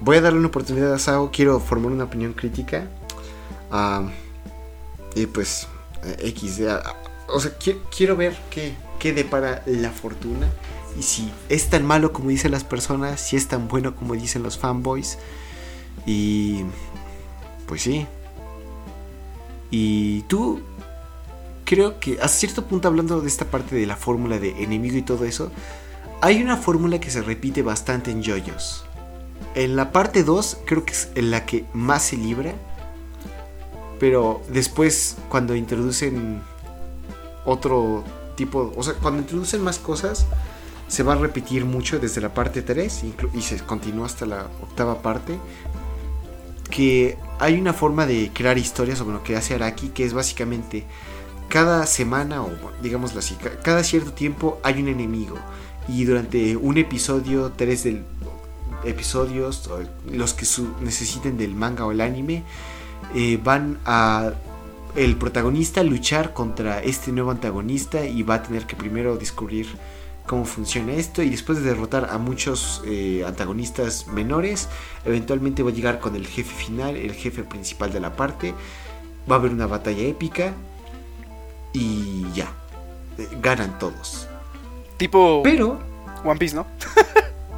voy 0.00 0.18
a 0.18 0.20
darle 0.20 0.38
una 0.38 0.48
oportunidad 0.48 0.92
a 0.92 0.98
Sao. 0.98 1.30
Quiero 1.32 1.58
formar 1.60 1.92
una 1.92 2.04
opinión 2.04 2.34
crítica. 2.34 2.88
Ah, 3.70 4.08
y 5.14 5.26
pues, 5.26 5.66
eh, 6.04 6.16
X. 6.28 6.60
o 7.28 7.40
sea, 7.40 7.58
qui- 7.58 7.78
quiero 7.96 8.16
ver 8.16 8.36
qué, 8.50 8.74
qué 8.98 9.12
depara 9.12 9.62
la 9.66 9.90
fortuna. 9.90 10.46
Y 10.98 11.02
si 11.02 11.30
es 11.48 11.68
tan 11.70 11.86
malo 11.86 12.12
como 12.12 12.28
dicen 12.28 12.50
las 12.50 12.64
personas. 12.64 13.20
Si 13.20 13.36
es 13.36 13.48
tan 13.48 13.68
bueno 13.68 13.96
como 13.96 14.14
dicen 14.14 14.42
los 14.42 14.58
fanboys. 14.58 15.18
Y. 16.06 16.64
Pues 17.66 17.82
sí. 17.82 18.06
Y 19.70 20.22
tú, 20.22 20.60
creo 21.68 22.00
que 22.00 22.18
a 22.22 22.28
cierto 22.28 22.64
punto 22.64 22.88
hablando 22.88 23.20
de 23.20 23.28
esta 23.28 23.44
parte 23.44 23.76
de 23.76 23.84
la 23.84 23.94
fórmula 23.94 24.38
de 24.38 24.62
enemigo 24.62 24.96
y 24.96 25.02
todo 25.02 25.26
eso, 25.26 25.52
hay 26.22 26.40
una 26.40 26.56
fórmula 26.56 26.98
que 26.98 27.10
se 27.10 27.20
repite 27.20 27.60
bastante 27.60 28.10
en 28.10 28.22
JoJo's. 28.22 28.86
En 29.54 29.76
la 29.76 29.92
parte 29.92 30.24
2 30.24 30.60
creo 30.64 30.86
que 30.86 30.94
es 30.94 31.10
en 31.14 31.30
la 31.30 31.44
que 31.44 31.66
más 31.74 32.04
se 32.04 32.16
libra. 32.16 32.54
Pero 34.00 34.40
después, 34.48 35.18
cuando 35.28 35.54
introducen 35.54 36.40
otro 37.44 38.02
tipo, 38.34 38.72
o 38.74 38.82
sea, 38.82 38.94
cuando 38.94 39.20
introducen 39.20 39.62
más 39.62 39.78
cosas, 39.78 40.24
se 40.86 41.02
va 41.02 41.12
a 41.12 41.16
repetir 41.16 41.66
mucho 41.66 41.98
desde 41.98 42.22
la 42.22 42.32
parte 42.32 42.62
3 42.62 43.04
y 43.34 43.42
se 43.42 43.58
continúa 43.58 44.06
hasta 44.06 44.24
la 44.24 44.46
octava 44.62 45.02
parte. 45.02 45.38
Que 46.70 47.18
hay 47.38 47.60
una 47.60 47.74
forma 47.74 48.06
de 48.06 48.30
crear 48.32 48.56
historias 48.56 48.96
sobre 48.96 49.16
lo 49.16 49.22
que 49.22 49.36
hace 49.36 49.54
Araki, 49.54 49.88
que 49.88 50.06
es 50.06 50.14
básicamente 50.14 50.86
cada 51.48 51.86
semana, 51.86 52.42
o 52.42 52.50
digamos 52.82 53.16
así, 53.16 53.36
cada 53.62 53.82
cierto 53.82 54.12
tiempo 54.12 54.60
hay 54.62 54.80
un 54.80 54.88
enemigo. 54.88 55.36
Y 55.88 56.04
durante 56.04 56.56
un 56.56 56.76
episodio, 56.76 57.52
tres 57.56 57.88
episodios, 58.84 59.70
los 60.12 60.34
que 60.34 60.46
necesiten 60.82 61.38
del 61.38 61.54
manga 61.54 61.86
o 61.86 61.92
el 61.92 62.00
anime, 62.00 62.44
eh, 63.14 63.38
van 63.42 63.78
a 63.86 64.32
el 64.96 65.16
protagonista 65.16 65.82
luchar 65.82 66.32
contra 66.32 66.82
este 66.82 67.12
nuevo 67.12 67.30
antagonista 67.30 68.04
y 68.04 68.22
va 68.22 68.36
a 68.36 68.42
tener 68.42 68.66
que 68.66 68.74
primero 68.74 69.16
descubrir 69.16 69.66
cómo 70.26 70.44
funciona 70.44 70.92
esto. 70.92 71.22
Y 71.22 71.30
después 71.30 71.58
de 71.58 71.64
derrotar 71.64 72.08
a 72.10 72.18
muchos 72.18 72.82
eh, 72.84 73.24
antagonistas 73.26 74.06
menores, 74.08 74.68
eventualmente 75.04 75.62
va 75.62 75.70
a 75.70 75.72
llegar 75.72 76.00
con 76.00 76.16
el 76.16 76.26
jefe 76.26 76.54
final, 76.54 76.96
el 76.96 77.12
jefe 77.12 77.44
principal 77.44 77.92
de 77.92 78.00
la 78.00 78.14
parte, 78.16 78.54
va 79.30 79.36
a 79.36 79.38
haber 79.38 79.52
una 79.52 79.66
batalla 79.66 80.02
épica 80.02 80.52
y 81.78 82.26
ya, 82.34 82.52
eh, 83.18 83.28
ganan 83.40 83.78
todos. 83.78 84.26
Tipo... 84.96 85.42
Pero... 85.44 85.78
One 86.24 86.38
Piece, 86.38 86.56
¿no? 86.56 86.66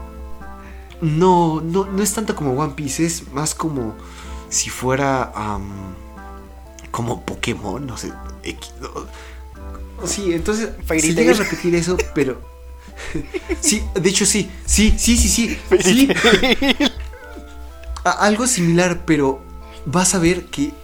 no, 1.00 1.62
no, 1.62 1.86
no 1.86 2.02
es 2.02 2.12
tanto 2.12 2.36
como 2.36 2.52
One 2.52 2.74
Piece, 2.74 3.06
es 3.06 3.32
más 3.32 3.54
como 3.54 3.94
si 4.50 4.68
fuera 4.68 5.32
como 6.90 7.24
Pokémon, 7.24 7.86
no 7.86 7.96
sé. 7.96 8.12
Sí, 10.04 10.34
entonces 10.34 10.70
si 11.00 11.14
llega 11.14 11.32
a 11.32 11.36
repetir 11.36 11.74
eso, 11.74 11.96
pero 12.14 12.40
sí, 13.60 13.82
de 13.94 14.10
hecho 14.10 14.26
sí, 14.26 14.50
sí, 14.66 14.94
sí, 14.98 15.16
sí, 15.16 15.28
sí, 15.28 15.58
sí. 15.82 16.08
algo 18.04 18.46
similar, 18.46 19.04
pero 19.06 19.40
vas 19.86 20.14
a 20.14 20.18
ver 20.18 20.46
que 20.46 20.74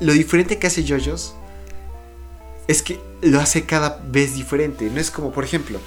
lo 0.00 0.12
diferente 0.14 0.58
que 0.58 0.66
hace 0.68 0.82
JoJo's 0.82 1.34
es 2.68 2.82
que 2.82 3.00
lo 3.22 3.40
hace 3.40 3.64
cada 3.64 4.00
vez 4.08 4.34
diferente. 4.34 4.90
No 4.90 5.00
es 5.00 5.10
como, 5.10 5.32
por 5.32 5.44
ejemplo, 5.44 5.80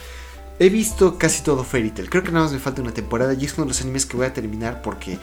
he 0.60 0.70
visto 0.70 1.18
casi 1.18 1.44
todo 1.44 1.64
Fairy 1.64 1.92
Tail. 1.92 2.10
Creo 2.10 2.24
que 2.24 2.32
nada 2.32 2.46
más 2.46 2.54
me 2.54 2.60
falta 2.60 2.82
una 2.82 2.94
temporada 2.94 3.34
y 3.34 3.46
es 3.46 3.54
uno 3.54 3.66
de 3.66 3.70
los 3.70 3.82
animes 3.82 4.06
que 4.06 4.18
voy 4.18 4.26
a 4.26 4.34
terminar 4.34 4.82
porque 4.82 5.18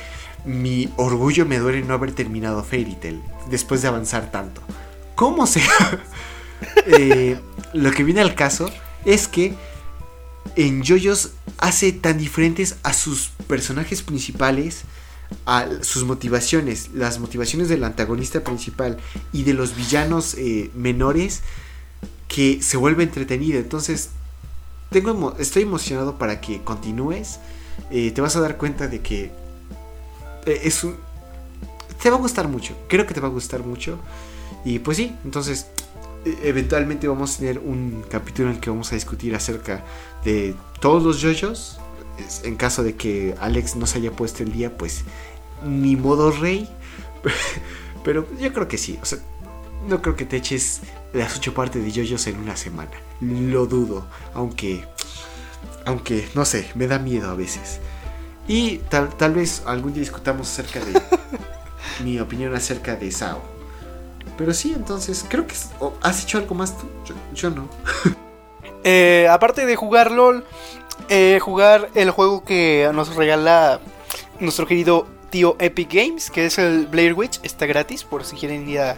mi 0.44 0.88
orgullo 0.96 1.46
me 1.46 1.58
duele 1.58 1.82
no 1.82 1.94
haber 1.94 2.12
terminado 2.12 2.62
Fairy 2.62 2.94
Tail 2.94 3.22
después 3.50 3.82
de 3.82 3.88
avanzar 3.88 4.30
tanto. 4.30 4.60
¿Cómo 5.14 5.46
sea? 5.46 5.64
Eh, 6.86 7.38
lo 7.74 7.90
que 7.90 8.02
viene 8.02 8.22
al 8.22 8.34
caso 8.34 8.70
es 9.04 9.28
que 9.28 9.54
en 10.56 10.82
JoJo's 10.82 11.32
hace 11.58 11.92
tan 11.92 12.16
diferentes 12.16 12.76
a 12.82 12.94
sus 12.94 13.28
personajes 13.46 14.00
principales, 14.00 14.84
a 15.44 15.66
sus 15.82 16.04
motivaciones, 16.04 16.90
las 16.94 17.18
motivaciones 17.18 17.68
del 17.68 17.84
antagonista 17.84 18.42
principal 18.42 18.98
y 19.32 19.42
de 19.44 19.54
los 19.54 19.76
villanos 19.76 20.34
eh, 20.34 20.70
menores, 20.74 21.42
que 22.28 22.62
se 22.62 22.76
vuelve 22.76 23.02
entretenido. 23.02 23.58
Entonces, 23.58 24.10
tengo, 24.90 25.36
estoy 25.38 25.62
emocionado 25.62 26.18
para 26.18 26.40
que 26.40 26.62
continúes. 26.62 27.38
Eh, 27.90 28.10
te 28.12 28.20
vas 28.20 28.36
a 28.36 28.40
dar 28.40 28.56
cuenta 28.56 28.88
de 28.88 29.00
que 29.00 29.30
eh, 30.46 30.60
es 30.64 30.84
un... 30.84 30.96
Te 32.02 32.10
va 32.10 32.16
a 32.16 32.20
gustar 32.20 32.46
mucho, 32.48 32.76
creo 32.88 33.06
que 33.06 33.14
te 33.14 33.20
va 33.20 33.28
a 33.28 33.30
gustar 33.30 33.60
mucho. 33.64 33.98
Y 34.64 34.78
pues 34.80 34.96
sí, 34.96 35.14
entonces 35.24 35.66
e, 36.24 36.48
eventualmente 36.48 37.08
vamos 37.08 37.36
a 37.36 37.38
tener 37.38 37.58
un 37.58 38.04
capítulo 38.08 38.48
en 38.48 38.56
el 38.56 38.60
que 38.60 38.70
vamos 38.70 38.92
a 38.92 38.94
discutir 38.94 39.34
acerca 39.34 39.84
de 40.24 40.54
todos 40.80 41.02
los 41.02 41.20
yoyos. 41.20 41.78
En 42.44 42.56
caso 42.56 42.82
de 42.82 42.96
que 42.96 43.34
Alex 43.40 43.76
no 43.76 43.86
se 43.86 43.98
haya 43.98 44.12
puesto 44.12 44.42
el 44.42 44.52
día, 44.52 44.76
pues 44.76 45.04
ni 45.64 45.96
modo 45.96 46.30
rey. 46.30 46.68
Pero 48.04 48.26
yo 48.38 48.52
creo 48.52 48.68
que 48.68 48.78
sí. 48.78 48.98
O 49.02 49.04
sea, 49.04 49.18
no 49.88 50.02
creo 50.02 50.16
que 50.16 50.24
te 50.24 50.36
eches 50.36 50.80
las 51.12 51.36
ocho 51.36 51.54
partes 51.54 51.82
de 51.84 51.90
yoyos 51.90 52.26
en 52.26 52.38
una 52.38 52.56
semana. 52.56 52.90
Lo 53.20 53.66
dudo. 53.66 54.06
Aunque, 54.34 54.84
aunque, 55.84 56.28
no 56.34 56.44
sé, 56.44 56.70
me 56.74 56.86
da 56.86 56.98
miedo 56.98 57.30
a 57.30 57.34
veces. 57.34 57.80
Y 58.48 58.78
tal, 58.78 59.08
tal 59.16 59.34
vez 59.34 59.62
algún 59.66 59.92
día 59.92 60.00
discutamos 60.00 60.48
acerca 60.48 60.84
de 60.84 61.00
mi 62.04 62.20
opinión 62.20 62.54
acerca 62.54 62.96
de 62.96 63.10
Sao. 63.10 63.42
Pero 64.36 64.52
sí, 64.52 64.72
entonces, 64.74 65.24
creo 65.28 65.46
que... 65.46 65.54
¿Has 66.02 66.22
hecho 66.22 66.38
algo 66.38 66.54
más 66.54 66.76
tú? 66.78 66.86
Yo, 67.34 67.50
no. 67.50 67.68
Eh, 68.88 69.26
aparte 69.28 69.66
de 69.66 69.74
jugar 69.74 70.12
LOL, 70.12 70.44
eh, 71.08 71.38
jugar 71.40 71.90
el 71.94 72.10
juego 72.10 72.44
que 72.44 72.90
nos 72.92 73.14
regala 73.14 73.80
nuestro 74.40 74.66
querido 74.66 75.06
tío 75.30 75.56
Epic 75.58 75.92
Games, 75.92 76.30
que 76.30 76.46
es 76.46 76.58
el 76.58 76.86
Blair 76.86 77.14
Witch, 77.14 77.40
está 77.42 77.66
gratis 77.66 78.04
por 78.04 78.24
si 78.24 78.36
quieren 78.36 78.68
ir 78.68 78.80
a, 78.80 78.96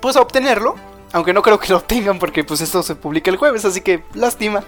pues, 0.00 0.16
a 0.16 0.20
obtenerlo. 0.20 0.76
Aunque 1.12 1.32
no 1.34 1.42
creo 1.42 1.58
que 1.58 1.68
lo 1.68 1.76
obtengan 1.76 2.18
porque 2.18 2.42
pues 2.42 2.62
esto 2.62 2.82
se 2.82 2.94
publica 2.94 3.30
el 3.30 3.36
jueves, 3.36 3.66
así 3.66 3.82
que 3.82 4.02
lástima. 4.14 4.64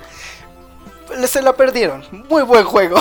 Se 1.27 1.41
la 1.41 1.55
perdieron. 1.55 2.05
Muy 2.29 2.43
buen 2.43 2.65
juego. 2.65 3.01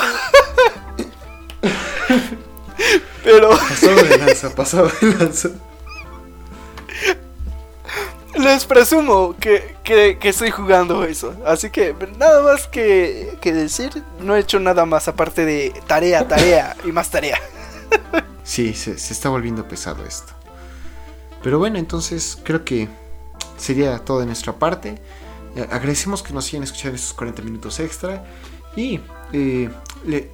Pero. 3.22 3.50
Pasado 3.50 4.02
de 4.02 4.18
lanza, 4.18 4.54
pasado 4.54 4.90
de 5.00 5.14
lanza. 5.18 5.50
Les 8.44 8.66
presumo 8.66 9.34
que, 9.40 10.18
estoy 10.22 10.50
jugando 10.50 11.02
eso. 11.04 11.34
Así 11.46 11.70
que 11.70 11.96
nada 12.18 12.42
más 12.42 12.68
que, 12.68 13.38
decir. 13.42 14.02
No 14.20 14.36
he 14.36 14.40
hecho 14.40 14.60
nada 14.60 14.84
más 14.84 15.08
aparte 15.08 15.46
de 15.46 15.72
tarea, 15.86 16.28
tarea 16.28 16.76
y 16.84 16.92
más 16.92 17.10
tarea. 17.10 17.38
Sí, 18.46 18.74
se, 18.74 18.98
se 18.98 19.14
está 19.14 19.30
volviendo 19.30 19.66
pesado 19.66 20.04
esto. 20.04 20.34
Pero 21.42 21.58
bueno, 21.58 21.78
entonces 21.78 22.38
creo 22.44 22.62
que 22.62 22.90
sería 23.56 23.98
todo 24.00 24.20
de 24.20 24.26
nuestra 24.26 24.52
parte. 24.52 25.00
Eh, 25.56 25.66
agradecemos 25.70 26.22
que 26.22 26.34
nos 26.34 26.44
sigan 26.44 26.62
escuchando 26.62 26.96
estos 26.96 27.14
40 27.14 27.40
minutos 27.40 27.80
extra. 27.80 28.22
Y 28.76 29.00
eh, 29.32 29.70
le, 30.04 30.30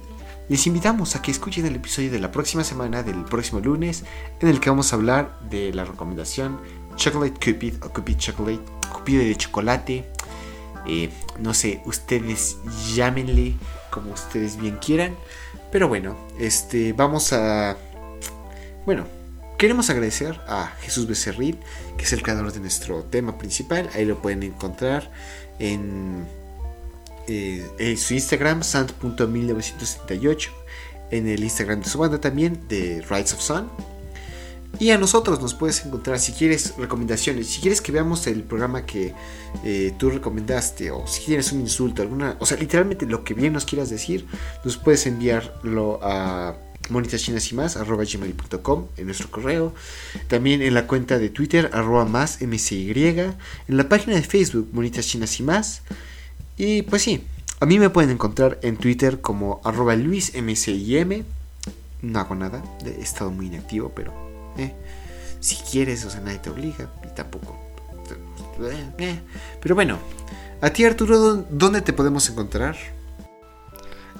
les 0.49 0.67
invitamos 0.67 1.15
a 1.15 1.21
que 1.21 1.31
escuchen 1.31 1.65
el 1.65 1.77
episodio 1.77 2.11
de 2.11 2.19
la 2.19 2.33
próxima 2.33 2.65
semana, 2.65 3.01
del 3.01 3.23
próximo 3.23 3.61
lunes, 3.61 4.03
en 4.41 4.49
el 4.49 4.59
que 4.59 4.69
vamos 4.69 4.91
a 4.91 4.97
hablar 4.97 5.39
de 5.49 5.73
la 5.73 5.85
recomendación 5.85 6.59
Chocolate 6.95 7.33
Cupid 7.33 7.83
o 7.83 7.89
Cupid 7.89 8.17
Chocolate, 8.17 8.61
Cupido 8.91 9.23
de 9.23 9.35
chocolate. 9.35 10.05
Eh, 10.85 11.09
no 11.39 11.53
sé, 11.53 11.81
ustedes 11.85 12.57
llámenle 12.93 13.55
como 13.91 14.13
ustedes 14.13 14.57
bien 14.57 14.77
quieran. 14.77 15.15
Pero 15.71 15.87
bueno, 15.87 16.17
este, 16.39 16.93
vamos 16.93 17.33
a... 17.33 17.77
Bueno, 18.85 19.05
queremos 19.57 19.89
agradecer 19.89 20.39
a 20.47 20.67
Jesús 20.81 21.07
Becerril, 21.07 21.57
que 21.97 22.03
es 22.03 22.13
el 22.13 22.23
creador 22.23 22.51
de 22.51 22.59
nuestro 22.59 23.03
tema 23.03 23.37
principal. 23.37 23.89
Ahí 23.93 24.05
lo 24.05 24.21
pueden 24.21 24.43
encontrar 24.43 25.11
en 25.59 26.25
eh, 27.27 27.95
su 27.97 28.13
Instagram, 28.13 28.63
sant.1978, 28.63 30.49
en 31.11 31.27
el 31.27 31.43
Instagram 31.43 31.81
de 31.81 31.89
su 31.89 31.99
banda 31.99 32.19
también, 32.19 32.67
de 32.67 33.01
Rights 33.07 33.33
of 33.33 33.41
Sun. 33.41 33.69
Y 34.79 34.91
a 34.91 34.97
nosotros 34.97 35.41
nos 35.41 35.53
puedes 35.53 35.85
encontrar 35.85 36.19
si 36.19 36.31
quieres 36.31 36.75
recomendaciones, 36.77 37.47
si 37.47 37.61
quieres 37.61 37.81
que 37.81 37.91
veamos 37.91 38.25
el 38.27 38.43
programa 38.43 38.85
que 38.85 39.13
eh, 39.63 39.93
tú 39.97 40.09
recomendaste, 40.09 40.91
o 40.91 41.05
si 41.05 41.25
tienes 41.25 41.51
un 41.51 41.61
insulto, 41.61 42.01
alguna, 42.01 42.37
o 42.39 42.45
sea, 42.45 42.57
literalmente 42.57 43.05
lo 43.05 43.23
que 43.23 43.33
bien 43.33 43.53
nos 43.53 43.65
quieras 43.65 43.89
decir, 43.89 44.25
nos 44.63 44.77
puedes 44.77 45.05
enviarlo 45.05 45.99
a 46.01 46.55
gmail.com 46.89 48.87
en 48.97 49.05
nuestro 49.05 49.31
correo 49.31 49.73
también 50.27 50.61
en 50.61 50.73
la 50.73 50.87
cuenta 50.87 51.19
de 51.19 51.29
twitter 51.29 51.69
arroba 51.71 52.03
más 52.05 52.41
mcy 52.41 52.91
en 52.91 53.35
la 53.67 53.87
página 53.87 54.15
de 54.15 54.23
facebook 54.23 54.67
monitas 54.73 55.05
chinas 55.05 55.39
y 55.39 55.43
más 55.43 55.83
y 56.57 56.81
pues 56.83 57.01
sí, 57.01 57.23
a 57.59 57.65
mí 57.65 57.79
me 57.79 57.89
pueden 57.89 58.11
encontrar 58.11 58.59
en 58.61 58.77
Twitter 58.77 59.19
como 59.19 59.61
arroba. 59.63 59.95
No 59.95 60.11
hago 62.19 62.35
nada, 62.35 62.63
he 62.85 63.01
estado 63.01 63.31
muy 63.31 63.47
inactivo, 63.47 63.91
pero 63.95 64.30
eh, 64.57 64.73
si 65.39 65.55
quieres, 65.55 66.05
o 66.05 66.09
sea, 66.09 66.21
nadie 66.21 66.39
te 66.39 66.49
obliga 66.49 66.89
y 67.03 67.15
tampoco. 67.15 67.57
Eh, 68.61 68.91
eh. 68.99 69.19
Pero 69.61 69.75
bueno, 69.75 69.97
a 70.61 70.69
ti 70.69 70.85
Arturo, 70.85 71.45
¿dónde 71.49 71.81
te 71.81 71.93
podemos 71.93 72.29
encontrar? 72.29 72.75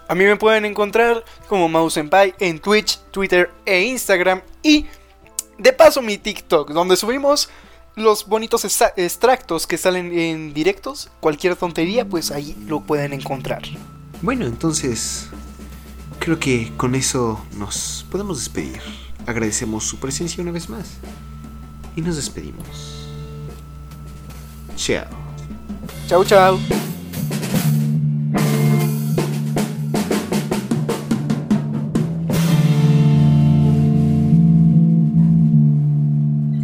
A 0.07 0.15
mí 0.15 0.25
me 0.25 0.35
pueden 0.35 0.65
encontrar 0.65 1.23
como 1.47 1.69
Mouse 1.69 1.97
en 1.97 2.59
Twitch, 2.59 2.99
Twitter 3.11 3.49
e 3.65 3.81
Instagram 3.83 4.41
y 4.61 4.85
de 5.57 5.73
paso 5.73 6.01
mi 6.01 6.17
TikTok, 6.17 6.71
donde 6.71 6.97
subimos 6.97 7.49
los 7.95 8.27
bonitos 8.27 8.65
extractos 8.95 9.67
que 9.67 9.77
salen 9.77 10.17
en 10.17 10.53
directos, 10.53 11.09
cualquier 11.19 11.55
tontería, 11.55 12.07
pues 12.07 12.31
ahí 12.31 12.55
lo 12.67 12.81
pueden 12.81 13.13
encontrar. 13.13 13.61
Bueno, 14.21 14.45
entonces 14.45 15.29
creo 16.19 16.39
que 16.39 16.71
con 16.77 16.95
eso 16.95 17.43
nos 17.57 18.05
podemos 18.09 18.39
despedir. 18.39 18.81
Agradecemos 19.25 19.85
su 19.85 19.97
presencia 19.97 20.41
una 20.41 20.51
vez 20.51 20.69
más 20.69 20.97
y 21.95 22.01
nos 22.01 22.15
despedimos. 22.15 23.07
Chao. 24.75 25.05
Chau, 26.07 26.25
chau. 26.25 26.59